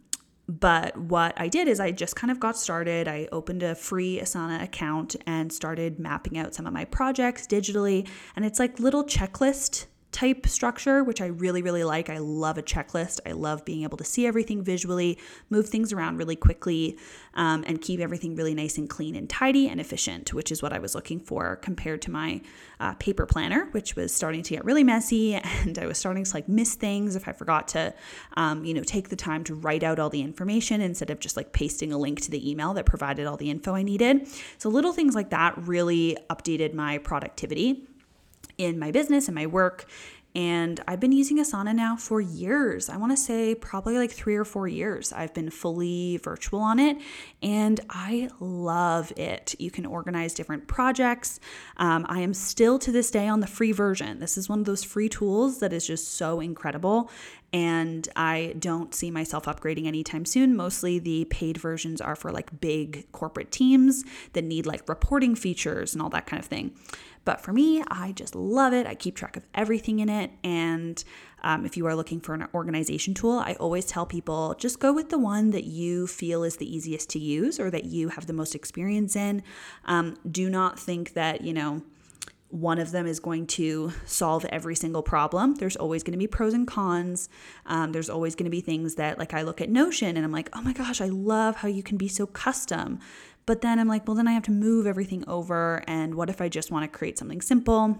but 0.47 0.97
what 0.97 1.33
I 1.37 1.47
did 1.47 1.67
is 1.67 1.79
I 1.79 1.91
just 1.91 2.15
kind 2.15 2.29
of 2.29 2.39
got 2.39 2.57
started. 2.57 3.07
I 3.07 3.29
opened 3.31 3.63
a 3.63 3.75
free 3.75 4.19
Asana 4.19 4.61
account 4.61 5.15
and 5.25 5.51
started 5.51 5.99
mapping 5.99 6.37
out 6.37 6.53
some 6.53 6.67
of 6.67 6.73
my 6.73 6.85
projects 6.85 7.47
digitally. 7.47 8.07
And 8.35 8.43
it's 8.43 8.59
like 8.59 8.79
little 8.79 9.05
checklist 9.05 9.85
type 10.13 10.47
structure, 10.47 11.03
which 11.03 11.19
I 11.19 11.25
really, 11.25 11.61
really 11.61 11.83
like. 11.83 12.09
I 12.09 12.19
love 12.19 12.57
a 12.57 12.63
checklist. 12.63 13.19
I 13.25 13.31
love 13.31 13.65
being 13.65 13.83
able 13.83 13.97
to 13.97 14.03
see 14.03 14.25
everything 14.25 14.63
visually, 14.63 15.17
move 15.49 15.67
things 15.67 15.91
around 15.91 16.17
really 16.17 16.35
quickly, 16.35 16.97
um, 17.33 17.63
and 17.67 17.81
keep 17.81 17.99
everything 17.99 18.35
really 18.35 18.53
nice 18.53 18.77
and 18.77 18.89
clean 18.89 19.15
and 19.15 19.29
tidy 19.29 19.67
and 19.67 19.81
efficient, 19.81 20.33
which 20.33 20.51
is 20.51 20.61
what 20.61 20.71
I 20.71 20.79
was 20.79 20.93
looking 20.95 21.19
for 21.19 21.57
compared 21.57 22.01
to 22.03 22.11
my 22.11 22.41
uh, 22.79 22.93
paper 22.95 23.25
planner, 23.25 23.67
which 23.71 23.95
was 23.95 24.13
starting 24.13 24.43
to 24.43 24.53
get 24.53 24.63
really 24.63 24.83
messy, 24.83 25.33
and 25.63 25.77
I 25.77 25.87
was 25.87 25.97
starting 25.97 26.23
to 26.23 26.33
like 26.33 26.47
miss 26.47 26.75
things 26.75 27.15
if 27.15 27.27
I 27.27 27.31
forgot 27.31 27.67
to, 27.69 27.93
um, 28.37 28.63
you 28.63 28.73
know, 28.73 28.83
take 28.83 29.09
the 29.09 29.15
time 29.15 29.43
to 29.45 29.55
write 29.55 29.83
out 29.83 29.99
all 29.99 30.09
the 30.09 30.21
information 30.21 30.79
instead 30.79 31.09
of 31.09 31.19
just 31.19 31.35
like 31.35 31.53
pasting 31.53 31.91
a 31.91 31.97
link 31.97 32.21
to 32.21 32.31
the 32.31 32.49
email 32.49 32.73
that 32.75 32.85
provided 32.85 33.25
all 33.25 33.37
the 33.37 33.49
info 33.49 33.73
I 33.73 33.83
needed. 33.83 34.27
So 34.59 34.69
little 34.69 34.93
things 34.93 35.15
like 35.15 35.31
that 35.31 35.57
really 35.57 36.17
updated 36.29 36.73
my 36.73 36.99
productivity 36.99 37.87
in 38.57 38.79
my 38.79 38.91
business 38.91 39.27
and 39.27 39.35
my 39.35 39.47
work. 39.47 39.85
And 40.35 40.81
I've 40.87 40.99
been 40.99 41.11
using 41.11 41.37
Asana 41.37 41.75
now 41.75 41.95
for 41.95 42.19
years. 42.19 42.89
I 42.89 42.97
want 42.97 43.11
to 43.11 43.17
say 43.17 43.53
probably 43.53 43.97
like 43.99 44.11
three 44.11 44.35
or 44.35 44.45
four 44.45 44.67
years. 44.67 45.13
I've 45.13 45.33
been 45.33 45.51
fully 45.51 46.17
virtual 46.17 46.59
on 46.59 46.79
it 46.79 46.97
and 47.43 47.79
I 47.89 48.29
love 48.39 49.13
it. 49.15 49.55
You 49.59 49.69
can 49.69 49.85
organize 49.85 50.33
different 50.33 50.67
projects. 50.67 51.39
Um, 51.77 52.07
I 52.09 52.21
am 52.21 52.33
still 52.33 52.79
to 52.79 52.91
this 52.91 53.11
day 53.11 53.27
on 53.27 53.41
the 53.41 53.47
free 53.47 53.71
version. 53.71 54.19
This 54.19 54.35
is 54.35 54.49
one 54.49 54.59
of 54.59 54.65
those 54.65 54.83
free 54.83 55.09
tools 55.09 55.59
that 55.59 55.71
is 55.71 55.85
just 55.85 56.15
so 56.15 56.39
incredible. 56.39 57.11
And 57.51 58.09
I 58.15 58.55
don't 58.57 58.95
see 58.95 59.11
myself 59.11 59.45
upgrading 59.45 59.85
anytime 59.85 60.25
soon. 60.25 60.55
Mostly 60.55 60.97
the 60.97 61.25
paid 61.25 61.57
versions 61.57 62.01
are 62.01 62.15
for 62.15 62.31
like 62.31 62.59
big 62.59 63.11
corporate 63.11 63.51
teams 63.51 64.03
that 64.33 64.43
need 64.43 64.65
like 64.65 64.89
reporting 64.89 65.35
features 65.35 65.93
and 65.93 66.01
all 66.01 66.09
that 66.09 66.25
kind 66.25 66.39
of 66.39 66.47
thing. 66.47 66.71
But 67.25 67.41
for 67.41 67.53
me, 67.53 67.83
I 67.87 68.11
just 68.11 68.35
love 68.35 68.73
it. 68.73 68.85
I 68.85 68.95
keep 68.95 69.15
track 69.15 69.37
of 69.37 69.45
everything 69.53 69.99
in 69.99 70.09
it. 70.09 70.31
And 70.43 71.03
um, 71.41 71.65
if 71.65 71.77
you 71.77 71.85
are 71.87 71.95
looking 71.95 72.19
for 72.19 72.33
an 72.33 72.47
organization 72.53 73.13
tool, 73.13 73.39
I 73.39 73.53
always 73.59 73.85
tell 73.85 74.05
people 74.05 74.55
just 74.57 74.79
go 74.79 74.93
with 74.93 75.09
the 75.09 75.19
one 75.19 75.51
that 75.51 75.63
you 75.63 76.07
feel 76.07 76.43
is 76.43 76.57
the 76.57 76.75
easiest 76.75 77.09
to 77.11 77.19
use 77.19 77.59
or 77.59 77.69
that 77.71 77.85
you 77.85 78.09
have 78.09 78.27
the 78.27 78.33
most 78.33 78.55
experience 78.55 79.15
in. 79.15 79.43
Um, 79.85 80.17
do 80.29 80.49
not 80.49 80.79
think 80.79 81.13
that, 81.13 81.41
you 81.41 81.53
know, 81.53 81.81
one 82.49 82.77
of 82.77 82.91
them 82.91 83.07
is 83.07 83.19
going 83.19 83.47
to 83.47 83.91
solve 84.05 84.45
every 84.45 84.75
single 84.75 85.01
problem. 85.01 85.55
There's 85.55 85.75
always 85.75 86.03
going 86.03 86.11
to 86.11 86.19
be 86.19 86.27
pros 86.27 86.53
and 86.53 86.67
cons. 86.67 87.27
Um, 87.65 87.93
there's 87.93 88.11
always 88.11 88.35
going 88.35 88.45
to 88.45 88.51
be 88.51 88.61
things 88.61 88.93
that, 88.95 89.17
like, 89.17 89.33
I 89.33 89.41
look 89.41 89.59
at 89.59 89.71
Notion 89.71 90.15
and 90.15 90.23
I'm 90.23 90.31
like, 90.31 90.49
oh 90.53 90.61
my 90.61 90.71
gosh, 90.71 91.01
I 91.01 91.07
love 91.07 91.55
how 91.55 91.67
you 91.67 91.81
can 91.81 91.97
be 91.97 92.07
so 92.07 92.27
custom. 92.27 92.99
But 93.45 93.61
then 93.61 93.79
I'm 93.79 93.87
like, 93.87 94.07
well, 94.07 94.15
then 94.15 94.27
I 94.27 94.31
have 94.31 94.43
to 94.43 94.51
move 94.51 94.87
everything 94.87 95.23
over. 95.27 95.83
And 95.87 96.15
what 96.15 96.29
if 96.29 96.39
I 96.41 96.49
just 96.49 96.71
want 96.71 96.89
to 96.89 96.97
create 96.97 97.17
something 97.17 97.41
simple? 97.41 97.97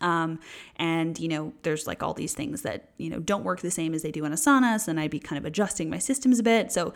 Um, 0.00 0.38
and 0.76 1.18
you 1.18 1.28
know, 1.28 1.52
there's 1.62 1.86
like 1.86 2.02
all 2.02 2.14
these 2.14 2.34
things 2.34 2.62
that 2.62 2.90
you 2.96 3.10
know 3.10 3.18
don't 3.18 3.44
work 3.44 3.60
the 3.60 3.70
same 3.70 3.94
as 3.94 4.02
they 4.02 4.10
do 4.10 4.24
in 4.24 4.32
Asana. 4.32 4.80
So 4.80 4.86
then 4.86 4.98
I'd 4.98 5.10
be 5.10 5.20
kind 5.20 5.38
of 5.38 5.44
adjusting 5.44 5.90
my 5.90 5.98
systems 5.98 6.38
a 6.38 6.42
bit. 6.42 6.72
So 6.72 6.94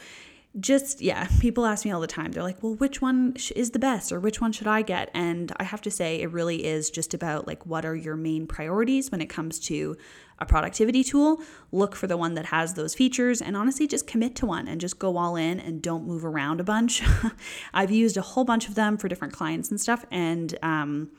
just 0.61 1.01
yeah 1.01 1.27
people 1.40 1.67
ask 1.67 1.85
me 1.85 1.90
all 1.90 2.01
the 2.01 2.07
time. 2.07 2.33
They're 2.33 2.43
like 2.43 2.62
well 2.62 2.75
which 2.75 3.03
one 3.03 3.35
is 3.57 3.71
the 3.71 3.79
best 3.79 4.12
or 4.12 4.21
which 4.21 4.40
one 4.40 4.53
should 4.53 4.67
i 4.67 4.83
get? 4.83 5.11
And 5.14 5.53
i 5.57 5.64
have 5.64 5.81
to 5.83 5.90
say 5.90 6.21
it 6.21 6.31
really 6.31 6.64
is 6.64 6.90
just 6.90 7.14
about 7.14 7.47
like 7.47 7.64
what 7.67 7.85
are 7.85 7.97
your 7.97 8.17
main 8.17 8.47
priorities 8.47 9.11
when 9.11 9.21
it 9.21 9.27
comes 9.27 9.59
to 9.61 9.97
a 10.38 10.47
productivity 10.47 11.05
tool? 11.05 11.40
Look 11.73 11.95
for 11.95 12.07
the 12.07 12.17
one 12.17 12.35
that 12.35 12.47
has 12.47 12.75
those 12.75 12.95
features 12.95 13.40
and 13.40 13.57
honestly 13.57 13.87
just 13.87 14.07
commit 14.07 14.35
to 14.37 14.47
one 14.47 14.67
and 14.67 14.81
just 14.81 14.99
go 14.99 15.17
all 15.17 15.37
in 15.37 15.61
and 15.61 15.81
don't 15.81 16.07
move 16.07 16.25
around 16.25 16.61
a 16.61 16.64
bunch. 16.64 17.03
I've 17.75 17.90
used 17.90 18.17
a 18.17 18.23
whole 18.23 18.45
bunch 18.45 18.69
of 18.69 18.75
them 18.75 18.97
for 18.97 19.09
different 19.09 19.33
clients 19.33 19.71
and 19.71 19.81
stuff 19.81 20.05
and 20.11 20.59
um, 20.62 21.11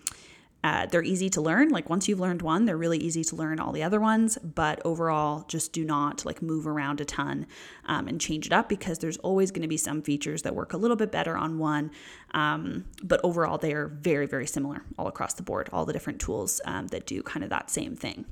uh, 0.65 0.87
they're 0.87 1.03
easy 1.03 1.29
to 1.29 1.41
learn. 1.41 1.69
Like 1.69 1.91
once 1.91 2.07
you've 2.07 2.19
learned 2.19 2.41
one, 2.41 2.65
they're 2.65 2.75
really 2.75 2.97
easy 2.97 3.23
to 3.25 3.35
learn 3.35 3.59
all 3.59 3.71
the 3.71 3.83
other 3.83 3.99
ones. 3.99 4.39
But 4.39 4.81
overall, 4.83 5.45
just 5.47 5.73
do 5.73 5.85
not 5.85 6.25
like 6.25 6.41
move 6.41 6.65
around 6.65 6.99
a 6.99 7.05
ton 7.05 7.45
um, 7.85 8.07
and 8.07 8.19
change 8.19 8.47
it 8.47 8.51
up 8.51 8.67
because 8.67 8.97
there's 8.97 9.17
always 9.17 9.51
going 9.51 9.61
to 9.61 9.67
be 9.67 9.77
some 9.77 10.01
features 10.01 10.41
that 10.41 10.55
work 10.55 10.73
a 10.73 10.77
little 10.77 10.97
bit 10.97 11.11
better 11.11 11.37
on 11.37 11.59
one. 11.59 11.91
Um, 12.31 12.85
but 13.03 13.21
overall, 13.23 13.59
they 13.59 13.73
are 13.73 13.89
very, 13.89 14.25
very 14.25 14.47
similar 14.47 14.81
all 14.97 15.05
across 15.07 15.35
the 15.35 15.43
board. 15.43 15.69
All 15.71 15.85
the 15.85 15.93
different 15.93 16.19
tools 16.19 16.59
um, 16.65 16.87
that 16.87 17.05
do 17.05 17.21
kind 17.21 17.43
of 17.43 17.51
that 17.51 17.69
same 17.69 17.95
thing. 17.95 18.25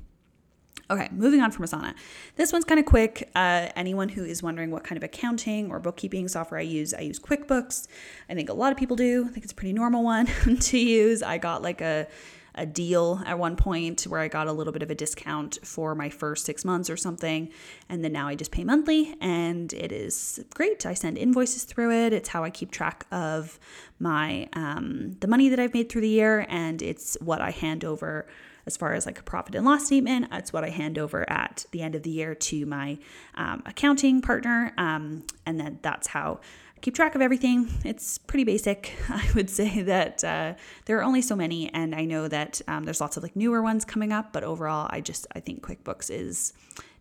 Okay, 0.90 1.08
moving 1.12 1.40
on 1.40 1.50
from 1.50 1.64
Asana. 1.64 1.94
This 2.36 2.52
one's 2.52 2.64
kind 2.64 2.78
of 2.78 2.84
quick. 2.84 3.30
Uh, 3.34 3.68
anyone 3.74 4.10
who 4.10 4.24
is 4.24 4.42
wondering 4.42 4.70
what 4.70 4.84
kind 4.84 4.96
of 4.96 5.02
accounting 5.02 5.70
or 5.70 5.80
bookkeeping 5.80 6.28
software 6.28 6.60
I 6.60 6.64
use, 6.64 6.92
I 6.92 7.00
use 7.00 7.18
QuickBooks. 7.18 7.86
I 8.28 8.34
think 8.34 8.50
a 8.50 8.54
lot 8.54 8.70
of 8.70 8.78
people 8.78 8.96
do. 8.96 9.24
I 9.26 9.32
think 9.32 9.44
it's 9.44 9.52
a 9.52 9.56
pretty 9.56 9.72
normal 9.72 10.04
one 10.04 10.26
to 10.60 10.78
use. 10.78 11.22
I 11.22 11.38
got 11.38 11.62
like 11.62 11.80
a 11.80 12.06
a 12.54 12.66
deal 12.66 13.20
at 13.26 13.38
one 13.38 13.56
point 13.56 14.02
where 14.02 14.20
I 14.20 14.28
got 14.28 14.46
a 14.46 14.52
little 14.52 14.72
bit 14.72 14.82
of 14.82 14.90
a 14.90 14.94
discount 14.94 15.58
for 15.64 15.94
my 15.94 16.08
first 16.08 16.44
six 16.44 16.64
months 16.64 16.88
or 16.88 16.96
something. 16.96 17.50
And 17.88 18.04
then 18.04 18.12
now 18.12 18.28
I 18.28 18.36
just 18.36 18.52
pay 18.52 18.64
monthly 18.64 19.16
and 19.20 19.72
it 19.72 19.90
is 19.90 20.44
great. 20.54 20.86
I 20.86 20.94
send 20.94 21.18
invoices 21.18 21.64
through 21.64 21.92
it. 21.92 22.12
It's 22.12 22.28
how 22.28 22.44
I 22.44 22.50
keep 22.50 22.70
track 22.70 23.06
of 23.10 23.58
my 23.98 24.48
um, 24.52 25.16
the 25.20 25.26
money 25.26 25.48
that 25.48 25.58
I've 25.58 25.74
made 25.74 25.88
through 25.88 26.02
the 26.02 26.08
year 26.08 26.46
and 26.48 26.80
it's 26.80 27.16
what 27.20 27.40
I 27.40 27.50
hand 27.50 27.84
over 27.84 28.26
as 28.66 28.76
far 28.76 28.94
as 28.94 29.06
like 29.06 29.18
a 29.18 29.22
profit 29.22 29.54
and 29.54 29.64
loss 29.64 29.86
statement. 29.86 30.28
It's 30.32 30.52
what 30.52 30.64
I 30.64 30.70
hand 30.70 30.98
over 30.98 31.28
at 31.30 31.66
the 31.70 31.82
end 31.82 31.94
of 31.94 32.02
the 32.02 32.10
year 32.10 32.34
to 32.34 32.66
my 32.66 32.98
um, 33.34 33.62
accounting 33.66 34.20
partner. 34.22 34.72
Um, 34.78 35.24
and 35.46 35.58
then 35.58 35.78
that's 35.82 36.08
how 36.08 36.40
I 36.76 36.80
keep 36.80 36.94
track 36.94 37.14
of 37.14 37.22
everything. 37.22 37.68
It's 37.84 38.18
pretty 38.18 38.44
basic. 38.44 38.94
I 39.08 39.28
would 39.34 39.50
say 39.50 39.82
that 39.82 40.24
uh, 40.24 40.54
there 40.86 40.98
are 40.98 41.04
only 41.04 41.22
so 41.22 41.36
many, 41.36 41.72
and 41.72 41.94
I 41.94 42.04
know 42.04 42.28
that 42.28 42.60
um, 42.68 42.84
there's 42.84 43.00
lots 43.00 43.16
of 43.16 43.22
like 43.22 43.36
newer 43.36 43.62
ones 43.62 43.84
coming 43.84 44.12
up, 44.12 44.32
but 44.32 44.44
overall, 44.44 44.88
I 44.90 45.00
just 45.00 45.26
I 45.34 45.40
think 45.40 45.62
QuickBooks 45.62 46.10
is 46.10 46.52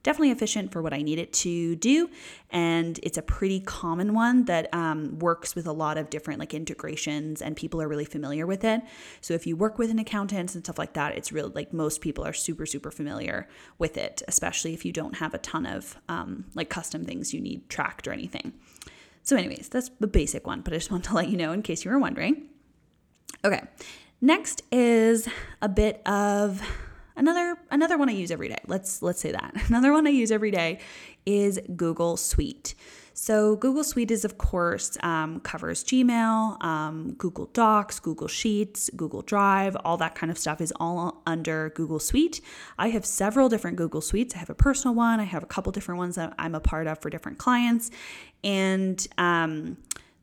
definitely 0.03 0.31
efficient 0.31 0.71
for 0.71 0.81
what 0.81 0.93
I 0.93 1.01
need 1.01 1.17
it 1.17 1.33
to 1.33 1.75
do. 1.77 2.09
And 2.51 2.99
it's 3.01 3.17
a 3.17 3.21
pretty 3.21 3.61
common 3.61 4.13
one 4.13 4.45
that 4.45 4.71
um, 4.73 5.17
works 5.19 5.55
with 5.55 5.65
a 5.65 5.71
lot 5.71 5.97
of 5.97 6.09
different 6.09 6.39
like 6.39 6.53
integrations 6.53 7.41
and 7.41 7.55
people 7.55 7.81
are 7.81 7.87
really 7.87 8.05
familiar 8.05 8.45
with 8.45 8.63
it. 8.63 8.81
So 9.21 9.33
if 9.33 9.47
you 9.47 9.55
work 9.55 9.77
with 9.77 9.89
an 9.89 9.99
accountant 9.99 10.53
and 10.53 10.63
stuff 10.63 10.77
like 10.77 10.93
that, 10.93 11.17
it's 11.17 11.31
really 11.31 11.51
like 11.55 11.73
most 11.73 12.01
people 12.01 12.25
are 12.25 12.33
super, 12.33 12.65
super 12.65 12.91
familiar 12.91 13.47
with 13.79 13.97
it, 13.97 14.21
especially 14.27 14.73
if 14.73 14.85
you 14.85 14.91
don't 14.91 15.15
have 15.15 15.33
a 15.33 15.39
ton 15.39 15.65
of 15.65 15.97
um, 16.09 16.45
like 16.53 16.69
custom 16.69 17.05
things 17.05 17.33
you 17.33 17.41
need 17.41 17.69
tracked 17.69 18.07
or 18.07 18.11
anything. 18.11 18.53
So, 19.23 19.37
anyways, 19.37 19.69
that's 19.69 19.89
the 20.01 20.07
basic 20.07 20.45
one, 20.45 20.61
but 20.61 20.73
I 20.73 20.77
just 20.77 20.91
want 20.91 21.05
to 21.05 21.13
let 21.13 21.29
you 21.29 21.37
know 21.37 21.53
in 21.53 21.61
case 21.61 21.85
you 21.85 21.91
were 21.91 21.99
wondering. 21.99 22.49
Okay, 23.45 23.61
next 24.19 24.63
is 24.71 25.29
a 25.61 25.69
bit 25.69 26.05
of 26.05 26.61
another 27.15 27.57
another 27.71 27.97
one 27.97 28.09
I 28.09 28.13
use 28.13 28.31
every 28.31 28.49
day. 28.49 28.59
Let's 28.67 29.01
let's 29.01 29.19
say 29.19 29.31
that. 29.31 29.53
Another 29.67 29.91
one 29.91 30.07
I 30.07 30.11
use 30.11 30.31
every 30.31 30.51
day 30.51 30.79
is 31.25 31.59
Google 31.75 32.17
Suite. 32.17 32.75
So 33.15 33.55
Google 33.57 33.83
Suite 33.83 34.09
is 34.09 34.25
of 34.25 34.37
course 34.37 34.97
um, 35.03 35.39
covers 35.41 35.83
Gmail, 35.83 36.63
um, 36.63 37.13
Google 37.13 37.45
Docs, 37.53 37.99
Google 37.99 38.27
Sheets, 38.27 38.89
Google 38.95 39.21
Drive, 39.21 39.77
all 39.85 39.97
that 39.97 40.15
kind 40.15 40.31
of 40.31 40.37
stuff 40.37 40.59
is 40.59 40.73
all 40.79 41.21
under 41.27 41.69
Google 41.69 41.99
Suite. 41.99 42.41
I 42.77 42.89
have 42.89 43.05
several 43.05 43.49
different 43.49 43.77
Google 43.77 44.01
Suites. 44.01 44.35
I 44.35 44.39
have 44.39 44.49
a 44.49 44.55
personal 44.55 44.95
one. 44.95 45.19
I 45.19 45.25
have 45.25 45.43
a 45.43 45.47
couple 45.47 45.71
different 45.71 45.99
ones 45.99 46.15
that 46.15 46.33
I'm 46.39 46.55
a 46.55 46.59
part 46.59 46.87
of 46.87 46.99
for 46.99 47.09
different 47.09 47.37
clients, 47.37 47.91
and 48.43 49.05
um, 49.17 49.77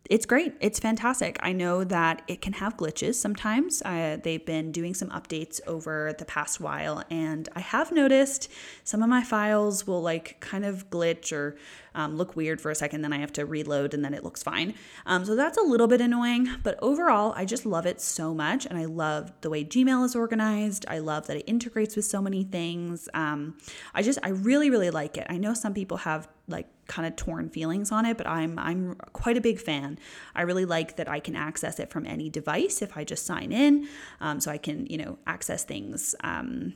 it's 0.09 0.27
great. 0.27 0.55
It's 0.61 0.81
fantastic. 0.81 1.39
I 1.41 1.53
know 1.53 1.85
that 1.85 2.23
it 2.27 2.41
can 2.41 2.55
have 2.55 2.77
glitches 2.77 3.15
sometimes. 3.15 3.81
Uh, 3.83 4.19
they've 4.23 4.45
been 4.45 4.73
doing 4.73 4.95
some 4.95 5.09
updates 5.11 5.61
over 5.67 6.15
the 6.19 6.25
past 6.25 6.61
while, 6.61 7.05
and 7.11 7.49
I 7.55 7.61
have 7.61 7.93
noticed 7.93 8.51
some 8.83 9.03
of 9.03 9.09
my 9.09 9.23
files 9.23 9.87
will 9.87 10.03
like 10.03 10.41
kind 10.41 10.65
of 10.65 10.91
glitch 10.91 11.33
or 11.33 11.57
um, 11.95 12.17
look 12.17 12.37
weird 12.37 12.61
for 12.61 12.71
a 12.71 12.75
second, 12.75 13.03
then 13.03 13.13
I 13.13 13.19
have 13.19 13.33
to 13.35 13.45
reload 13.45 13.95
and 13.95 14.05
then 14.05 14.15
it 14.15 14.25
looks 14.25 14.43
fine. 14.43 14.75
Um, 15.07 15.25
so 15.25 15.37
that's 15.37 15.59
a 15.59 15.63
little 15.63 15.87
bit 15.87 16.01
annoying, 16.01 16.49
but 16.63 16.79
overall, 16.83 17.33
I 17.37 17.45
just 17.45 17.67
love 17.67 17.87
it 17.87 18.01
so 18.01 18.35
much. 18.35 18.67
And 18.67 18.79
I 18.79 18.85
love 18.85 19.33
the 19.41 19.51
way 19.51 19.65
Gmail 19.65 20.05
is 20.05 20.15
organized. 20.15 20.85
I 20.89 20.99
love 20.99 21.27
that 21.27 21.37
it 21.37 21.45
integrates 21.47 21.97
with 21.97 22.05
so 22.05 22.21
many 22.23 22.45
things. 22.45 23.09
Um, 23.15 23.59
I 23.95 24.03
just, 24.03 24.19
I 24.23 24.31
really, 24.31 24.71
really 24.71 24.91
like 24.91 25.17
it. 25.17 25.27
I 25.29 25.39
know 25.39 25.55
some 25.55 25.75
people 25.75 25.99
have 25.99 26.29
like 26.49 26.67
kind 26.91 27.07
of 27.07 27.15
torn 27.15 27.49
feelings 27.49 27.93
on 27.93 28.05
it, 28.05 28.19
but 28.19 28.27
I'm 28.27 28.59
I'm 28.59 28.97
quite 29.13 29.37
a 29.37 29.41
big 29.41 29.61
fan. 29.61 29.97
I 30.35 30.43
really 30.43 30.65
like 30.65 30.97
that 30.97 31.09
I 31.09 31.21
can 31.21 31.37
access 31.37 31.79
it 31.79 31.89
from 31.89 32.05
any 32.05 32.29
device 32.29 32.83
if 32.83 32.97
I 32.97 33.05
just 33.05 33.25
sign 33.25 33.53
in, 33.53 33.89
um, 34.21 34.41
so 34.41 34.51
I 34.51 34.59
can 34.59 34.87
you 34.87 34.99
know 34.99 35.17
access 35.25 35.63
things 35.63 36.17
um, 36.25 36.75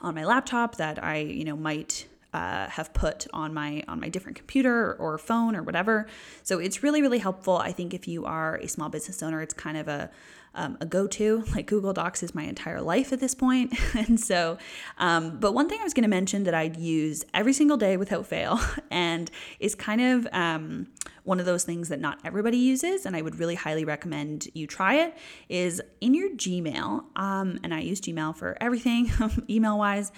on 0.00 0.14
my 0.14 0.24
laptop 0.24 0.76
that 0.76 1.02
I 1.04 1.18
you 1.18 1.44
know 1.44 1.56
might 1.56 2.08
uh, 2.32 2.68
have 2.70 2.94
put 2.94 3.26
on 3.34 3.52
my 3.52 3.84
on 3.86 4.00
my 4.00 4.08
different 4.08 4.38
computer 4.38 4.94
or 4.94 5.18
phone 5.18 5.54
or 5.54 5.62
whatever. 5.62 6.06
So 6.42 6.58
it's 6.58 6.82
really 6.82 7.02
really 7.02 7.18
helpful. 7.18 7.58
I 7.58 7.72
think 7.72 7.92
if 7.92 8.08
you 8.08 8.24
are 8.24 8.56
a 8.56 8.66
small 8.66 8.88
business 8.88 9.22
owner, 9.22 9.42
it's 9.42 9.54
kind 9.54 9.76
of 9.76 9.88
a 9.88 10.10
um, 10.54 10.76
a 10.80 10.86
go 10.86 11.06
to. 11.06 11.44
Like 11.54 11.66
Google 11.66 11.92
Docs 11.92 12.24
is 12.24 12.34
my 12.34 12.42
entire 12.42 12.80
life 12.80 13.12
at 13.12 13.20
this 13.20 13.34
point. 13.34 13.74
and 13.94 14.18
so, 14.18 14.58
um, 14.98 15.38
but 15.38 15.52
one 15.52 15.68
thing 15.68 15.78
I 15.80 15.84
was 15.84 15.94
going 15.94 16.02
to 16.02 16.08
mention 16.08 16.42
that 16.44 16.54
I'd 16.54 16.76
use 16.76 17.24
every 17.32 17.52
single 17.52 17.76
day 17.76 17.96
without 17.96 18.26
fail 18.26 18.58
and 18.90 19.30
is 19.60 19.76
kind 19.76 20.00
of 20.00 20.26
um, 20.32 20.88
one 21.22 21.38
of 21.38 21.46
those 21.46 21.62
things 21.62 21.90
that 21.90 22.00
not 22.00 22.18
everybody 22.24 22.56
uses, 22.56 23.06
and 23.06 23.14
I 23.14 23.22
would 23.22 23.38
really 23.38 23.54
highly 23.54 23.84
recommend 23.84 24.48
you 24.52 24.66
try 24.66 24.94
it, 24.94 25.16
is 25.48 25.80
in 26.00 26.12
your 26.12 26.30
Gmail. 26.30 27.04
Um, 27.14 27.60
and 27.62 27.72
I 27.72 27.80
use 27.80 28.00
Gmail 28.00 28.36
for 28.36 28.56
everything 28.60 29.12
email 29.48 29.78
wise. 29.78 30.10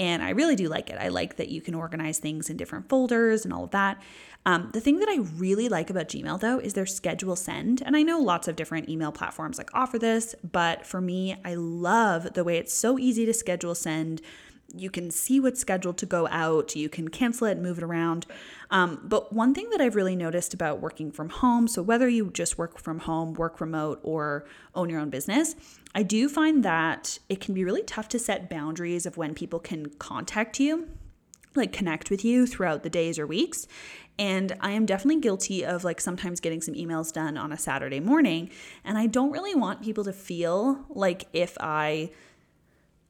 And 0.00 0.22
I 0.22 0.30
really 0.30 0.56
do 0.56 0.68
like 0.68 0.90
it. 0.90 0.98
I 0.98 1.08
like 1.08 1.36
that 1.36 1.48
you 1.48 1.60
can 1.60 1.74
organize 1.74 2.18
things 2.18 2.50
in 2.50 2.56
different 2.56 2.88
folders 2.88 3.44
and 3.44 3.52
all 3.52 3.64
of 3.64 3.70
that. 3.72 4.00
Um, 4.46 4.70
the 4.72 4.80
thing 4.80 5.00
that 5.00 5.08
I 5.08 5.16
really 5.36 5.68
like 5.68 5.90
about 5.90 6.08
Gmail 6.08 6.40
though 6.40 6.58
is 6.58 6.74
their 6.74 6.86
schedule 6.86 7.36
send. 7.36 7.82
And 7.82 7.96
I 7.96 8.02
know 8.02 8.20
lots 8.20 8.48
of 8.48 8.56
different 8.56 8.88
email 8.88 9.12
platforms 9.12 9.58
like 9.58 9.70
offer 9.74 9.98
this, 9.98 10.34
but 10.42 10.86
for 10.86 11.00
me, 11.00 11.36
I 11.44 11.54
love 11.54 12.34
the 12.34 12.44
way 12.44 12.56
it's 12.58 12.72
so 12.72 12.98
easy 12.98 13.26
to 13.26 13.34
schedule 13.34 13.74
send 13.74 14.22
you 14.74 14.90
can 14.90 15.10
see 15.10 15.40
what's 15.40 15.60
scheduled 15.60 15.96
to 15.98 16.06
go 16.06 16.28
out, 16.28 16.76
you 16.76 16.88
can 16.88 17.08
cancel 17.08 17.46
it, 17.46 17.58
move 17.58 17.78
it 17.78 17.84
around. 17.84 18.26
Um, 18.70 19.00
but 19.02 19.32
one 19.32 19.54
thing 19.54 19.70
that 19.70 19.80
I've 19.80 19.96
really 19.96 20.16
noticed 20.16 20.52
about 20.52 20.80
working 20.80 21.10
from 21.10 21.30
home, 21.30 21.68
so 21.68 21.82
whether 21.82 22.08
you 22.08 22.30
just 22.30 22.58
work 22.58 22.78
from 22.78 23.00
home, 23.00 23.32
work 23.32 23.60
remote, 23.60 24.00
or 24.02 24.44
own 24.74 24.90
your 24.90 25.00
own 25.00 25.08
business, 25.08 25.54
I 25.94 26.02
do 26.02 26.28
find 26.28 26.64
that 26.64 27.18
it 27.28 27.40
can 27.40 27.54
be 27.54 27.64
really 27.64 27.82
tough 27.82 28.08
to 28.10 28.18
set 28.18 28.50
boundaries 28.50 29.06
of 29.06 29.16
when 29.16 29.34
people 29.34 29.58
can 29.58 29.90
contact 29.98 30.60
you 30.60 30.88
like 31.58 31.72
connect 31.72 32.10
with 32.10 32.24
you 32.24 32.46
throughout 32.46 32.82
the 32.82 32.90
days 32.90 33.18
or 33.18 33.26
weeks. 33.26 33.66
And 34.18 34.56
I 34.60 34.72
am 34.72 34.86
definitely 34.86 35.20
guilty 35.20 35.64
of 35.64 35.84
like 35.84 36.00
sometimes 36.00 36.40
getting 36.40 36.60
some 36.60 36.74
emails 36.74 37.12
done 37.12 37.36
on 37.36 37.52
a 37.52 37.58
Saturday 37.58 38.00
morning. 38.00 38.50
And 38.84 38.98
I 38.98 39.06
don't 39.06 39.30
really 39.30 39.54
want 39.54 39.82
people 39.82 40.04
to 40.04 40.12
feel 40.12 40.84
like 40.88 41.26
if 41.32 41.56
I 41.60 42.10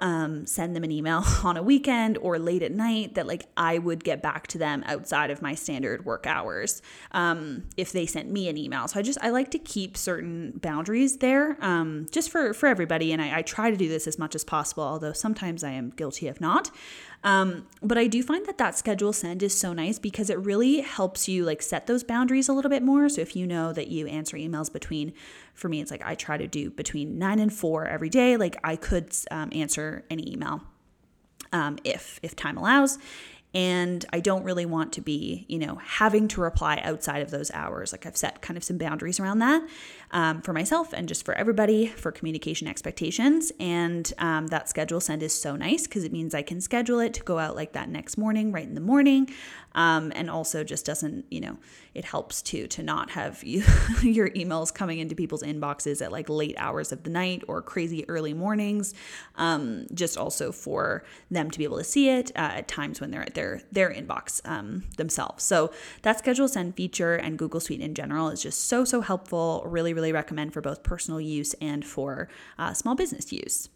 um, 0.00 0.46
send 0.46 0.76
them 0.76 0.84
an 0.84 0.92
email 0.92 1.24
on 1.44 1.56
a 1.56 1.62
weekend 1.62 2.18
or 2.18 2.38
late 2.38 2.62
at 2.62 2.72
night 2.72 3.14
that 3.14 3.26
like 3.26 3.46
I 3.56 3.78
would 3.78 4.04
get 4.04 4.22
back 4.22 4.46
to 4.48 4.58
them 4.58 4.84
outside 4.86 5.30
of 5.30 5.42
my 5.42 5.54
standard 5.54 6.04
work 6.04 6.26
hours 6.26 6.82
um, 7.12 7.64
if 7.76 7.92
they 7.92 8.06
sent 8.06 8.30
me 8.30 8.48
an 8.48 8.56
email. 8.56 8.86
So 8.88 9.00
I 9.00 9.02
just 9.02 9.18
I 9.20 9.30
like 9.30 9.50
to 9.52 9.58
keep 9.58 9.96
certain 9.96 10.52
boundaries 10.62 11.18
there 11.18 11.56
um, 11.60 12.06
just 12.10 12.30
for 12.30 12.52
for 12.54 12.66
everybody, 12.66 13.12
and 13.12 13.20
I, 13.20 13.38
I, 13.38 13.42
try 13.42 13.70
to 13.70 13.76
do 13.76 13.88
this 13.88 14.06
as 14.06 14.18
much 14.18 14.34
as 14.34 14.44
possible. 14.44 14.82
Although 14.82 15.12
sometimes 15.12 15.64
I 15.64 15.70
am 15.70 15.90
guilty 15.90 16.28
of 16.28 16.40
not. 16.40 16.70
Um, 17.24 17.66
but 17.82 17.98
I 17.98 18.06
do 18.06 18.22
find 18.22 18.46
that 18.46 18.58
that 18.58 18.78
schedule 18.78 19.12
send 19.12 19.42
is 19.42 19.58
so 19.58 19.72
nice 19.72 19.98
because 19.98 20.30
it 20.30 20.38
really 20.38 20.82
helps 20.82 21.28
you 21.28 21.44
like 21.44 21.62
set 21.62 21.88
those 21.88 22.04
boundaries 22.04 22.48
a 22.48 22.52
little 22.52 22.70
bit 22.70 22.82
more. 22.82 23.08
So 23.08 23.20
if 23.20 23.34
you 23.34 23.46
know 23.46 23.72
that 23.72 23.88
you 23.88 24.06
answer 24.06 24.36
emails 24.36 24.72
between, 24.72 25.12
for 25.58 25.68
me, 25.68 25.80
it's 25.80 25.90
like 25.90 26.02
I 26.04 26.14
try 26.14 26.36
to 26.36 26.46
do 26.46 26.70
between 26.70 27.18
nine 27.18 27.40
and 27.40 27.52
four 27.52 27.84
every 27.84 28.08
day. 28.08 28.36
Like 28.36 28.56
I 28.62 28.76
could 28.76 29.14
um, 29.30 29.50
answer 29.52 30.04
any 30.08 30.32
email 30.32 30.62
um, 31.52 31.78
if 31.84 32.20
if 32.22 32.36
time 32.36 32.56
allows 32.56 32.98
and 33.54 34.04
I 34.12 34.20
don't 34.20 34.44
really 34.44 34.66
want 34.66 34.92
to 34.94 35.00
be, 35.00 35.46
you 35.48 35.58
know, 35.58 35.76
having 35.76 36.28
to 36.28 36.40
reply 36.40 36.80
outside 36.84 37.22
of 37.22 37.30
those 37.30 37.50
hours. 37.52 37.92
Like 37.92 38.04
I've 38.04 38.16
set 38.16 38.42
kind 38.42 38.56
of 38.56 38.64
some 38.64 38.76
boundaries 38.76 39.18
around 39.18 39.38
that 39.38 39.66
um, 40.10 40.40
for 40.42 40.52
myself 40.52 40.92
and 40.92 41.08
just 41.08 41.24
for 41.24 41.34
everybody 41.34 41.86
for 41.86 42.10
communication 42.10 42.66
expectations. 42.66 43.52
And 43.60 44.10
um, 44.18 44.46
that 44.48 44.68
schedule 44.68 45.00
send 45.00 45.22
is 45.22 45.38
so 45.38 45.56
nice 45.56 45.86
because 45.86 46.04
it 46.04 46.12
means 46.12 46.34
I 46.34 46.42
can 46.42 46.60
schedule 46.60 47.00
it 47.00 47.14
to 47.14 47.22
go 47.22 47.38
out 47.38 47.56
like 47.56 47.72
that 47.72 47.88
next 47.88 48.16
morning, 48.16 48.52
right 48.52 48.66
in 48.66 48.74
the 48.74 48.80
morning, 48.80 49.28
um, 49.74 50.12
and 50.14 50.30
also 50.30 50.64
just 50.64 50.86
doesn't, 50.86 51.26
you 51.30 51.40
know, 51.40 51.58
it 51.94 52.04
helps 52.04 52.42
too 52.42 52.66
to 52.68 52.82
not 52.82 53.10
have 53.10 53.42
you, 53.44 53.62
your 54.02 54.30
emails 54.30 54.72
coming 54.72 54.98
into 54.98 55.14
people's 55.14 55.42
inboxes 55.42 56.00
at 56.00 56.12
like 56.12 56.28
late 56.28 56.54
hours 56.58 56.92
of 56.92 57.02
the 57.02 57.10
night 57.10 57.42
or 57.48 57.60
crazy 57.60 58.08
early 58.08 58.32
mornings. 58.32 58.94
Um, 59.36 59.86
just 59.92 60.16
also 60.16 60.52
for 60.52 61.04
them 61.30 61.50
to 61.50 61.58
be 61.58 61.64
able 61.64 61.78
to 61.78 61.84
see 61.84 62.08
it 62.08 62.30
uh, 62.34 62.52
at 62.56 62.68
times 62.68 63.00
when 63.00 63.10
they're 63.10 63.22
at 63.22 63.34
their 63.34 63.62
their 63.72 63.90
inbox 63.90 64.40
um, 64.48 64.84
themselves. 64.96 65.44
So 65.44 65.72
that 66.02 66.18
schedule 66.18 66.48
send 66.48 66.76
feature 66.76 67.16
and 67.16 67.38
Google 67.38 67.60
Suite 67.60 67.80
in 67.80 67.94
general 67.94 68.28
is 68.30 68.42
just 68.42 68.66
so 68.68 68.84
so 68.84 69.00
helpful. 69.00 69.62
Really 69.66 69.92
really 69.98 70.12
recommend 70.12 70.52
for 70.52 70.60
both 70.60 70.84
personal 70.84 71.20
use 71.20 71.54
and 71.60 71.84
for 71.84 72.28
uh, 72.58 72.72
small 72.72 72.94
business 72.94 73.32
use. 73.32 73.68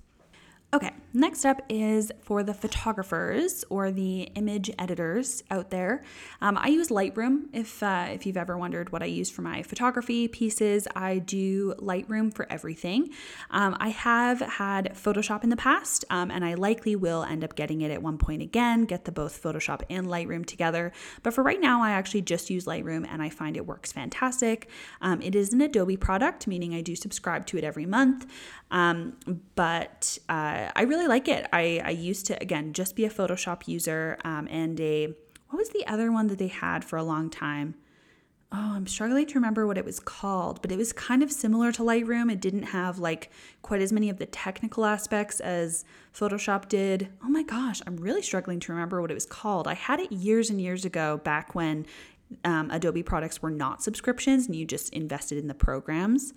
Okay, 0.74 0.90
next 1.12 1.44
up 1.44 1.60
is 1.68 2.10
for 2.22 2.42
the 2.42 2.54
photographers 2.54 3.62
or 3.68 3.90
the 3.90 4.22
image 4.36 4.70
editors 4.78 5.42
out 5.50 5.68
there. 5.68 6.02
Um, 6.40 6.56
I 6.56 6.68
use 6.68 6.88
Lightroom. 6.88 7.48
If 7.52 7.82
uh, 7.82 8.06
if 8.08 8.24
you've 8.24 8.38
ever 8.38 8.56
wondered 8.56 8.90
what 8.90 9.02
I 9.02 9.04
use 9.04 9.28
for 9.28 9.42
my 9.42 9.62
photography 9.62 10.28
pieces, 10.28 10.88
I 10.96 11.18
do 11.18 11.74
Lightroom 11.74 12.32
for 12.32 12.50
everything. 12.50 13.10
Um, 13.50 13.76
I 13.80 13.90
have 13.90 14.40
had 14.40 14.94
Photoshop 14.94 15.44
in 15.44 15.50
the 15.50 15.58
past, 15.58 16.06
um, 16.08 16.30
and 16.30 16.42
I 16.42 16.54
likely 16.54 16.96
will 16.96 17.22
end 17.22 17.44
up 17.44 17.54
getting 17.54 17.82
it 17.82 17.90
at 17.90 18.02
one 18.02 18.16
point 18.16 18.40
again. 18.40 18.86
Get 18.86 19.04
the 19.04 19.12
both 19.12 19.42
Photoshop 19.42 19.82
and 19.90 20.06
Lightroom 20.06 20.46
together. 20.46 20.90
But 21.22 21.34
for 21.34 21.44
right 21.44 21.60
now, 21.60 21.82
I 21.82 21.90
actually 21.90 22.22
just 22.22 22.48
use 22.48 22.64
Lightroom, 22.64 23.06
and 23.06 23.20
I 23.20 23.28
find 23.28 23.58
it 23.58 23.66
works 23.66 23.92
fantastic. 23.92 24.70
Um, 25.02 25.20
it 25.20 25.34
is 25.34 25.52
an 25.52 25.60
Adobe 25.60 25.98
product, 25.98 26.46
meaning 26.46 26.72
I 26.74 26.80
do 26.80 26.96
subscribe 26.96 27.44
to 27.48 27.58
it 27.58 27.64
every 27.64 27.84
month. 27.84 28.24
Um, 28.70 29.18
but 29.54 30.16
uh, 30.30 30.61
I 30.76 30.82
really 30.82 31.06
like 31.06 31.28
it. 31.28 31.46
I, 31.52 31.80
I 31.84 31.90
used 31.90 32.26
to, 32.26 32.40
again, 32.40 32.72
just 32.72 32.96
be 32.96 33.04
a 33.04 33.10
Photoshop 33.10 33.66
user 33.66 34.18
um, 34.24 34.48
and 34.50 34.78
a, 34.80 35.06
what 35.48 35.58
was 35.58 35.70
the 35.70 35.86
other 35.86 36.12
one 36.12 36.28
that 36.28 36.38
they 36.38 36.48
had 36.48 36.84
for 36.84 36.96
a 36.96 37.02
long 37.02 37.30
time? 37.30 37.74
Oh, 38.54 38.74
I'm 38.74 38.86
struggling 38.86 39.26
to 39.26 39.34
remember 39.34 39.66
what 39.66 39.78
it 39.78 39.84
was 39.84 39.98
called, 39.98 40.60
but 40.60 40.70
it 40.70 40.76
was 40.76 40.92
kind 40.92 41.22
of 41.22 41.32
similar 41.32 41.72
to 41.72 41.82
Lightroom. 41.82 42.30
It 42.30 42.40
didn't 42.40 42.64
have 42.64 42.98
like 42.98 43.30
quite 43.62 43.80
as 43.80 43.92
many 43.92 44.10
of 44.10 44.18
the 44.18 44.26
technical 44.26 44.84
aspects 44.84 45.40
as 45.40 45.86
Photoshop 46.14 46.68
did. 46.68 47.08
Oh 47.24 47.30
my 47.30 47.42
gosh, 47.44 47.80
I'm 47.86 47.96
really 47.96 48.20
struggling 48.20 48.60
to 48.60 48.72
remember 48.72 49.00
what 49.00 49.10
it 49.10 49.14
was 49.14 49.24
called. 49.24 49.66
I 49.66 49.74
had 49.74 50.00
it 50.00 50.12
years 50.12 50.50
and 50.50 50.60
years 50.60 50.84
ago 50.84 51.16
back 51.24 51.54
when 51.54 51.86
um, 52.44 52.70
Adobe 52.70 53.02
products 53.02 53.40
were 53.40 53.50
not 53.50 53.82
subscriptions 53.82 54.46
and 54.46 54.54
you 54.54 54.66
just 54.66 54.92
invested 54.92 55.38
in 55.38 55.48
the 55.48 55.54
programs 55.54 56.34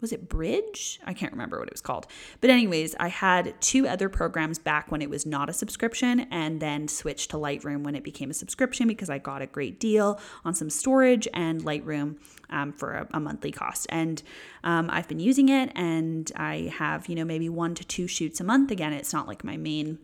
was 0.00 0.12
it 0.12 0.28
Bridge? 0.28 1.00
I 1.04 1.14
can't 1.14 1.32
remember 1.32 1.58
what 1.58 1.68
it 1.68 1.74
was 1.74 1.80
called. 1.80 2.06
But, 2.40 2.50
anyways, 2.50 2.94
I 3.00 3.08
had 3.08 3.54
two 3.60 3.88
other 3.88 4.08
programs 4.08 4.58
back 4.58 4.90
when 4.90 5.00
it 5.00 5.08
was 5.08 5.24
not 5.24 5.48
a 5.48 5.52
subscription 5.52 6.20
and 6.30 6.60
then 6.60 6.88
switched 6.88 7.30
to 7.30 7.36
Lightroom 7.36 7.82
when 7.82 7.94
it 7.94 8.04
became 8.04 8.30
a 8.30 8.34
subscription 8.34 8.88
because 8.88 9.08
I 9.08 9.18
got 9.18 9.42
a 9.42 9.46
great 9.46 9.80
deal 9.80 10.20
on 10.44 10.54
some 10.54 10.70
storage 10.70 11.26
and 11.32 11.62
Lightroom 11.62 12.16
um, 12.50 12.72
for 12.72 12.92
a, 12.92 13.08
a, 13.14 13.20
monthly 13.20 13.50
cost. 13.50 13.86
And 13.88 14.22
um, 14.62 14.88
I've 14.90 15.08
been 15.08 15.20
using 15.20 15.48
it 15.48 15.72
and 15.74 16.30
I 16.36 16.72
have, 16.76 17.08
you 17.08 17.14
know, 17.14 17.24
maybe 17.24 17.48
one 17.48 17.74
to 17.74 17.84
two 17.84 18.06
shoots 18.06 18.40
a 18.40 18.44
month. 18.44 18.70
Again, 18.70 18.92
it's 18.92 19.12
not 19.12 19.26
like 19.26 19.44
my 19.44 19.56
main 19.56 19.98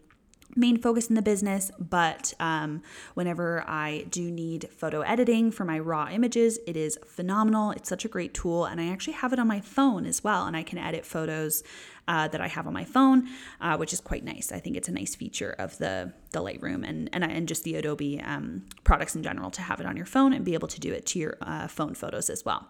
main 0.55 0.81
focus 0.81 1.09
in 1.09 1.15
the 1.15 1.23
business, 1.23 1.71
but 1.79 2.35
um, 2.41 2.83
whenever 3.15 3.65
I 3.67 4.07
do 4.11 4.31
need 4.31 4.69
photo 4.71 5.01
editing 5.01 5.51
for 5.51 5.65
my 5.65 5.79
raw 5.79 6.09
images, 6.11 6.59
it 6.67 6.77
is 6.77 6.99
phenomenal. 7.07 7.71
It's 7.73 7.89
such 7.89 8.05
a 8.05 8.09
great 8.09 8.35
tool, 8.35 8.65
and 8.65 8.81
I 8.81 8.89
actually 8.89 9.15
have 9.15 9.33
it 9.33 9.39
on 9.39 9.47
my 9.47 9.61
phone 9.61 10.07
as 10.07 10.23
well, 10.23 10.47
and 10.47 10.57
I 10.57 10.63
can 10.63 10.79
edit 10.79 11.07
photos 11.07 11.63
uh, 12.09 12.29
that 12.29 12.41
I 12.41 12.49
have 12.49 12.67
on 12.67 12.73
my 12.73 12.85
phone, 12.85 13.29
uh, 13.61 13.77
which 13.77 13.93
is 13.93 14.01
quite 14.01 14.25
nice. 14.25 14.51
I 14.53 14.59
think 14.59 14.77
it's 14.77 14.89
a 14.89 14.93
nice 14.93 15.15
feature 15.15 15.55
of 15.59 15.79
the 15.79 16.13
the 16.33 16.41
Lightroom 16.41 16.87
and 16.89 17.09
and, 17.13 17.25
and 17.25 17.47
just 17.47 17.65
the 17.65 17.77
Adobe 17.77 18.21
um, 18.21 18.65
products 18.85 19.15
in 19.15 19.23
general 19.23 19.51
to 19.53 19.63
have 19.63 19.81
it 19.81 19.87
on 19.87 19.97
your 19.97 20.07
phone 20.07 20.33
and 20.33 20.45
be 20.45 20.55
able 20.55 20.69
to 20.69 20.81
do 20.81 20.93
it 20.93 21.07
to 21.07 21.19
your 21.19 21.37
uh, 21.43 21.69
phone 21.69 21.95
photos 21.95 22.29
as 22.29 22.45
well. 22.45 22.69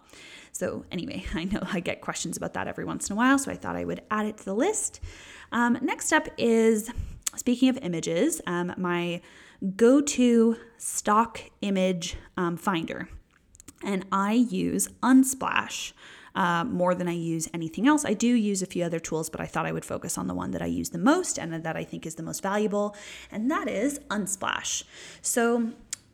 So 0.53 0.85
anyway, 0.93 1.25
I 1.35 1.45
know 1.45 1.61
I 1.73 1.81
get 1.81 2.01
questions 2.01 2.37
about 2.37 2.55
that 2.55 2.69
every 2.69 2.85
once 2.85 3.09
in 3.09 3.15
a 3.15 3.17
while, 3.17 3.39
so 3.39 3.51
I 3.51 3.57
thought 3.57 3.77
I 3.77 3.85
would 3.85 4.03
add 4.11 4.27
it 4.27 4.39
to 4.39 4.45
the 4.45 4.55
list. 4.55 5.01
Um, 5.51 5.79
next 5.83 6.13
up 6.13 6.29
is 6.39 6.91
speaking 7.37 7.69
of 7.69 7.79
images, 7.83 8.41
um, 8.47 8.75
my 8.77 9.21
go 9.77 10.01
to 10.01 10.57
stock 10.77 11.41
image 11.61 12.17
um, 12.37 12.57
finder. 12.57 13.09
And 13.85 14.07
I 14.13 14.33
use 14.33 14.89
Unsplash 15.03 15.93
uh, 16.35 16.65
more 16.65 16.95
than 16.95 17.09
I 17.09 17.13
use 17.13 17.49
anything 17.53 17.87
else. 17.87 18.05
I 18.05 18.15
do 18.15 18.29
use 18.29 18.63
a 18.63 18.67
few 18.67 18.85
other 18.85 18.99
tools, 18.99 19.29
but 19.29 19.41
I 19.41 19.47
thought 19.47 19.67
I 19.67 19.73
would 19.73 19.85
focus 19.85 20.17
on 20.17 20.27
the 20.27 20.35
one 20.35 20.53
that 20.53 20.63
I 20.63 20.67
use 20.67 20.91
the 20.91 20.99
most 20.99 21.39
and 21.39 21.53
that 21.53 21.77
I 21.77 21.85
think 21.85 22.07
is 22.07 22.15
the 22.15 22.23
most 22.23 22.43
valuable, 22.43 22.97
and 23.31 23.51
that 23.51 23.69
is 23.69 23.99
Unsplash. 24.11 24.85
So 25.21 25.73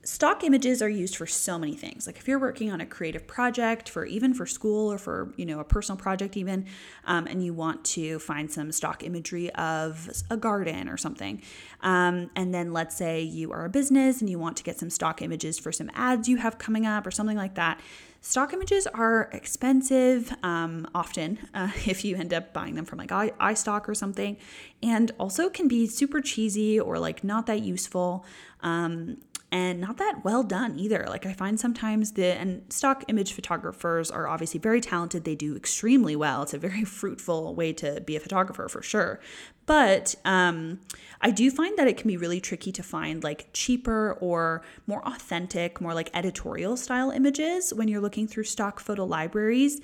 stock 0.08 0.42
images 0.42 0.80
are 0.80 0.88
used 0.88 1.16
for 1.16 1.26
so 1.26 1.58
many 1.58 1.76
things. 1.76 2.06
Like 2.06 2.16
if 2.16 2.26
you're 2.26 2.38
working 2.38 2.72
on 2.72 2.80
a 2.80 2.86
creative 2.86 3.26
project 3.26 3.90
for 3.90 4.06
even 4.06 4.32
for 4.32 4.46
school 4.46 4.90
or 4.90 4.96
for 4.96 5.34
you 5.36 5.44
know 5.44 5.60
a 5.60 5.64
personal 5.64 5.98
project 5.98 6.34
even 6.34 6.64
um, 7.04 7.26
and 7.26 7.44
you 7.44 7.52
want 7.52 7.84
to 7.84 8.18
find 8.18 8.50
some 8.50 8.72
stock 8.72 9.04
imagery 9.04 9.50
of 9.50 10.08
a 10.30 10.36
garden 10.38 10.88
or 10.88 10.96
something 10.96 11.42
um, 11.82 12.30
and 12.34 12.54
then 12.54 12.72
let's 12.72 12.96
say 12.96 13.20
you 13.20 13.52
are 13.52 13.66
a 13.66 13.68
business 13.68 14.22
and 14.22 14.30
you 14.30 14.38
want 14.38 14.56
to 14.56 14.62
get 14.62 14.78
some 14.78 14.88
stock 14.88 15.20
images 15.20 15.58
for 15.58 15.72
some 15.72 15.90
ads 15.92 16.26
you 16.26 16.38
have 16.38 16.56
coming 16.56 16.86
up 16.86 17.06
or 17.06 17.10
something 17.10 17.36
like 17.36 17.54
that 17.54 17.78
stock 18.22 18.52
images 18.52 18.86
are 18.88 19.28
expensive 19.32 20.34
um, 20.42 20.88
often 20.94 21.38
uh, 21.54 21.70
if 21.86 22.02
you 22.02 22.16
end 22.16 22.32
up 22.32 22.52
buying 22.54 22.74
them 22.74 22.86
from 22.86 22.98
like 22.98 23.10
iStock 23.10 23.88
or 23.88 23.94
something 23.94 24.38
and 24.82 25.12
also 25.18 25.50
can 25.50 25.68
be 25.68 25.86
super 25.86 26.20
cheesy 26.22 26.80
or 26.80 26.98
like 26.98 27.22
not 27.22 27.46
that 27.46 27.60
useful 27.60 28.24
um, 28.60 29.18
and 29.50 29.80
not 29.80 29.96
that 29.96 30.24
well 30.24 30.42
done 30.42 30.78
either. 30.78 31.06
Like 31.08 31.24
I 31.24 31.32
find 31.32 31.58
sometimes 31.58 32.12
the 32.12 32.26
and 32.26 32.70
stock 32.70 33.04
image 33.08 33.32
photographers 33.32 34.10
are 34.10 34.28
obviously 34.28 34.60
very 34.60 34.80
talented. 34.80 35.24
They 35.24 35.34
do 35.34 35.56
extremely 35.56 36.14
well. 36.14 36.42
It's 36.42 36.52
a 36.52 36.58
very 36.58 36.84
fruitful 36.98 37.54
way 37.54 37.72
to 37.74 38.00
be 38.02 38.14
a 38.14 38.20
photographer 38.20 38.68
for 38.68 38.82
sure. 38.82 39.20
But 39.64 40.14
um, 40.24 40.80
I 41.20 41.30
do 41.30 41.50
find 41.50 41.76
that 41.78 41.88
it 41.88 41.98
can 41.98 42.08
be 42.08 42.16
really 42.16 42.40
tricky 42.40 42.72
to 42.72 42.82
find 42.82 43.22
like 43.22 43.48
cheaper 43.52 44.14
or 44.20 44.62
more 44.86 45.06
authentic, 45.06 45.80
more 45.80 45.92
like 45.92 46.10
editorial 46.14 46.76
style 46.76 47.10
images 47.10 47.72
when 47.74 47.86
you're 47.86 48.00
looking 48.00 48.26
through 48.26 48.44
stock 48.44 48.80
photo 48.80 49.04
libraries. 49.04 49.80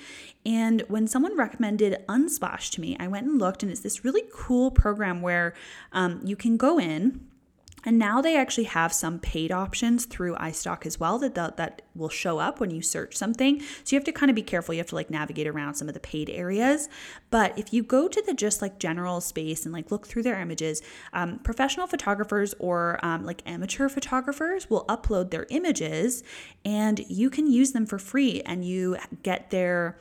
And 0.47 0.83
when 0.89 1.07
someone 1.07 1.37
recommended 1.37 2.03
Unsplash 2.09 2.71
to 2.73 2.81
me, 2.81 2.97
I 2.99 3.09
went 3.09 3.27
and 3.27 3.39
looked, 3.39 3.62
and 3.62 3.71
it's 3.71 3.83
this 3.83 4.05
really 4.05 4.23
cool 4.33 4.71
program 4.71 5.21
where 5.21 5.55
um, 5.93 6.21
you 6.25 6.37
can 6.37 6.57
go 6.57 6.79
in 6.79 7.21
and 7.85 7.99
now 7.99 8.20
they 8.20 8.37
actually 8.37 8.64
have 8.64 8.93
some 8.93 9.18
paid 9.18 9.53
options 9.53 10.07
through 10.07 10.35
iStock 10.37 10.87
as 10.87 10.99
well 10.99 11.18
that 11.18 11.35
that 11.35 11.82
will 11.95 12.09
show 12.09 12.39
up 12.39 12.61
when 12.61 12.70
you 12.70 12.82
search 12.82 13.16
something. 13.16 13.61
So 13.61 13.95
you 13.95 13.99
have 13.99 14.05
to 14.05 14.12
kind 14.12 14.30
of 14.30 14.35
be 14.35 14.43
careful. 14.43 14.74
You 14.74 14.80
have 14.80 14.89
to 14.89 14.95
like 14.95 15.11
navigate 15.11 15.47
around 15.47 15.74
some 15.74 15.89
of 15.89 15.95
the 15.95 16.01
paid 16.01 16.30
areas. 16.30 16.89
But 17.30 17.59
if 17.59 17.72
you 17.72 17.82
go 17.82 18.09
to 18.09 18.22
the 18.22 18.35
just 18.35 18.62
like 18.62 18.78
general 18.78 19.20
space 19.20 19.64
and 19.64 19.72
like 19.72 19.91
look 19.91 20.07
through 20.07 20.22
their 20.22 20.41
images, 20.41 20.82
um, 21.12 21.39
professional 21.41 21.87
photographers 21.87 22.55
or 22.59 22.99
um, 23.03 23.24
like 23.24 23.43
amateur 23.47 23.89
photographers 23.89 24.68
will 24.70 24.85
upload 24.87 25.30
their 25.30 25.47
images 25.51 26.22
and 26.64 27.01
you 27.09 27.30
can 27.30 27.47
use 27.51 27.72
them 27.72 27.87
for 27.87 27.99
free 27.99 28.43
and 28.43 28.64
you 28.64 28.97
get 29.22 29.51
their 29.51 29.99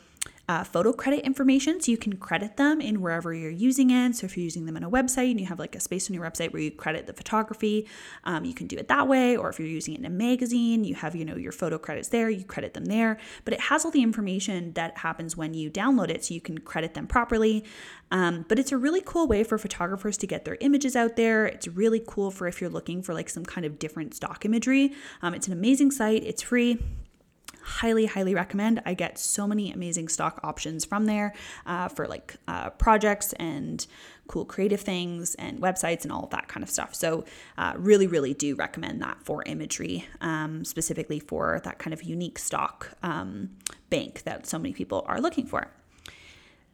uh, 0.50 0.64
photo 0.64 0.92
credit 0.92 1.26
information 1.26 1.80
so 1.80 1.90
you 1.90 1.98
can 1.98 2.18
credit 2.18 2.58
them 2.58 2.82
in 2.82 3.00
wherever 3.00 3.34
you're 3.34 3.50
using 3.50 3.92
it. 3.92 4.16
So 4.16 4.26
if 4.26 4.36
you're 4.36 4.44
using 4.44 4.66
them 4.66 4.76
on 4.76 4.84
a 4.84 4.90
website 4.90 5.32
and 5.32 5.40
you 5.40 5.46
have 5.46 5.58
like 5.58 5.74
a 5.76 5.80
space 5.80 6.10
on 6.10 6.14
your 6.14 6.24
website 6.24 6.52
where 6.52 6.62
you 6.62 6.70
credit 6.70 7.08
the 7.08 7.14
photography, 7.14 7.88
um, 8.26 8.44
you 8.44 8.54
can 8.54 8.68
do 8.68 8.76
it 8.76 8.90
that 8.90 9.08
way. 9.08 9.38
Or 9.38 9.50
if 9.50 9.58
you're 9.58 9.70
using 9.70 9.94
it 9.94 10.00
in 10.00 10.06
a 10.06 10.10
magazine, 10.10 10.84
you 10.84 10.96
have 10.96 11.16
you 11.16 11.24
know 11.24 11.38
your 11.38 11.54
photo 11.54 11.78
credits 11.78 12.10
there, 12.10 12.30
you 12.30 12.44
credit 12.44 12.74
them 12.74 12.86
there. 12.86 13.18
But 13.46 13.54
it 13.54 13.62
has 13.62 13.86
all 13.86 13.92
the 13.92 14.04
information 14.04 14.74
that 14.74 14.98
happens 14.98 15.38
when 15.38 15.54
you 15.54 15.72
download 15.72 16.10
it, 16.10 16.26
so 16.26 16.34
you 16.34 16.42
can 16.42 16.58
credit 16.58 16.94
them 16.94 17.08
properly. 17.08 17.64
Um, 18.12 18.46
but 18.50 18.60
it's 18.60 18.72
a 18.72 18.78
really 18.78 19.02
cool 19.02 19.28
way 19.28 19.44
for 19.44 19.58
photographers 19.58 20.18
to 20.18 20.28
get 20.28 20.44
their 20.44 20.58
images 20.60 20.96
out 20.96 21.16
there. 21.16 21.46
It's 21.46 21.68
really 21.68 22.04
cool 22.06 22.32
for 22.32 22.48
if 22.48 22.60
you're 22.60 22.70
looking 22.70 23.02
for 23.02 23.14
like 23.14 23.30
some 23.30 23.46
kind 23.46 23.66
of 23.66 23.80
different 23.80 24.14
stock 24.14 24.44
imagery. 24.44 24.94
Um, 25.22 25.34
it's 25.34 25.48
an 25.48 25.54
amazing 25.54 25.92
site. 25.92 26.24
It's 26.24 26.42
free. 26.42 26.80
Highly, 27.64 28.06
highly 28.06 28.36
recommend. 28.36 28.82
I 28.86 28.94
get 28.94 29.18
so 29.18 29.48
many 29.48 29.72
amazing 29.72 30.10
stock 30.10 30.40
options 30.44 30.86
from 30.86 31.06
there 31.06 31.34
uh, 31.66 31.88
for 31.88 32.08
like 32.08 32.36
uh, 32.48 32.70
projects 32.72 33.34
and 33.34 33.86
cool 34.28 34.46
creative 34.46 34.82
things 34.82 35.36
and 35.36 35.60
websites 35.60 36.04
and 36.04 36.12
all 36.12 36.28
that 36.28 36.48
kind 36.48 36.64
of 36.64 36.70
stuff. 36.70 36.96
So, 36.96 37.26
uh, 37.58 37.74
really, 37.76 38.08
really 38.08 38.34
do 38.34 38.56
recommend 38.56 39.02
that 39.02 39.18
for 39.24 39.44
imagery, 39.46 40.06
um, 40.22 40.64
specifically 40.64 41.20
for 41.20 41.62
that 41.64 41.80
kind 41.80 41.94
of 41.94 42.04
unique 42.04 42.40
stock 42.40 42.90
um, 43.04 43.50
bank 43.90 44.24
that 44.24 44.48
so 44.48 44.58
many 44.58 44.74
people 44.74 45.04
are 45.08 45.20
looking 45.20 45.46
for. 45.46 45.70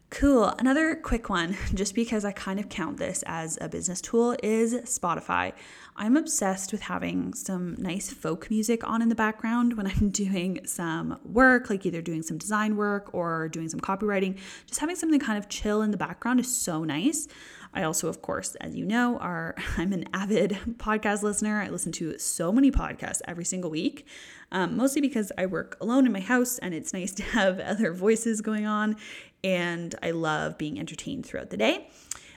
Cool. 0.09 0.45
Another 0.57 0.95
quick 0.95 1.29
one, 1.29 1.55
just 1.73 1.93
because 1.93 2.25
I 2.25 2.31
kind 2.31 2.59
of 2.59 2.67
count 2.69 2.97
this 2.97 3.23
as 3.27 3.57
a 3.61 3.69
business 3.69 4.01
tool, 4.01 4.35
is 4.41 4.73
Spotify. 4.73 5.53
I'm 6.01 6.15
obsessed 6.15 6.71
with 6.71 6.83
having 6.83 7.33
some 7.33 7.75
nice 7.77 8.09
folk 8.09 8.49
music 8.49 8.87
on 8.87 9.01
in 9.01 9.09
the 9.09 9.15
background 9.15 9.75
when 9.75 9.85
I'm 9.91 10.11
doing 10.11 10.61
some 10.65 11.19
work, 11.25 11.69
like 11.69 11.85
either 11.85 12.01
doing 12.01 12.23
some 12.23 12.37
design 12.37 12.77
work 12.77 13.13
or 13.13 13.49
doing 13.49 13.67
some 13.67 13.81
copywriting. 13.81 14.39
Just 14.65 14.79
having 14.79 14.95
something 14.95 15.19
kind 15.19 15.37
of 15.37 15.49
chill 15.49 15.81
in 15.81 15.91
the 15.91 15.97
background 15.97 16.39
is 16.39 16.55
so 16.55 16.85
nice. 16.85 17.27
I 17.73 17.83
also, 17.83 18.07
of 18.07 18.21
course, 18.21 18.55
as 18.55 18.77
you 18.77 18.85
know, 18.85 19.17
are 19.17 19.55
I'm 19.77 19.91
an 19.91 20.05
avid 20.13 20.51
podcast 20.77 21.21
listener. 21.21 21.61
I 21.61 21.67
listen 21.67 21.91
to 21.93 22.17
so 22.17 22.53
many 22.53 22.71
podcasts 22.71 23.19
every 23.27 23.45
single 23.45 23.69
week, 23.69 24.07
um, 24.53 24.77
mostly 24.77 25.01
because 25.01 25.33
I 25.37 25.47
work 25.47 25.75
alone 25.81 26.05
in 26.05 26.13
my 26.13 26.21
house 26.21 26.59
and 26.59 26.73
it's 26.73 26.93
nice 26.93 27.11
to 27.11 27.23
have 27.23 27.59
other 27.59 27.91
voices 27.91 28.39
going 28.39 28.65
on 28.65 28.95
and 29.43 29.95
I 30.01 30.11
love 30.11 30.57
being 30.57 30.79
entertained 30.79 31.25
throughout 31.25 31.49
the 31.49 31.57
day. 31.57 31.89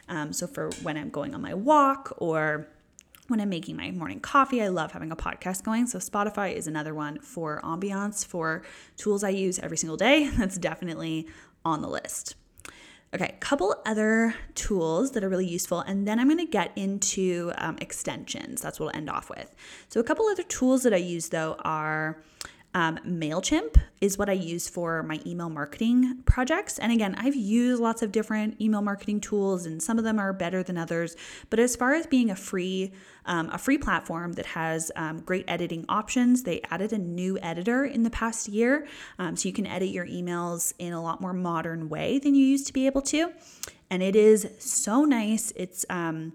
Um, 0.08 0.32
so 0.32 0.48
for 0.48 0.70
when 0.82 0.96
I'm 0.96 1.10
going 1.10 1.32
on 1.32 1.40
my 1.40 1.54
walk 1.54 2.12
or 2.18 2.66
when 3.32 3.40
I'm 3.40 3.48
making 3.48 3.76
my 3.76 3.90
morning 3.90 4.20
coffee, 4.20 4.62
I 4.62 4.68
love 4.68 4.92
having 4.92 5.10
a 5.10 5.16
podcast 5.16 5.64
going. 5.64 5.86
So 5.86 5.98
Spotify 5.98 6.54
is 6.54 6.66
another 6.68 6.94
one 6.94 7.18
for 7.18 7.60
ambiance, 7.64 8.24
for 8.24 8.62
tools 8.98 9.24
I 9.24 9.30
use 9.30 9.58
every 9.58 9.78
single 9.78 9.96
day. 9.96 10.28
That's 10.36 10.58
definitely 10.58 11.26
on 11.64 11.80
the 11.80 11.88
list. 11.88 12.36
Okay, 13.14 13.34
a 13.34 13.40
couple 13.40 13.74
other 13.84 14.34
tools 14.54 15.12
that 15.12 15.24
are 15.24 15.28
really 15.28 15.46
useful, 15.46 15.80
and 15.80 16.06
then 16.08 16.18
I'm 16.18 16.28
gonna 16.28 16.46
get 16.46 16.72
into 16.76 17.52
um, 17.56 17.76
extensions. 17.80 18.62
That's 18.62 18.80
what 18.80 18.86
we'll 18.86 18.96
end 18.96 19.10
off 19.10 19.28
with. 19.28 19.54
So, 19.88 20.00
a 20.00 20.02
couple 20.02 20.26
other 20.26 20.42
tools 20.42 20.82
that 20.84 20.94
I 20.94 20.98
use 20.98 21.28
though 21.28 21.56
are 21.60 22.22
um, 22.74 22.98
MailChimp 23.06 23.80
is 24.00 24.16
what 24.16 24.30
I 24.30 24.32
use 24.32 24.68
for 24.68 25.02
my 25.02 25.20
email 25.26 25.50
marketing 25.50 26.22
projects. 26.24 26.78
And 26.78 26.90
again, 26.90 27.14
I've 27.18 27.36
used 27.36 27.82
lots 27.82 28.02
of 28.02 28.12
different 28.12 28.60
email 28.60 28.80
marketing 28.80 29.20
tools, 29.20 29.66
and 29.66 29.82
some 29.82 29.98
of 29.98 30.04
them 30.04 30.18
are 30.18 30.32
better 30.32 30.62
than 30.62 30.78
others. 30.78 31.14
But 31.50 31.58
as 31.58 31.76
far 31.76 31.94
as 31.94 32.06
being 32.06 32.30
a 32.30 32.36
free, 32.36 32.92
um, 33.26 33.50
a 33.50 33.58
free 33.58 33.78
platform 33.78 34.32
that 34.32 34.46
has 34.46 34.90
um, 34.96 35.20
great 35.20 35.44
editing 35.48 35.84
options, 35.88 36.44
they 36.44 36.62
added 36.70 36.92
a 36.92 36.98
new 36.98 37.38
editor 37.40 37.84
in 37.84 38.02
the 38.02 38.10
past 38.10 38.48
year, 38.48 38.86
um, 39.18 39.36
so 39.36 39.48
you 39.48 39.52
can 39.52 39.66
edit 39.66 39.90
your 39.90 40.06
emails 40.06 40.72
in 40.78 40.92
a 40.92 41.02
lot 41.02 41.20
more 41.20 41.34
modern 41.34 41.88
way 41.88 42.18
than 42.18 42.34
you 42.34 42.44
used 42.44 42.66
to 42.68 42.72
be 42.72 42.86
able 42.86 43.02
to. 43.02 43.32
And 43.90 44.02
it 44.02 44.16
is 44.16 44.48
so 44.58 45.04
nice. 45.04 45.52
It's 45.54 45.84
um, 45.90 46.32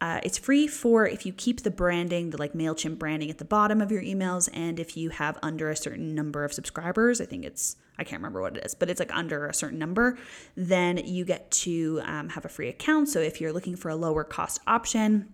uh, 0.00 0.20
it's 0.22 0.38
free 0.38 0.66
for 0.66 1.06
if 1.06 1.26
you 1.26 1.32
keep 1.32 1.62
the 1.62 1.70
branding, 1.70 2.30
the 2.30 2.38
like 2.38 2.52
MailChimp 2.52 2.98
branding 2.98 3.30
at 3.30 3.38
the 3.38 3.44
bottom 3.44 3.80
of 3.80 3.90
your 3.90 4.02
emails, 4.02 4.48
and 4.52 4.80
if 4.80 4.96
you 4.96 5.10
have 5.10 5.38
under 5.42 5.70
a 5.70 5.76
certain 5.76 6.14
number 6.14 6.44
of 6.44 6.52
subscribers, 6.52 7.20
I 7.20 7.26
think 7.26 7.44
it's, 7.44 7.76
I 7.98 8.04
can't 8.04 8.20
remember 8.20 8.40
what 8.40 8.56
it 8.56 8.64
is, 8.64 8.74
but 8.74 8.88
it's 8.88 9.00
like 9.00 9.14
under 9.14 9.46
a 9.46 9.54
certain 9.54 9.78
number, 9.78 10.18
then 10.56 10.98
you 10.98 11.24
get 11.24 11.50
to 11.50 12.00
um, 12.04 12.30
have 12.30 12.44
a 12.44 12.48
free 12.48 12.68
account. 12.68 13.08
So 13.08 13.20
if 13.20 13.40
you're 13.40 13.52
looking 13.52 13.76
for 13.76 13.90
a 13.90 13.96
lower 13.96 14.24
cost 14.24 14.60
option, 14.66 15.32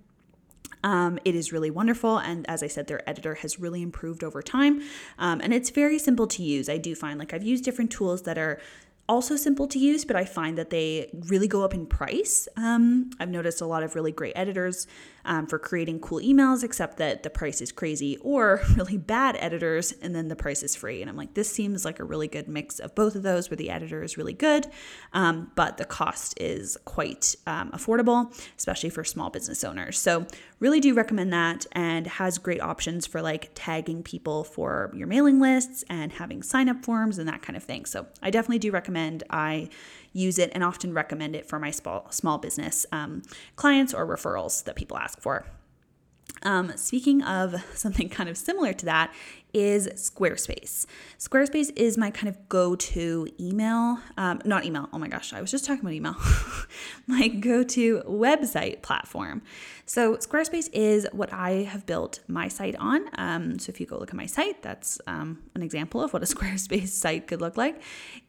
um, 0.83 1.19
it 1.25 1.35
is 1.35 1.53
really 1.53 1.71
wonderful. 1.71 2.19
And 2.19 2.49
as 2.49 2.63
I 2.63 2.69
said, 2.69 2.87
their 2.87 3.09
editor 3.09 3.35
has 3.37 3.59
really 3.59 3.83
improved 3.83 4.23
over 4.23 4.43
time. 4.43 4.83
Um, 5.19 5.41
and 5.41 5.53
it's 5.53 5.71
very 5.71 5.99
simple 5.99 6.27
to 6.29 6.43
use. 6.43 6.69
I 6.69 6.79
do 6.79 6.95
find 6.95 7.19
like 7.19 7.33
I've 7.33 7.43
used 7.43 7.65
different 7.65 7.91
tools 7.91 8.23
that 8.23 8.39
are 8.39 8.61
also 9.09 9.37
simple 9.37 9.67
to 9.69 9.79
use, 9.79 10.05
but 10.05 10.17
I 10.17 10.25
find 10.25 10.59
that 10.59 10.71
they 10.71 11.11
really 11.29 11.49
go 11.49 11.63
up 11.63 11.75
in 11.75 11.87
price. 11.87 12.49
Um, 12.57 13.11
I've 13.21 13.31
noticed 13.31 13.61
a 13.61 13.67
lot 13.67 13.83
of 13.83 13.95
really 13.95 14.13
great 14.13 14.33
editors 14.37 14.87
um, 15.27 15.47
for 15.47 15.59
creating 15.59 16.01
cool 16.01 16.21
emails, 16.21 16.65
except 16.65 16.97
that 16.97 17.23
the 17.23 17.31
price 17.31 17.61
is 17.61 17.73
crazy, 17.73 18.17
or 18.19 18.63
really 18.77 18.97
bad 18.97 19.37
editors, 19.39 19.93
and 20.01 20.15
then 20.15 20.29
the 20.29 20.37
price 20.37 20.63
is 20.63 20.75
free. 20.75 21.03
And 21.03 21.11
I'm 21.11 21.17
like, 21.17 21.35
this 21.35 21.51
seems 21.51 21.85
like 21.85 22.01
a 22.01 22.05
really 22.05 22.29
good 22.29 22.49
mix 22.49 22.79
of 22.79 22.95
both 22.95 23.15
of 23.15 23.23
those, 23.23 23.51
where 23.51 23.57
the 23.57 23.71
editor 23.71 24.03
is 24.03 24.17
really 24.17 24.33
good, 24.33 24.67
um, 25.13 25.51
but 25.55 25.77
the 25.77 25.85
cost 25.85 26.35
is 26.41 26.79
quite 26.85 27.35
um, 27.47 27.71
affordable, 27.73 28.33
especially 28.57 28.91
for 28.91 29.05
small 29.05 29.29
business 29.29 29.65
owners. 29.65 29.99
So, 29.99 30.27
really 30.59 30.81
do 30.81 30.95
recommend 30.95 31.35
that 31.35 31.67
and 31.73 32.07
has 32.07 32.39
great 32.39 32.63
options 32.63 33.07
for 33.07 33.21
like 33.21 33.51
tagging 33.55 34.03
people 34.03 34.43
for 34.43 34.91
your 34.95 35.07
mailing 35.07 35.39
lists 35.39 35.85
and 35.91 36.11
having 36.13 36.43
sign 36.43 36.69
up 36.71 36.83
forms 36.83 37.19
and 37.19 37.29
that 37.29 37.43
kind 37.43 37.57
of 37.57 37.63
thing. 37.63 37.85
So, 37.85 38.07
I 38.23 38.31
definitely 38.31 38.61
do 38.61 38.71
recommend 38.71 39.25
I 39.29 39.69
use 40.17 40.39
it 40.39 40.51
and 40.55 40.65
often 40.65 40.93
recommend 40.93 41.37
it 41.37 41.47
for 41.47 41.59
my 41.59 41.71
small, 41.71 42.11
small 42.11 42.39
business 42.39 42.87
um, 42.93 43.23
clients 43.55 43.93
or 43.93 44.07
referrals 44.07 44.65
that 44.65 44.77
people 44.77 44.97
ask 44.97 45.21
for. 45.21 45.47
Um, 46.43 46.73
speaking 46.77 47.23
of 47.23 47.55
something 47.75 48.09
kind 48.09 48.29
of 48.29 48.37
similar 48.37 48.73
to 48.73 48.87
that, 48.87 49.13
is 49.55 49.89
Squarespace. 49.95 50.85
Squarespace 51.19 51.71
is 51.77 51.97
my 51.97 52.11
kind 52.11 52.29
of 52.29 52.49
go 52.49 52.77
to 52.77 53.27
email, 53.41 53.99
um, 54.19 54.43
not 54.45 54.67
email, 54.67 54.87
oh 54.93 54.99
my 54.99 55.09
gosh, 55.09 55.33
I 55.33 55.41
was 55.41 55.51
just 55.51 55.65
talking 55.65 55.81
about 55.81 55.95
email, 55.95 56.15
my 57.07 57.29
go 57.29 57.63
to 57.63 58.03
website 58.07 58.83
platform. 58.83 59.41
So, 59.89 60.17
Squarespace 60.17 60.69
is 60.73 61.07
what 61.13 61.33
I 61.33 61.63
have 61.63 61.87
built 61.87 62.19
my 62.27 62.49
site 62.49 62.75
on. 62.75 63.09
Um, 63.19 63.61
so, 63.61 63.71
if 63.71 63.79
you 63.79 63.87
go 63.87 63.97
look 63.97 64.11
at 64.11 64.17
my 64.17 64.27
site, 64.27 64.61
that's 64.61 65.01
um, 65.07 65.45
an 65.55 65.63
example 65.63 66.03
of 66.03 66.13
what 66.13 66.25
a 66.25 66.27
Squarespace 66.35 66.89
site 66.89 67.29
could 67.29 67.41
look 67.41 67.57
like. 67.57 67.81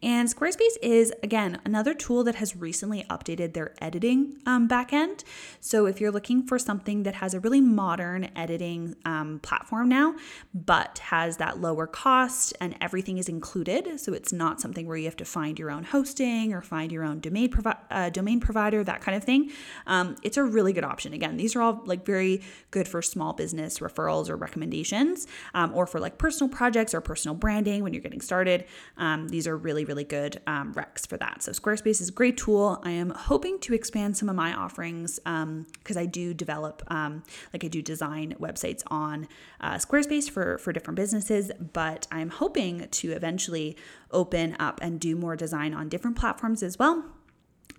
And 0.03 0.29
Squarespace 0.29 0.77
is, 0.83 1.11
again, 1.23 1.59
another 1.65 1.95
tool 1.95 2.23
that 2.25 2.35
has 2.35 2.55
recently 2.55 3.05
updated 3.09 3.53
their 3.53 3.73
editing 3.81 4.35
um, 4.45 4.67
backend. 4.67 5.23
So, 5.59 5.87
if 5.87 5.99
you're 5.99 6.11
looking 6.11 6.45
for 6.45 6.59
something 6.59 7.01
that 7.03 7.15
has 7.15 7.33
a 7.33 7.39
really 7.39 7.61
modern 7.61 8.29
editing 8.35 8.95
um, 9.03 9.39
platform 9.39 9.89
now, 9.89 10.15
but 10.53 10.99
has 10.99 11.37
that 11.37 11.59
lower 11.59 11.87
cost 11.87 12.53
and 12.61 12.75
everything 12.79 13.17
is 13.17 13.27
included, 13.27 13.99
so 13.99 14.13
it's 14.13 14.31
not 14.31 14.61
something 14.61 14.85
where 14.85 14.97
you 14.97 15.05
have 15.05 15.17
to 15.17 15.25
find 15.25 15.57
your 15.57 15.71
own 15.71 15.85
hosting 15.85 16.53
or 16.53 16.61
find 16.61 16.91
your 16.91 17.03
own 17.03 17.19
domain, 17.19 17.49
provi- 17.49 17.79
uh, 17.89 18.11
domain 18.11 18.39
provider, 18.39 18.83
that 18.83 19.01
kind 19.01 19.17
of 19.17 19.23
thing, 19.23 19.49
um, 19.87 20.15
it's 20.21 20.37
a 20.37 20.43
really 20.43 20.71
good 20.71 20.83
option. 20.83 21.13
Again, 21.13 21.37
these 21.37 21.46
are 21.55 21.61
all 21.61 21.81
like 21.85 22.05
very 22.05 22.41
good 22.71 22.87
for 22.87 23.01
small 23.01 23.33
business 23.33 23.79
referrals 23.79 24.29
or 24.29 24.35
recommendations, 24.35 25.27
um, 25.53 25.73
or 25.73 25.85
for 25.87 25.99
like 25.99 26.17
personal 26.17 26.49
projects 26.49 26.93
or 26.93 27.01
personal 27.01 27.35
branding 27.35 27.83
when 27.83 27.93
you're 27.93 28.01
getting 28.01 28.21
started. 28.21 28.65
Um, 28.97 29.29
these 29.29 29.47
are 29.47 29.57
really, 29.57 29.85
really 29.85 30.03
good 30.03 30.41
um, 30.47 30.73
recs 30.73 31.07
for 31.07 31.17
that. 31.17 31.43
So 31.43 31.51
Squarespace 31.51 32.01
is 32.01 32.09
a 32.09 32.13
great 32.13 32.37
tool. 32.37 32.79
I 32.83 32.91
am 32.91 33.09
hoping 33.11 33.59
to 33.59 33.73
expand 33.73 34.17
some 34.17 34.29
of 34.29 34.35
my 34.35 34.53
offerings 34.53 35.19
because 35.19 35.97
um, 35.97 35.97
I 35.97 36.05
do 36.05 36.33
develop, 36.33 36.83
um, 36.87 37.23
like 37.53 37.63
I 37.63 37.67
do 37.67 37.81
design 37.81 38.35
websites 38.39 38.83
on 38.87 39.27
uh, 39.61 39.75
Squarespace 39.75 40.29
for 40.29 40.57
for 40.57 40.73
different 40.73 40.95
businesses, 40.95 41.51
but 41.73 42.07
I'm 42.11 42.29
hoping 42.29 42.87
to 42.89 43.11
eventually 43.11 43.77
open 44.11 44.55
up 44.59 44.79
and 44.81 44.99
do 44.99 45.15
more 45.15 45.35
design 45.35 45.73
on 45.73 45.89
different 45.89 46.17
platforms 46.17 46.63
as 46.63 46.77
well. 46.77 47.05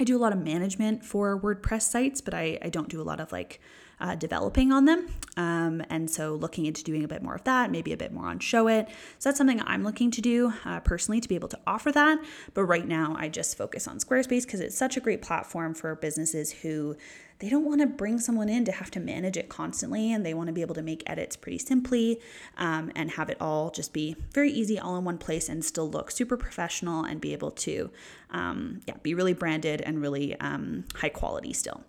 I 0.01 0.05
do 0.05 0.17
a 0.17 0.21
lot 0.21 0.33
of 0.33 0.39
management 0.39 1.05
for 1.05 1.41
WordPress 1.41 1.83
sites, 1.83 2.21
but 2.21 2.35
I, 2.35 2.59
I 2.63 2.69
don't 2.69 2.89
do 2.89 3.01
a 3.01 3.05
lot 3.05 3.21
of 3.21 3.33
like 3.33 3.61
uh, 4.01 4.15
developing 4.15 4.73
on 4.73 4.85
them. 4.85 5.09
Um, 5.37 5.83
and 5.91 6.11
so 6.11 6.35
looking 6.35 6.67
into 6.67 6.83
doing 6.83 7.05
a 7.05 7.09
bit 7.09 7.23
more 7.23 7.35
of 7.35 7.45
that, 7.45 7.71
maybe 7.71 7.93
a 7.93 7.97
bit 7.97 8.13
more 8.13 8.27
on 8.27 8.39
Showit. 8.39 8.89
So 9.19 9.29
that's 9.29 9.39
something 9.39 9.61
I'm 9.63 9.85
looking 9.85 10.11
to 10.13 10.21
do 10.21 10.53
uh, 10.65 10.81
personally 10.81 11.21
to 11.21 11.29
be 11.29 11.35
able 11.35 11.49
to 11.49 11.59
offer 11.67 11.93
that. 11.93 12.19
But 12.55 12.65
right 12.65 12.87
now, 12.87 13.15
I 13.19 13.29
just 13.29 13.57
focus 13.57 13.87
on 13.87 13.99
Squarespace 13.99 14.45
because 14.45 14.61
it's 14.61 14.77
such 14.77 14.97
a 14.97 15.01
great 15.01 15.23
platform 15.23 15.75
for 15.75 15.95
businesses 15.95 16.53
who 16.53 16.97
they 17.39 17.49
don't 17.49 17.65
want 17.65 17.81
to 17.81 17.87
bring 17.87 18.19
someone 18.19 18.49
in 18.49 18.65
to 18.65 18.73
have 18.73 18.91
to 18.91 19.01
manage 19.01 19.37
it 19.37 19.49
constantly 19.49 20.13
and 20.13 20.27
they 20.27 20.35
want 20.35 20.49
to 20.49 20.53
be 20.53 20.61
able 20.61 20.75
to 20.75 20.83
make 20.83 21.03
edits 21.07 21.37
pretty 21.37 21.59
simply 21.59 22.21
um, 22.57 22.91
and 22.97 23.13
have 23.13 23.31
it 23.31 23.37
all 23.41 23.71
just 23.71 23.93
be 23.93 24.17
very 24.33 24.51
easy 24.51 24.79
all 24.79 24.97
in 24.97 25.05
one 25.05 25.19
place 25.19 25.49
and 25.49 25.65
still 25.65 25.89
look 25.89 26.11
super 26.11 26.37
professional 26.37 27.05
and 27.05 27.21
be 27.21 27.33
able 27.33 27.51
to 27.51 27.91
um, 28.31 28.81
yeah 28.87 28.97
be 29.03 29.15
really 29.15 29.35
branded 29.35 29.81
and 29.83 30.03
really 30.03 30.39
um, 30.41 30.85
high 30.97 31.09
quality 31.09 31.53
still 31.53 31.85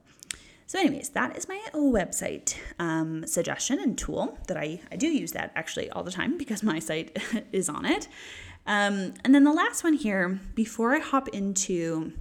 so, 0.69 0.77
anyways, 0.77 1.09
that 1.09 1.35
is 1.35 1.47
my 1.47 1.59
website 1.73 2.53
um, 2.77 3.25
suggestion 3.25 3.79
and 3.79 3.97
tool 3.97 4.37
that 4.45 4.55
I, 4.55 4.79
I 4.91 4.97
do 4.97 5.07
use 5.07 5.31
that 5.31 5.51
actually 5.55 5.89
all 5.89 6.03
the 6.03 6.11
time 6.11 6.37
because 6.37 6.61
my 6.61 6.77
site 6.77 7.17
is 7.51 7.69
on 7.69 7.85
it. 7.87 8.07
Um, 8.67 9.15
and 9.25 9.33
then 9.33 9.45
the 9.45 9.51
last 9.51 9.83
one 9.83 9.93
here, 9.93 10.39
before 10.53 10.95
I 10.95 10.99
hop 10.99 11.27
into 11.29 12.13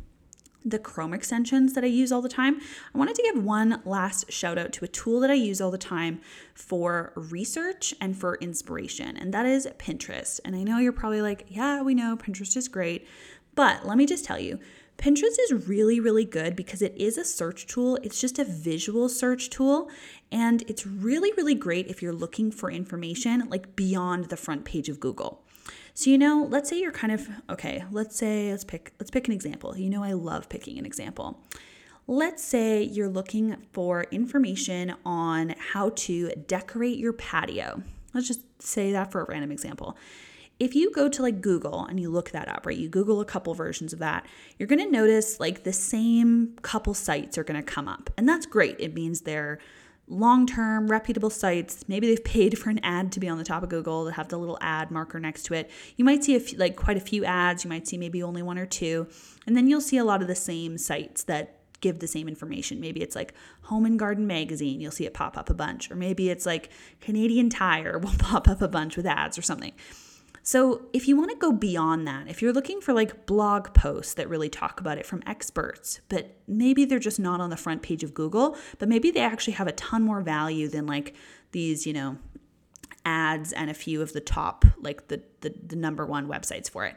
the 0.65 0.79
Chrome 0.79 1.13
extensions 1.13 1.75
that 1.75 1.85
I 1.85 1.89
use 1.89 2.11
all 2.11 2.23
the 2.23 2.29
time, 2.31 2.59
I 2.95 2.97
wanted 2.97 3.17
to 3.17 3.23
give 3.23 3.45
one 3.45 3.83
last 3.85 4.33
shout 4.33 4.57
out 4.57 4.73
to 4.73 4.85
a 4.87 4.89
tool 4.89 5.21
that 5.21 5.31
I 5.31 5.35
use 5.35 5.61
all 5.61 5.71
the 5.71 5.77
time 5.77 6.23
for 6.55 7.13
research 7.17 7.93
and 8.01 8.17
for 8.17 8.37
inspiration, 8.37 9.19
and 9.19 9.35
that 9.35 9.45
is 9.45 9.69
Pinterest. 9.79 10.41
And 10.43 10.57
I 10.57 10.63
know 10.63 10.79
you're 10.79 10.93
probably 10.93 11.21
like, 11.21 11.45
yeah, 11.49 11.83
we 11.83 11.95
know 11.95 12.17
Pinterest 12.17 12.57
is 12.57 12.67
great, 12.67 13.07
but 13.55 13.87
let 13.87 13.99
me 13.99 14.07
just 14.07 14.25
tell 14.25 14.39
you, 14.39 14.59
Pinterest 14.99 15.37
is 15.45 15.69
really, 15.69 16.01
really 16.01 16.25
good 16.25 16.57
because 16.57 16.83
it 16.83 16.93
is 16.97 17.17
a 17.17 17.25
search 17.25 17.67
tool. 17.67 17.97
It's 18.03 18.21
just 18.21 18.41
a 18.41 18.45
visual 18.45 19.09
search 19.09 19.49
tool. 19.49 19.89
And 20.33 20.63
it's 20.63 20.87
really, 20.87 21.33
really 21.37 21.55
great 21.55 21.87
if 21.87 22.03
you're 22.03 22.13
looking 22.13 22.51
for 22.51 22.69
information 22.69 23.49
like 23.49 23.77
beyond 23.77 24.27
the 24.27 24.37
front 24.37 24.65
page 24.65 24.89
of 24.89 24.99
Google. 24.99 25.45
So 25.95 26.11
you 26.11 26.19
know, 26.19 26.47
let's 26.49 26.69
say 26.69 26.81
you're 26.81 26.93
kind 26.93 27.13
of 27.13 27.29
okay, 27.51 27.85
let's 27.91 28.17
say 28.17 28.51
let's 28.51 28.65
pick 28.65 28.93
let's 28.99 29.11
pick 29.11 29.27
an 29.29 29.35
example. 29.35 29.77
You 29.77 29.89
know 29.89 30.03
I 30.03 30.13
love 30.13 30.49
picking 30.49 30.79
an 30.79 30.87
example. 30.87 31.43
Let's 32.07 32.43
say 32.43 32.83
you're 32.83 33.09
looking 33.09 33.57
for 33.73 34.05
information 34.11 34.95
on 35.05 35.55
how 35.59 35.91
to 35.91 36.31
decorate 36.47 36.99
your 36.99 37.13
patio. 37.13 37.83
Let's 38.15 38.27
just 38.27 38.41
say 38.63 38.93
that 38.93 39.13
for 39.13 39.23
a 39.23 39.25
random 39.25 39.53
example. 39.53 39.97
If 40.59 40.75
you 40.75 40.91
go 40.93 41.09
to 41.09 41.23
like 41.23 41.41
Google 41.41 41.85
and 41.87 42.01
you 42.01 42.11
look 42.11 42.31
that 42.31 42.49
up, 42.49 42.67
right? 42.67 42.77
You 42.77 42.89
Google 42.89 43.21
a 43.21 43.25
couple 43.25 43.55
versions 43.55 43.93
of 43.93 44.01
that, 44.01 44.27
you're 44.59 44.67
going 44.67 44.85
to 44.85 44.91
notice 44.91 45.39
like 45.39 45.63
the 45.63 45.73
same 45.73 46.57
couple 46.63 46.95
sites 46.95 47.39
are 47.39 47.45
going 47.45 47.61
to 47.61 47.63
come 47.63 47.87
up. 47.87 48.11
And 48.17 48.29
that's 48.29 48.47
great. 48.47 48.77
It 48.81 48.95
means 48.95 49.21
they're 49.21 49.59
long 50.09 50.47
term, 50.47 50.89
reputable 50.89 51.31
sites. 51.31 51.85
Maybe 51.87 52.09
they've 52.09 52.25
paid 52.25 52.59
for 52.59 52.71
an 52.71 52.81
ad 52.83 53.13
to 53.13 53.21
be 53.21 53.29
on 53.29 53.39
the 53.39 53.45
top 53.45 53.63
of 53.63 53.69
Google 53.69 54.07
to 54.07 54.13
have 54.13 54.29
the 54.29 54.39
little 54.39 54.59
ad 54.61 54.91
marker 54.91 55.21
next 55.21 55.45
to 55.45 55.55
it. 55.55 55.71
You 55.97 56.05
might 56.05 56.25
see 56.25 56.35
a 56.35 56.41
few, 56.41 56.59
like 56.59 56.77
quite 56.77 56.97
a 56.97 57.01
few 57.01 57.25
ads. 57.25 57.65
You 57.65 57.69
might 57.69 57.87
see 57.87 57.99
maybe 57.99 58.23
only 58.23 58.43
one 58.43 58.59
or 58.59 58.67
two. 58.67 59.07
And 59.47 59.57
then 59.57 59.69
you'll 59.69 59.81
see 59.81 59.99
a 59.99 60.05
lot 60.05 60.23
of 60.23 60.29
the 60.29 60.35
same 60.35 60.79
sites 60.79 61.25
that 61.25 61.59
give 61.81 62.01
the 62.01 62.09
same 62.09 62.29
information. 62.29 62.81
Maybe 62.81 63.03
it's 63.03 63.15
like 63.15 63.35
Home 63.63 63.87
and 63.87 63.99
Garden 63.99 64.27
Magazine, 64.27 64.81
you'll 64.81 64.91
see 64.91 65.07
it 65.07 65.15
pop 65.15 65.37
up 65.37 65.51
a 65.51 65.55
bunch. 65.55 65.91
Or 65.91 65.95
maybe 65.95 66.31
it's 66.31 66.47
like 66.47 66.71
Canadian 67.01 67.51
Tire 67.51 67.99
will 68.03 68.15
pop 68.19 68.49
up 68.49 68.61
a 68.61 68.69
bunch 68.69 68.97
with 68.97 69.07
ads 69.07 69.39
or 69.39 69.43
something. 69.43 69.73
So, 70.49 70.87
if 70.95 71.07
you 71.07 71.15
want 71.15 71.31
to 71.31 71.37
go 71.37 71.53
beyond 71.53 72.09
that, 72.09 72.27
if 72.27 72.41
you're 72.41 72.55
looking 72.55 72.81
for 72.81 72.95
like 72.95 73.27
blog 73.27 73.75
posts 73.75 74.15
that 74.15 74.31
really 74.31 74.49
talk 74.49 74.81
about 74.81 74.97
it 74.97 75.05
from 75.05 75.23
experts, 75.27 76.01
but 76.09 76.39
maybe 76.47 76.87
they're 76.87 76.99
just 76.99 77.21
not 77.21 77.39
on 77.39 77.51
the 77.51 77.57
front 77.59 77.83
page 77.83 78.03
of 78.03 78.15
Google, 78.15 78.57
but 78.79 78.89
maybe 78.89 79.11
they 79.11 79.21
actually 79.21 79.53
have 79.53 79.67
a 79.67 79.73
ton 79.73 80.03
more 80.03 80.23
value 80.23 80.67
than 80.67 80.87
like 80.87 81.15
these, 81.53 81.87
you 81.87 81.93
know, 81.93 82.17
ads 83.05 83.53
and 83.53 83.69
a 83.69 83.75
few 83.75 84.01
of 84.01 84.15
the 84.15 84.23
top, 84.23 84.65
like 84.81 85.09
the 85.09 85.23
the, 85.43 85.53
the 85.67 85.77
number 85.77 86.07
one 86.07 86.27
websites 86.27 86.71
for 86.71 86.87
it. 86.87 86.97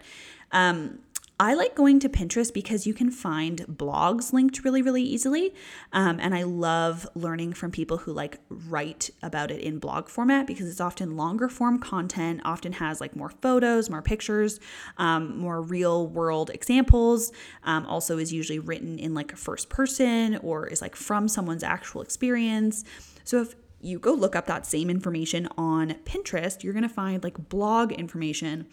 Um, 0.53 0.99
I 1.41 1.55
like 1.55 1.73
going 1.73 1.99
to 2.01 2.07
Pinterest 2.07 2.53
because 2.53 2.85
you 2.85 2.93
can 2.93 3.09
find 3.09 3.61
blogs 3.61 4.31
linked 4.31 4.63
really, 4.63 4.83
really 4.83 5.01
easily. 5.01 5.55
Um, 5.91 6.19
and 6.19 6.35
I 6.35 6.43
love 6.43 7.07
learning 7.15 7.53
from 7.53 7.71
people 7.71 7.97
who 7.97 8.13
like 8.13 8.37
write 8.47 9.09
about 9.23 9.49
it 9.49 9.59
in 9.59 9.79
blog 9.79 10.07
format 10.07 10.45
because 10.45 10.69
it's 10.69 10.79
often 10.79 11.17
longer 11.17 11.49
form 11.49 11.79
content, 11.79 12.41
often 12.45 12.73
has 12.73 13.01
like 13.01 13.15
more 13.15 13.31
photos, 13.31 13.89
more 13.89 14.03
pictures, 14.03 14.59
um, 14.99 15.35
more 15.35 15.63
real 15.63 16.07
world 16.07 16.51
examples. 16.51 17.31
Um, 17.63 17.87
also, 17.87 18.19
is 18.19 18.31
usually 18.31 18.59
written 18.59 18.99
in 18.99 19.15
like 19.15 19.33
a 19.33 19.35
first 19.35 19.67
person 19.67 20.37
or 20.43 20.67
is 20.67 20.79
like 20.79 20.95
from 20.95 21.27
someone's 21.27 21.63
actual 21.63 22.03
experience. 22.03 22.83
So 23.23 23.41
if 23.41 23.55
you 23.79 23.97
go 23.97 24.13
look 24.13 24.35
up 24.35 24.45
that 24.45 24.67
same 24.67 24.91
information 24.91 25.47
on 25.57 25.95
Pinterest, 26.05 26.63
you're 26.63 26.73
to 26.83 26.87
find 26.87 27.23
like 27.23 27.49
blog 27.49 27.93
information 27.93 28.67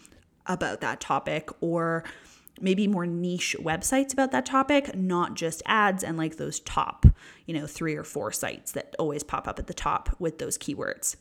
about 0.45 0.81
that 0.81 0.99
topic 0.99 1.49
or 1.61 2.03
maybe 2.61 2.87
more 2.87 3.05
niche 3.05 3.55
websites 3.59 4.13
about 4.13 4.31
that 4.31 4.45
topic, 4.45 4.95
not 4.95 5.35
just 5.35 5.61
ads 5.65 6.03
and 6.03 6.17
like 6.17 6.37
those 6.37 6.59
top, 6.61 7.05
you 7.45 7.53
know, 7.53 7.67
three 7.67 7.95
or 7.95 8.03
four 8.03 8.31
sites 8.31 8.71
that 8.73 8.95
always 8.99 9.23
pop 9.23 9.47
up 9.47 9.59
at 9.59 9.67
the 9.67 9.73
top 9.73 10.15
with 10.19 10.37
those 10.37 10.57
keywords. 10.57 11.15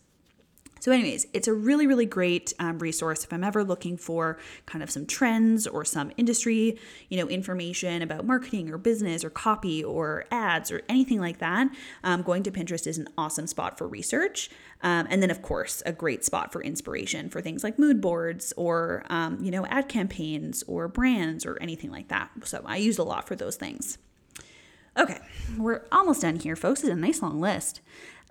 So, 0.81 0.93
anyways, 0.93 1.27
it's 1.33 1.49
a 1.49 1.55
really, 1.55 1.87
really 1.87 2.07
great 2.07 2.53
um, 2.59 2.79
resource 2.79 3.25
if 3.25 3.33
I'm 3.33 3.45
ever 3.45 3.65
looking 3.65 3.97
for 3.97 4.39
kind 4.67 4.83
of 4.83 4.91
some 4.91 5.07
trends 5.07 5.67
or 5.67 5.85
some 5.85 6.13
industry, 6.17 6.79
you 7.09 7.19
know, 7.19 7.29
information 7.29 8.03
about 8.03 8.25
marketing 8.25 8.71
or 8.71 8.79
business 8.79 9.25
or 9.25 9.31
copy 9.31 9.83
or 9.83 10.25
ads 10.31 10.71
or 10.71 10.83
anything 10.89 11.21
like 11.21 11.39
that. 11.39 11.69
Um, 12.05 12.23
going 12.23 12.43
to 12.45 12.51
Pinterest 12.51 12.87
is 12.87 12.99
an 12.99 13.09
awesome 13.17 13.47
spot 13.47 13.79
for 13.79 13.87
research. 13.89 14.51
Um, 14.83 15.07
and 15.11 15.23
then, 15.23 15.31
of 15.31 15.43
course, 15.43 15.83
a 15.85 15.93
great 15.93 16.25
spot 16.25 16.53
for 16.53 16.63
inspiration 16.63 17.29
for 17.31 17.41
things 17.41 17.65
like 17.65 17.79
mood 17.79 18.01
boards 18.01 18.53
or, 18.57 19.05
um, 19.11 19.39
you 19.43 19.51
know, 19.51 19.67
ad 19.67 19.89
campaigns 19.89 20.63
or 20.67 20.89
brands 20.89 21.45
or 21.45 21.59
anything 21.61 21.91
like 21.91 22.09
that. 22.09 22.31
So, 22.45 22.63
I 22.65 22.77
use 22.77 22.99
a 22.99 23.05
lot 23.05 23.27
for 23.27 23.37
those 23.37 23.57
things. 23.57 23.99
Okay, 24.99 25.21
we're 25.57 25.83
almost 25.93 26.23
done 26.23 26.37
here, 26.37 26.57
folks. 26.57 26.83
It's 26.83 26.91
a 26.91 26.97
nice 26.97 27.23
long 27.23 27.41
list. 27.41 27.81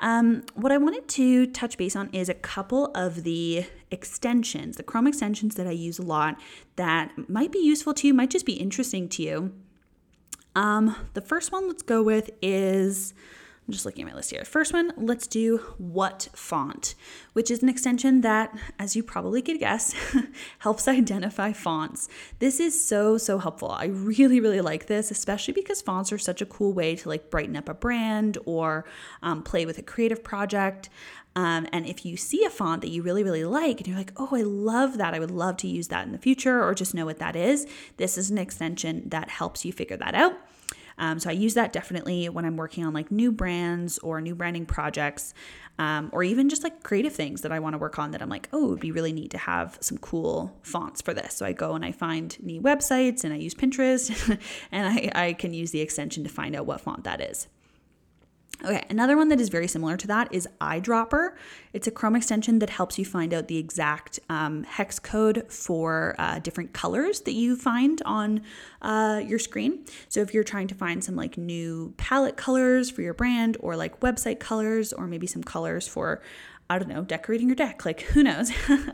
Um, 0.02 0.44
what 0.54 0.72
I 0.72 0.78
wanted 0.78 1.08
to 1.08 1.48
touch 1.48 1.78
base 1.78 1.96
on 1.96 2.10
is 2.12 2.28
a 2.28 2.34
couple 2.34 2.88
of 2.94 3.24
the 3.24 3.66
extensions, 3.90 4.76
the 4.76 4.84
Chrome 4.84 5.08
extensions 5.08 5.56
that 5.56 5.66
I 5.66 5.72
use 5.72 5.98
a 5.98 6.04
lot 6.04 6.40
that 6.76 7.30
might 7.30 7.52
be 7.52 7.60
useful 7.60 7.94
to 7.96 8.08
you, 8.08 8.14
might 8.14 8.30
just 8.30 8.46
be 8.46 8.54
interesting 8.54 9.08
to 9.10 9.24
you. 9.24 9.54
Um, 10.56 10.96
the 11.14 11.22
first 11.22 11.52
one 11.52 11.68
let's 11.68 11.84
go 11.84 12.04
with 12.04 12.30
is 12.42 13.14
I'm 13.68 13.74
just 13.74 13.86
looking 13.86 14.06
at 14.06 14.12
my 14.12 14.16
list 14.16 14.32
here. 14.32 14.46
First 14.46 14.72
one, 14.72 14.94
let's 14.96 15.28
do 15.28 15.58
What 15.78 16.30
Font, 16.32 16.96
which 17.34 17.52
is 17.52 17.62
an 17.62 17.68
extension 17.68 18.22
that, 18.22 18.58
as 18.80 18.96
you 18.96 19.04
probably 19.04 19.42
could 19.42 19.60
guess, 19.60 19.94
helps 20.60 20.88
identify 20.88 21.52
fonts. 21.52 22.08
This 22.40 22.62
is 22.62 22.82
so, 22.82 23.18
so 23.18 23.40
helpful. 23.40 23.72
I 23.72 23.88
really, 23.88 24.40
really 24.40 24.62
like 24.62 24.86
this, 24.86 25.12
especially 25.12 25.54
because 25.54 25.82
fonts 25.82 26.14
are 26.14 26.18
such 26.18 26.42
a 26.42 26.46
cool 26.46 26.72
way 26.72 26.96
to 26.96 27.10
like 27.10 27.30
brighten 27.30 27.58
up 27.58 27.68
a 27.68 27.74
brand 27.74 28.38
or 28.46 28.86
um, 29.22 29.44
play 29.44 29.66
with 29.66 29.78
a 29.78 29.84
creative 29.84 30.24
project. 30.24 30.88
Um, 31.36 31.68
and 31.74 31.86
if 31.86 32.06
you 32.06 32.16
see 32.16 32.46
a 32.46 32.50
font 32.50 32.82
that 32.84 32.90
you 32.90 33.02
really, 33.02 33.24
really 33.24 33.44
like, 33.44 33.80
and 33.80 33.88
you're 33.88 33.98
like, 33.98 34.14
oh, 34.16 34.30
I 34.32 34.44
love 34.44 34.98
that, 34.98 35.14
I 35.14 35.20
would 35.20 35.30
love 35.30 35.58
to 35.58 35.68
use 35.68 35.90
that 35.90 36.06
in 36.06 36.14
the 36.14 36.18
future, 36.18 36.64
or 36.64 36.74
just 36.74 36.94
know 36.94 37.06
what 37.06 37.20
that 37.20 37.36
is, 37.36 37.68
this 37.98 38.18
is 38.18 38.32
an 38.32 38.38
extension 38.38 39.04
that 39.10 39.28
helps 39.28 39.66
you 39.66 39.74
figure 39.74 39.98
that 39.98 40.16
out. 40.16 40.38
Um, 40.98 41.20
so 41.20 41.30
I 41.30 41.34
use 41.34 41.54
that 41.54 41.74
definitely 41.74 42.28
when 42.30 42.46
I'm 42.46 42.58
working 42.58 42.86
on 42.86 42.94
like 42.94 43.12
new 43.12 43.32
brands 43.32 43.98
or 44.00 44.20
new 44.22 44.36
branding 44.36 44.66
projects, 44.66 45.34
um, 45.80 46.10
or 46.12 46.24
even 46.24 46.50
just 46.50 46.64
like 46.64 46.84
creative 46.84 47.14
things 47.14 47.42
that 47.42 47.52
I 47.52 47.60
want 47.60 47.74
to 47.74 47.78
work 47.78 48.00
on 48.00 48.12
that 48.12 48.22
I'm 48.22 48.30
like, 48.30 48.50
oh, 48.52 48.66
it 48.66 48.70
would 48.70 48.80
be 48.80 48.92
really 48.92 49.14
neat 49.14 49.32
to 49.32 49.38
have 49.38 49.78
some 49.80 49.98
cool 50.00 50.58
fonts 50.64 51.02
for 51.02 51.14
this. 51.14 51.36
So 51.36 51.46
I 51.46 51.54
go 51.54 51.76
and 51.76 51.86
I 51.86 51.92
find 51.92 52.36
new 52.44 52.62
websites 52.62 53.24
and 53.24 53.34
I 53.34 53.38
use 53.38 53.54
Pinterest 53.54 54.40
and 54.72 54.88
I, 54.88 55.12
I 55.14 55.34
can 55.34 55.54
use 55.54 55.72
the 55.72 55.82
extension 55.82 56.24
to 56.24 56.30
find 56.30 56.56
out 56.56 56.66
what 56.66 56.82
font 56.82 57.04
that 57.04 57.22
is. 57.22 57.48
Okay, 58.66 58.84
another 58.90 59.16
one 59.16 59.28
that 59.28 59.40
is 59.40 59.50
very 59.50 59.68
similar 59.68 59.98
to 59.98 60.08
that 60.08 60.34
is 60.34 60.48
Eyedropper. 60.60 61.34
It's 61.74 61.86
a 61.86 61.92
Chrome 61.92 62.16
extension 62.16 62.58
that 62.58 62.72
helps 62.72 62.98
you 62.98 63.06
find 63.06 63.32
out 63.32 63.48
the 63.48 63.58
exact 63.58 64.20
um, 64.30 64.64
hex 64.64 64.98
code 64.98 65.46
for 65.48 66.16
uh, 66.18 66.40
different 66.40 66.74
colors 66.74 67.22
that 67.22 67.34
you 67.34 67.56
find 67.56 68.02
on 68.04 68.42
uh, 68.82 69.22
your 69.24 69.38
screen. 69.38 69.86
So 70.10 70.22
if 70.22 70.34
you're 70.34 70.44
trying 70.44 70.68
to 70.70 70.76
find 70.76 71.04
some 71.04 71.16
like 71.16 71.38
new 71.38 71.94
palette 71.98 72.36
colors 72.36 72.90
for 72.90 73.04
your 73.04 73.14
brand 73.14 73.58
or 73.60 73.76
like 73.76 74.00
website 74.00 74.40
colors 74.40 74.92
or 74.92 75.06
maybe 75.06 75.28
some 75.28 75.44
colors 75.44 75.88
for 75.88 76.24
I 76.70 76.80
don't 76.80 76.90
know, 76.90 77.04
decorating 77.04 77.48
your 77.48 77.56
deck. 77.56 77.86
Like, 77.86 78.02
who 78.02 78.24
knows? 78.24 78.52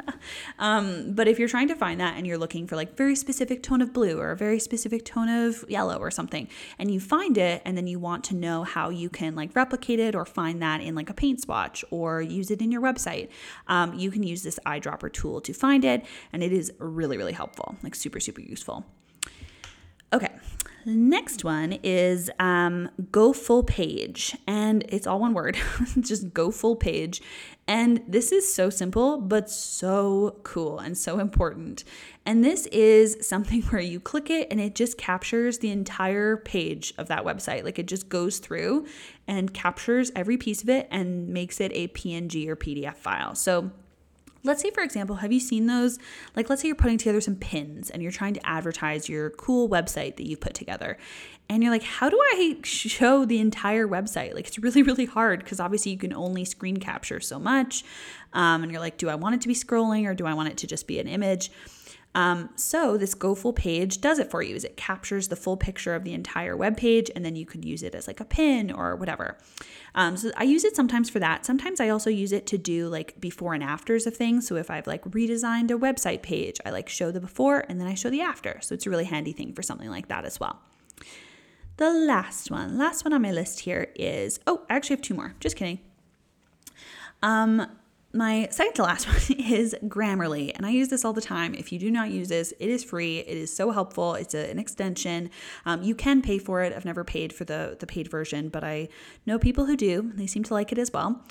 um, 0.60 1.14
but 1.14 1.28
if 1.28 1.40
you're 1.40 1.48
trying 1.48 1.68
to 1.70 1.76
find 1.76 2.00
that 2.00 2.18
and 2.18 2.28
you're 2.28 2.38
looking 2.38 2.68
for 2.68 2.76
like 2.76 2.96
very 2.96 3.16
specific 3.16 3.64
tone 3.64 3.82
of 3.82 3.92
blue 3.92 4.20
or 4.20 4.32
a 4.32 4.36
very 4.36 4.60
specific 4.60 5.06
tone 5.06 5.28
of 5.28 5.66
yellow 5.68 5.98
or 5.98 6.12
something, 6.12 6.48
and 6.78 6.92
you 6.92 7.00
find 7.00 7.36
it 7.36 7.64
and 7.66 7.76
then 7.76 7.88
you 7.88 7.98
want 7.98 8.24
to 8.26 8.36
know 8.36 8.64
how 8.64 8.90
you 8.90 9.10
can 9.10 9.36
like 9.36 9.56
replicate 9.56 10.00
it 10.00 10.14
or 10.14 10.24
find 10.24 10.62
that 10.62 10.82
in 10.82 10.94
like 10.94 11.10
a 11.10 11.16
paint 11.16 11.42
swatch 11.42 11.84
or 11.90 12.22
use 12.22 12.52
it 12.52 12.62
in 12.62 12.72
your 12.72 12.82
website, 12.82 13.30
um, 13.68 13.96
you 13.96 14.12
can 14.12 14.22
use 14.22 14.44
this 14.44 14.60
eyedropper 14.68 15.12
tool 15.12 15.42
to 15.42 15.52
find 15.52 15.84
it. 15.84 16.06
And 16.32 16.44
it 16.44 16.54
is 16.54 16.72
really, 16.78 17.18
really 17.18 17.34
helpful, 17.34 17.76
like 17.82 17.96
super, 17.96 18.20
super 18.20 18.42
useful. 18.42 18.86
Okay, 20.14 20.30
next 20.86 21.44
one 21.44 21.80
is 21.84 22.30
um, 22.40 22.90
go 23.12 23.34
full 23.34 23.64
page, 23.64 24.36
and 24.48 24.84
it's 24.90 25.08
all 25.08 25.20
one 25.20 25.34
word, 25.34 25.58
just 26.00 26.34
go 26.34 26.52
full 26.52 26.76
page. 26.76 27.22
And 27.68 28.02
this 28.08 28.34
is 28.34 28.54
so 28.54 28.70
simple, 28.70 29.22
but 29.22 29.50
so 29.50 30.40
cool 30.44 30.80
and 30.80 30.98
so 30.98 31.20
important. 31.20 31.86
And 32.26 32.44
this 32.44 32.66
is 32.68 33.18
something 33.22 33.62
where 33.70 33.82
you 33.82 34.00
click 34.00 34.30
it 34.30 34.48
and 34.52 34.60
it 34.60 34.76
just 34.76 34.98
captures 34.98 35.60
the 35.60 35.70
entire 35.70 36.38
page 36.38 36.94
of 36.98 37.08
that 37.08 37.24
website. 37.24 37.64
Like 37.64 37.80
it 37.80 37.88
just 37.88 38.10
goes 38.10 38.40
through 38.40 38.86
and 39.28 39.54
captures 39.54 40.12
every 40.16 40.38
piece 40.38 40.62
of 40.62 40.70
it 40.70 40.88
and 40.92 41.30
makes 41.30 41.62
it 41.62 41.72
a 41.74 41.88
PNG 41.90 42.48
or 42.48 42.58
PDF 42.58 42.98
file. 42.98 43.36
So 43.36 43.72
Let's 44.46 44.62
say, 44.62 44.72
for 44.72 44.84
example, 44.84 45.18
have 45.18 45.32
you 45.32 45.39
seen 45.39 45.68
those? 45.68 46.00
Like, 46.36 46.50
let's 46.50 46.62
say 46.62 46.68
you're 46.68 46.76
putting 46.76 46.98
together 46.98 47.22
some 47.22 47.38
pins 47.38 47.89
and 47.89 48.04
you're 48.04 48.12
trying 48.12 48.34
to 48.34 48.46
advertise 48.46 49.08
your 49.08 49.30
cool 49.32 49.70
website 49.70 50.18
that 50.18 50.28
you've 50.28 50.41
put 50.41 50.54
together. 50.54 50.98
And 51.50 51.64
you're 51.64 51.72
like, 51.72 51.84
how 51.84 52.10
do 52.10 52.20
I 52.34 52.58
show 52.64 53.24
the 53.26 53.39
entire 53.39 53.88
website? 53.88 54.34
Like, 54.34 54.48
it's 54.48 54.60
really, 54.60 54.84
really 54.84 55.06
hard 55.06 55.39
because 55.39 55.60
obviously 55.62 55.94
you 55.94 55.98
can 55.98 56.14
only 56.14 56.44
screen 56.44 56.78
capture 56.78 57.22
so 57.22 57.39
much. 57.39 57.86
Um, 58.34 58.64
and 58.64 58.72
you're 58.72 58.82
like, 58.82 58.98
do 58.98 59.10
I 59.10 59.16
want 59.16 59.36
it 59.36 59.41
to 59.41 59.48
be 59.48 59.54
scrolling 59.54 60.06
or 60.08 60.14
do 60.14 60.26
I 60.26 60.34
want 60.34 60.50
it 60.50 60.58
to 60.58 60.68
just 60.68 60.88
be 60.88 61.00
an 61.00 61.08
image? 61.08 61.50
Um, 62.16 62.49
so 62.55 62.97
this 62.97 63.14
Go 63.14 63.34
Full 63.34 63.53
page 63.53 63.99
does 63.99 64.20
it 64.20 64.30
for 64.30 64.41
you. 64.41 64.55
Is 64.55 64.64
it 64.64 64.78
captures 64.78 65.30
the 65.30 65.36
full 65.36 65.57
picture 65.57 65.95
of 65.95 66.03
the 66.03 66.14
entire 66.14 66.55
web 66.55 66.78
page, 66.78 67.09
and 67.16 67.26
then 67.26 67.36
you 67.36 67.45
could 67.45 67.66
use 67.66 67.82
it 67.82 67.95
as 67.95 68.07
like 68.07 68.20
a 68.20 68.26
pin 68.26 68.72
or 68.72 68.95
whatever. 68.95 69.38
Um, 69.95 70.18
so 70.18 70.32
I 70.38 70.43
use 70.43 70.64
it 70.64 70.76
sometimes 70.76 71.09
for 71.09 71.20
that. 71.20 71.45
Sometimes 71.45 71.80
I 71.80 71.89
also 71.89 72.09
use 72.09 72.32
it 72.32 72.47
to 72.47 72.57
do 72.57 72.88
like 72.88 73.20
before 73.20 73.53
and 73.53 73.64
afters 73.64 74.07
of 74.07 74.16
things. 74.16 74.47
So 74.47 74.55
if 74.55 74.70
I've 74.70 74.88
like 74.88 75.03
redesigned 75.05 75.72
a 75.72 75.78
website 75.78 76.22
page, 76.22 76.59
I 76.66 76.72
like 76.72 76.89
show 76.89 77.11
the 77.11 77.20
before 77.20 77.66
and 77.70 77.80
then 77.80 77.88
I 77.88 77.93
show 77.93 78.09
the 78.09 78.22
after. 78.22 78.59
So 78.61 78.74
it's 78.74 78.86
a 78.86 78.89
really 78.89 79.05
handy 79.05 79.34
thing 79.34 79.53
for 79.53 79.61
something 79.61 79.89
like 79.89 80.07
that 80.07 80.26
as 80.26 80.39
well. 80.39 80.61
The 81.78 81.91
last 81.91 82.51
one, 82.51 82.78
last 82.78 83.03
one 83.03 83.14
on 83.14 83.22
my 83.22 83.32
list 83.32 83.61
here 83.61 83.91
is 83.95 84.39
oh, 84.47 84.61
I 84.70 84.76
actually 84.76 84.95
have 84.95 85.03
two 85.03 85.16
more. 85.16 85.36
Just 85.39 85.55
kidding. 85.55 85.80
Um, 87.22 87.68
my 88.14 88.47
second 88.51 88.74
to 88.76 88.84
last 88.84 89.07
one 89.30 89.39
is 89.39 89.76
Grammarly, 89.86 90.51
and 90.55 90.66
I 90.66 90.70
use 90.70 90.89
this 90.89 91.03
all 91.03 91.14
the 91.14 91.22
time. 91.22 91.55
If 91.55 91.72
you 91.72 91.80
do 91.80 91.89
not 91.89 92.11
use 92.11 92.30
this, 92.30 92.53
it 92.59 92.70
is 92.70 92.84
free. 92.84 93.20
It 93.20 93.38
is 93.38 93.55
so 93.55 93.72
helpful. 93.72 94.14
It's 94.14 94.36
a, 94.36 94.49
an 94.49 94.59
extension. 94.59 95.30
Um, 95.66 95.82
you 95.82 95.95
can 95.95 96.22
pay 96.22 96.38
for 96.38 96.61
it. 96.61 96.74
I've 96.74 96.86
never 96.86 97.03
paid 97.03 97.34
for 97.34 97.43
the 97.43 97.76
the 97.80 97.88
paid 97.88 98.09
version, 98.09 98.49
but 98.49 98.64
I 98.64 98.89
know 99.26 99.39
people 99.39 99.66
who 99.66 99.76
do. 99.76 100.11
They 100.16 100.28
seem 100.28 100.43
to 100.43 100.53
like 100.53 100.72
it 100.72 100.78
as 100.78 100.91
well. 100.93 101.24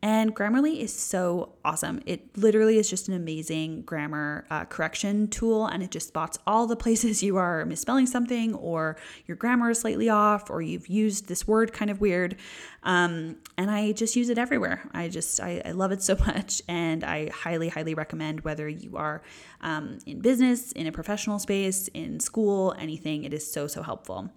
And 0.00 0.34
Grammarly 0.34 0.78
is 0.78 0.92
so 0.92 1.54
awesome. 1.64 2.00
It 2.06 2.36
literally 2.38 2.78
is 2.78 2.88
just 2.88 3.08
an 3.08 3.14
amazing 3.14 3.82
grammar 3.82 4.46
uh, 4.48 4.64
correction 4.64 5.26
tool, 5.26 5.66
and 5.66 5.82
it 5.82 5.90
just 5.90 6.08
spots 6.08 6.38
all 6.46 6.68
the 6.68 6.76
places 6.76 7.22
you 7.22 7.36
are 7.36 7.64
misspelling 7.64 8.06
something, 8.06 8.54
or 8.54 8.96
your 9.26 9.36
grammar 9.36 9.70
is 9.70 9.80
slightly 9.80 10.08
off, 10.08 10.50
or 10.50 10.62
you've 10.62 10.86
used 10.86 11.26
this 11.26 11.48
word 11.48 11.72
kind 11.72 11.90
of 11.90 12.00
weird. 12.00 12.36
Um, 12.84 13.36
and 13.56 13.70
I 13.70 13.90
just 13.90 14.14
use 14.14 14.28
it 14.28 14.38
everywhere. 14.38 14.88
I 14.94 15.08
just, 15.08 15.40
I, 15.40 15.62
I, 15.64 15.72
love 15.72 15.90
it 15.90 16.00
so 16.00 16.16
much, 16.26 16.62
and 16.68 17.02
I 17.02 17.30
highly, 17.30 17.68
highly 17.68 17.94
recommend 17.94 18.42
whether 18.42 18.68
you 18.68 18.96
are 18.96 19.20
um, 19.62 19.98
in 20.06 20.20
business, 20.20 20.70
in 20.72 20.86
a 20.86 20.92
professional 20.92 21.40
space, 21.40 21.88
in 21.88 22.20
school, 22.20 22.74
anything. 22.78 23.24
It 23.24 23.34
is 23.34 23.50
so, 23.50 23.66
so 23.66 23.82
helpful. 23.82 24.30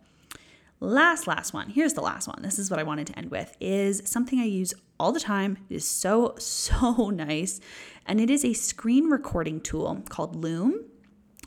Last, 0.84 1.28
last 1.28 1.54
one. 1.54 1.70
Here's 1.70 1.94
the 1.94 2.02
last 2.02 2.28
one. 2.28 2.42
This 2.42 2.58
is 2.58 2.72
what 2.72 2.80
I 2.80 2.84
wanted 2.84 3.06
to 3.08 3.18
end 3.20 3.30
with 3.30 3.56
is 3.60 4.02
something 4.06 4.40
I 4.40 4.46
use 4.46 4.74
all 5.02 5.12
the 5.12 5.20
time. 5.20 5.58
It 5.68 5.78
is 5.78 5.86
so, 5.86 6.36
so 6.38 7.10
nice. 7.10 7.60
And 8.06 8.22
it 8.22 8.30
is 8.30 8.46
a 8.46 8.54
screen 8.54 9.10
recording 9.10 9.60
tool 9.60 10.04
called 10.10 10.36
Loom. 10.36 10.86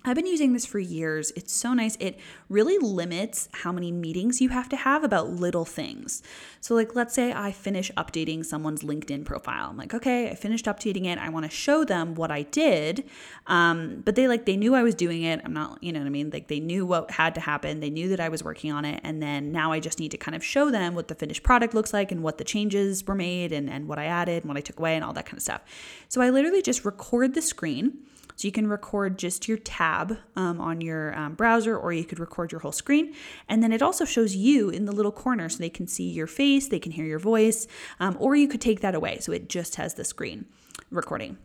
I've 0.07 0.17
been 0.17 0.27
using 0.27 0.53
this 0.53 0.67
for 0.67 0.79
years. 0.79 1.33
It's 1.35 1.51
so 1.51 1.73
nice. 1.73 1.97
It 1.99 2.21
really 2.51 2.77
limits 2.77 3.49
how 3.53 3.73
many 3.73 3.91
meetings 3.91 4.39
you 4.39 4.51
have 4.51 4.69
to 4.69 4.77
have 4.77 5.03
about 5.03 5.31
little 5.31 5.65
things. 5.65 6.23
So, 6.61 6.75
like, 6.75 6.95
let's 6.95 7.15
say 7.15 7.33
I 7.33 7.53
finish 7.53 7.91
updating 7.97 8.45
someone's 8.45 8.83
LinkedIn 8.83 9.25
profile. 9.25 9.71
I'm 9.71 9.79
like, 9.79 9.95
okay, 9.95 10.29
I 10.29 10.35
finished 10.35 10.67
updating 10.67 11.07
it. 11.07 11.19
I 11.19 11.31
want 11.31 11.47
to 11.47 11.51
show 11.51 11.85
them 11.85 12.17
what 12.17 12.31
I 12.31 12.43
did. 12.43 13.05
Um, 13.47 14.03
but 14.05 14.15
they 14.15 14.29
like, 14.29 14.45
they 14.45 14.59
knew 14.59 14.75
I 14.75 14.83
was 14.83 14.95
doing 14.95 15.23
it. 15.23 15.41
I'm 15.43 15.55
not, 15.55 15.83
you 15.83 15.91
know 15.91 16.01
what 16.01 16.07
I 16.07 16.11
mean? 16.11 16.29
Like, 16.31 16.49
they 16.49 16.61
knew 16.61 16.85
what 16.85 17.11
had 17.11 17.35
to 17.37 17.41
happen. 17.41 17.81
They 17.81 17.91
knew 17.91 18.11
that 18.11 18.21
I 18.21 18.29
was 18.29 18.45
working 18.45 18.73
on 18.73 18.85
it. 18.85 19.01
And 19.05 19.23
then 19.23 19.53
now 19.53 19.73
I 19.73 19.81
just 19.81 19.99
need 19.99 20.11
to 20.11 20.19
kind 20.19 20.35
of 20.35 20.45
show 20.45 20.71
them 20.71 20.95
what 20.95 21.09
the 21.09 21.15
finished 21.15 21.43
product 21.43 21.73
looks 21.73 21.95
like 21.95 22.13
and 22.13 22.23
what 22.23 22.37
the 22.37 22.45
changes 22.45 23.07
were 23.07 23.15
made 23.15 23.53
and, 23.53 23.71
and 23.71 23.89
what 23.89 23.99
I 23.99 24.05
added 24.05 24.43
and 24.43 24.49
what 24.51 24.59
I 24.59 24.61
took 24.61 24.79
away 24.79 24.97
and 24.97 25.03
all 25.03 25.15
that 25.15 25.25
kind 25.25 25.39
of 25.39 25.43
stuff. 25.43 25.63
So, 26.11 26.21
I 26.21 26.29
literally 26.29 26.61
just 26.61 26.85
record 26.85 27.33
the 27.33 27.41
screen 27.41 28.05
so 28.37 28.47
you 28.49 28.53
can 28.53 28.67
record 28.67 29.19
just 29.19 29.49
your 29.49 29.59
tab 29.59 30.19
um, 30.37 30.61
on 30.61 30.81
your 30.81 31.17
um, 31.17 31.35
browser, 31.35 31.77
or 31.77 31.93
you 31.93 32.05
could 32.05 32.19
record 32.19 32.53
your 32.53 32.61
whole 32.61 32.73
screen. 32.73 33.15
And 33.49 33.63
then 33.63 33.73
it 33.73 33.83
also 33.83 34.05
shows 34.05 34.35
you 34.35 34.71
in 34.71 34.85
the 34.85 34.93
little 34.93 35.13
corner 35.13 35.49
so 35.49 35.59
they 35.59 35.71
can 35.71 35.87
see 35.87 36.11
your 36.11 36.27
face, 36.27 36.69
they 36.69 36.81
can 36.81 36.93
hear 36.93 37.05
your 37.05 37.19
voice, 37.19 37.67
um, 38.01 38.17
or 38.19 38.35
you 38.35 38.49
could 38.49 38.61
take 38.61 38.81
that 38.81 38.95
away. 38.95 39.19
So 39.21 39.33
it 39.33 39.49
just 39.49 39.77
has 39.77 39.95
the 39.95 40.05
screen 40.05 40.47
recording. 40.91 41.39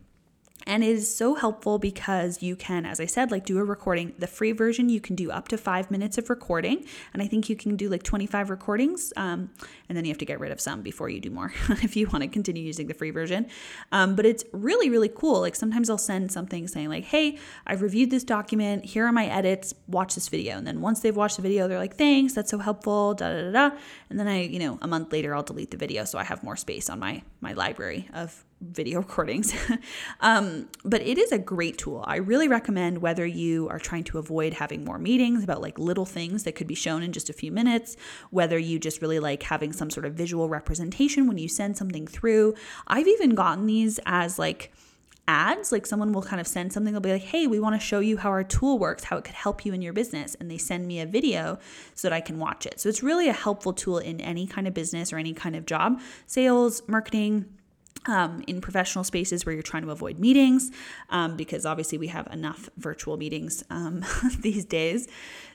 And 0.66 0.84
it 0.84 0.90
is 0.90 1.14
so 1.14 1.34
helpful 1.34 1.78
because 1.78 2.42
you 2.42 2.54
can, 2.54 2.84
as 2.84 3.00
I 3.00 3.06
said, 3.06 3.30
like 3.30 3.44
do 3.44 3.58
a 3.58 3.64
recording. 3.64 4.14
The 4.18 4.26
free 4.26 4.52
version, 4.52 4.88
you 4.88 5.00
can 5.00 5.16
do 5.16 5.30
up 5.30 5.48
to 5.48 5.58
five 5.58 5.90
minutes 5.90 6.18
of 6.18 6.28
recording. 6.28 6.84
And 7.12 7.22
I 7.22 7.26
think 7.26 7.48
you 7.48 7.56
can 7.56 7.76
do 7.76 7.88
like 7.88 8.02
25 8.02 8.50
recordings. 8.50 9.12
Um, 9.16 9.50
and 9.88 9.96
then 9.96 10.04
you 10.04 10.10
have 10.10 10.18
to 10.18 10.24
get 10.24 10.38
rid 10.38 10.52
of 10.52 10.60
some 10.60 10.82
before 10.82 11.08
you 11.08 11.20
do 11.20 11.30
more 11.30 11.52
if 11.70 11.96
you 11.96 12.08
want 12.08 12.22
to 12.22 12.28
continue 12.28 12.62
using 12.62 12.88
the 12.88 12.94
free 12.94 13.10
version. 13.10 13.46
Um, 13.90 14.14
but 14.14 14.26
it's 14.26 14.44
really, 14.52 14.90
really 14.90 15.08
cool. 15.08 15.40
Like 15.40 15.56
sometimes 15.56 15.88
I'll 15.88 15.98
send 15.98 16.30
something 16.30 16.68
saying, 16.68 16.88
like, 16.88 17.04
hey, 17.04 17.38
I've 17.66 17.82
reviewed 17.82 18.10
this 18.10 18.24
document. 18.24 18.84
Here 18.84 19.06
are 19.06 19.12
my 19.12 19.26
edits. 19.26 19.74
Watch 19.88 20.14
this 20.14 20.28
video. 20.28 20.58
And 20.58 20.66
then 20.66 20.80
once 20.80 21.00
they've 21.00 21.16
watched 21.16 21.36
the 21.36 21.42
video, 21.42 21.68
they're 21.68 21.78
like, 21.78 21.96
thanks, 21.96 22.34
that's 22.34 22.50
so 22.50 22.58
helpful. 22.58 23.14
Da 23.14 23.30
da 23.30 23.50
da 23.50 23.68
da. 23.68 23.76
And 24.10 24.20
then 24.20 24.28
I, 24.28 24.42
you 24.42 24.58
know, 24.58 24.78
a 24.82 24.86
month 24.86 25.12
later, 25.12 25.34
I'll 25.34 25.42
delete 25.42 25.70
the 25.70 25.76
video 25.76 26.04
so 26.04 26.18
I 26.18 26.24
have 26.24 26.42
more 26.42 26.56
space 26.56 26.90
on 26.90 26.98
my 26.98 27.22
my 27.40 27.54
library 27.54 28.08
of 28.12 28.44
video 28.60 28.98
recordings. 29.00 29.52
um, 30.20 30.68
but 30.84 31.02
it 31.02 31.18
is 31.18 31.32
a 31.32 31.38
great 31.38 31.78
tool. 31.78 32.04
I 32.06 32.16
really 32.16 32.48
recommend 32.48 32.98
whether 32.98 33.26
you 33.26 33.68
are 33.68 33.78
trying 33.78 34.04
to 34.04 34.18
avoid 34.18 34.54
having 34.54 34.84
more 34.84 34.98
meetings 34.98 35.44
about 35.44 35.60
like 35.60 35.78
little 35.78 36.06
things 36.06 36.44
that 36.44 36.54
could 36.54 36.66
be 36.66 36.74
shown 36.74 37.02
in 37.02 37.12
just 37.12 37.30
a 37.30 37.32
few 37.32 37.52
minutes, 37.52 37.96
whether 38.30 38.58
you 38.58 38.78
just 38.78 39.02
really 39.02 39.18
like 39.18 39.42
having 39.42 39.72
some 39.72 39.90
sort 39.90 40.06
of 40.06 40.14
visual 40.14 40.48
representation 40.48 41.26
when 41.26 41.38
you 41.38 41.48
send 41.48 41.76
something 41.76 42.06
through. 42.06 42.54
I've 42.86 43.08
even 43.08 43.34
gotten 43.34 43.66
these 43.66 43.98
as 44.06 44.38
like 44.38 44.72
ads 45.28 45.70
like 45.70 45.86
someone 45.86 46.12
will 46.12 46.22
kind 46.22 46.40
of 46.40 46.46
send 46.46 46.72
something 46.72 46.92
they'll 46.92 47.00
be 47.00 47.12
like 47.12 47.22
hey 47.22 47.46
we 47.46 47.60
want 47.60 47.78
to 47.78 47.86
show 47.86 48.00
you 48.00 48.16
how 48.16 48.30
our 48.30 48.42
tool 48.42 48.80
works 48.80 49.04
how 49.04 49.16
it 49.16 49.22
could 49.22 49.34
help 49.34 49.64
you 49.64 49.72
in 49.72 49.80
your 49.80 49.92
business 49.92 50.34
and 50.40 50.50
they 50.50 50.58
send 50.58 50.88
me 50.88 50.98
a 50.98 51.06
video 51.06 51.56
so 51.94 52.08
that 52.08 52.14
i 52.14 52.20
can 52.20 52.38
watch 52.38 52.66
it 52.66 52.80
so 52.80 52.88
it's 52.88 53.02
really 53.02 53.28
a 53.28 53.32
helpful 53.32 53.72
tool 53.72 53.98
in 53.98 54.20
any 54.20 54.44
kind 54.44 54.66
of 54.66 54.74
business 54.74 55.12
or 55.12 55.18
any 55.18 55.32
kind 55.32 55.54
of 55.54 55.66
job 55.66 56.00
sales 56.26 56.82
marketing 56.88 57.44
um, 58.06 58.42
in 58.46 58.60
professional 58.60 59.04
spaces 59.04 59.44
where 59.44 59.52
you're 59.52 59.62
trying 59.62 59.82
to 59.82 59.90
avoid 59.90 60.18
meetings, 60.18 60.70
um, 61.10 61.36
because 61.36 61.66
obviously 61.66 61.98
we 61.98 62.08
have 62.08 62.26
enough 62.32 62.70
virtual 62.76 63.16
meetings 63.16 63.62
um, 63.70 64.04
these 64.40 64.64
days. 64.64 65.08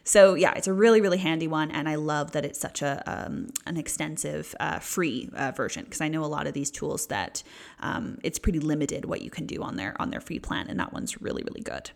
So 0.03 0.35
yeah, 0.35 0.53
it's 0.53 0.67
a 0.67 0.73
really 0.73 1.01
really 1.01 1.17
handy 1.17 1.47
one, 1.47 1.71
and 1.71 1.89
I 1.89 1.95
love 1.95 2.31
that 2.33 2.45
it's 2.45 2.59
such 2.59 2.83
a 2.83 3.01
um, 3.07 3.49
an 3.65 3.77
extensive 3.77 4.53
uh, 4.59 4.79
free 4.79 5.29
uh, 5.35 5.51
version 5.51 5.83
because 5.85 6.01
I 6.01 6.07
know 6.07 6.23
a 6.23 6.27
lot 6.27 6.45
of 6.45 6.53
these 6.53 6.69
tools 6.69 7.07
that 7.07 7.41
um, 7.79 8.19
it's 8.23 8.37
pretty 8.37 8.59
limited 8.59 9.05
what 9.05 9.21
you 9.21 9.31
can 9.31 9.47
do 9.47 9.63
on 9.63 9.77
their 9.77 9.99
on 9.99 10.11
their 10.11 10.21
free 10.21 10.39
plan, 10.39 10.67
and 10.69 10.79
that 10.79 10.93
one's 10.93 11.21
really 11.21 11.43
really 11.43 11.61
good. 11.61 11.89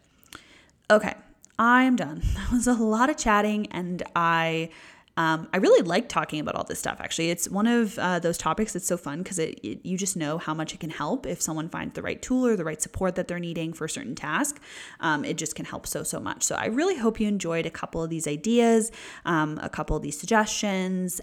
Okay, 0.90 1.14
I'm 1.60 1.96
done. 1.96 2.24
That 2.34 2.52
was 2.52 2.66
a 2.66 2.74
lot 2.74 3.12
of 3.12 3.18
chatting, 3.18 3.68
and 3.68 4.02
I 4.16 4.72
um, 5.20 5.50
I 5.52 5.58
really 5.58 5.82
like 5.82 6.08
talking 6.08 6.40
about 6.40 6.56
all 6.56 6.64
this 6.64 6.80
stuff, 6.80 7.02
actually. 7.02 7.30
It's 7.30 7.50
one 7.50 7.68
of 7.68 8.00
uh, 8.00 8.20
those 8.20 8.38
topics 8.38 8.72
that's 8.72 8.88
so 8.88 8.96
fun 8.96 9.22
because 9.22 9.38
it, 9.38 9.60
it, 9.62 9.86
you 9.86 9.98
just 9.98 10.16
know 10.16 10.38
how 10.38 10.54
much 10.54 10.74
it 10.74 10.80
can 10.80 10.90
help 10.90 11.26
if 11.26 11.42
someone 11.42 11.68
finds 11.68 11.96
the 11.96 12.02
right 12.02 12.22
tool 12.22 12.48
or 12.48 12.56
the 12.56 12.64
right 12.64 12.82
support 12.82 13.16
that 13.16 13.28
they're 13.28 13.38
needing 13.38 13.74
for 13.74 13.84
a 13.84 13.90
certain 13.90 14.16
task. 14.16 14.62
Um, 15.02 15.26
it 15.26 15.38
just 15.38 15.56
can 15.56 15.66
help 15.66 15.88
so, 15.88 16.04
so 16.04 16.22
much. 16.22 16.44
So 16.44 16.56
I 16.56 16.68
really 16.68 16.96
hope 16.96 17.20
you 17.20 17.28
enjoyed 17.28 17.66
a 17.66 17.70
couple 17.70 18.02
of 18.02 18.10
these 18.10 18.30
ideas, 18.30 18.94
um, 19.26 19.60
a 19.62 19.68
couple 19.68 19.98
of 19.98 20.04
these 20.04 20.18
suggestions. 20.18 21.20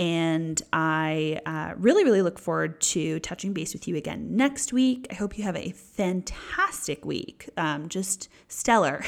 And 0.00 0.62
I 0.72 1.42
uh, 1.44 1.74
really, 1.76 2.04
really 2.04 2.22
look 2.22 2.38
forward 2.38 2.80
to 2.80 3.20
touching 3.20 3.52
base 3.52 3.74
with 3.74 3.86
you 3.86 3.96
again 3.96 4.34
next 4.34 4.72
week. 4.72 5.06
I 5.10 5.14
hope 5.14 5.36
you 5.36 5.44
have 5.44 5.56
a 5.56 5.72
fantastic 5.72 7.04
week, 7.04 7.50
um, 7.58 7.90
just 7.90 8.30
stellar. 8.48 9.04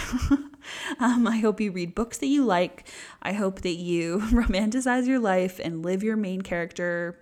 um, 1.01 1.27
I 1.27 1.39
hope 1.39 1.63
you 1.63 1.73
read 1.73 1.95
books 1.95 2.19
that 2.19 2.27
you 2.27 2.45
like. 2.45 2.87
I 3.23 3.33
hope 3.33 3.63
that 3.63 3.77
you 3.77 4.19
romanticize 4.25 5.07
your 5.07 5.19
life 5.19 5.59
and 5.65 5.83
live 5.83 6.03
your 6.03 6.17
main 6.17 6.43
character 6.43 7.19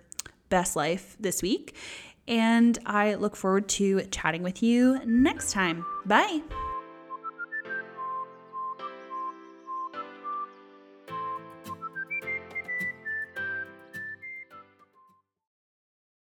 best 0.49 0.75
life 0.75 1.15
this 1.17 1.41
week. 1.41 1.73
And 2.27 2.77
I 2.85 3.13
look 3.13 3.37
forward 3.37 3.69
to 3.69 4.01
chatting 4.11 4.43
with 4.43 4.61
you 4.61 4.99
next 5.05 5.53
time. 5.53 5.85
Bye. 6.05 6.41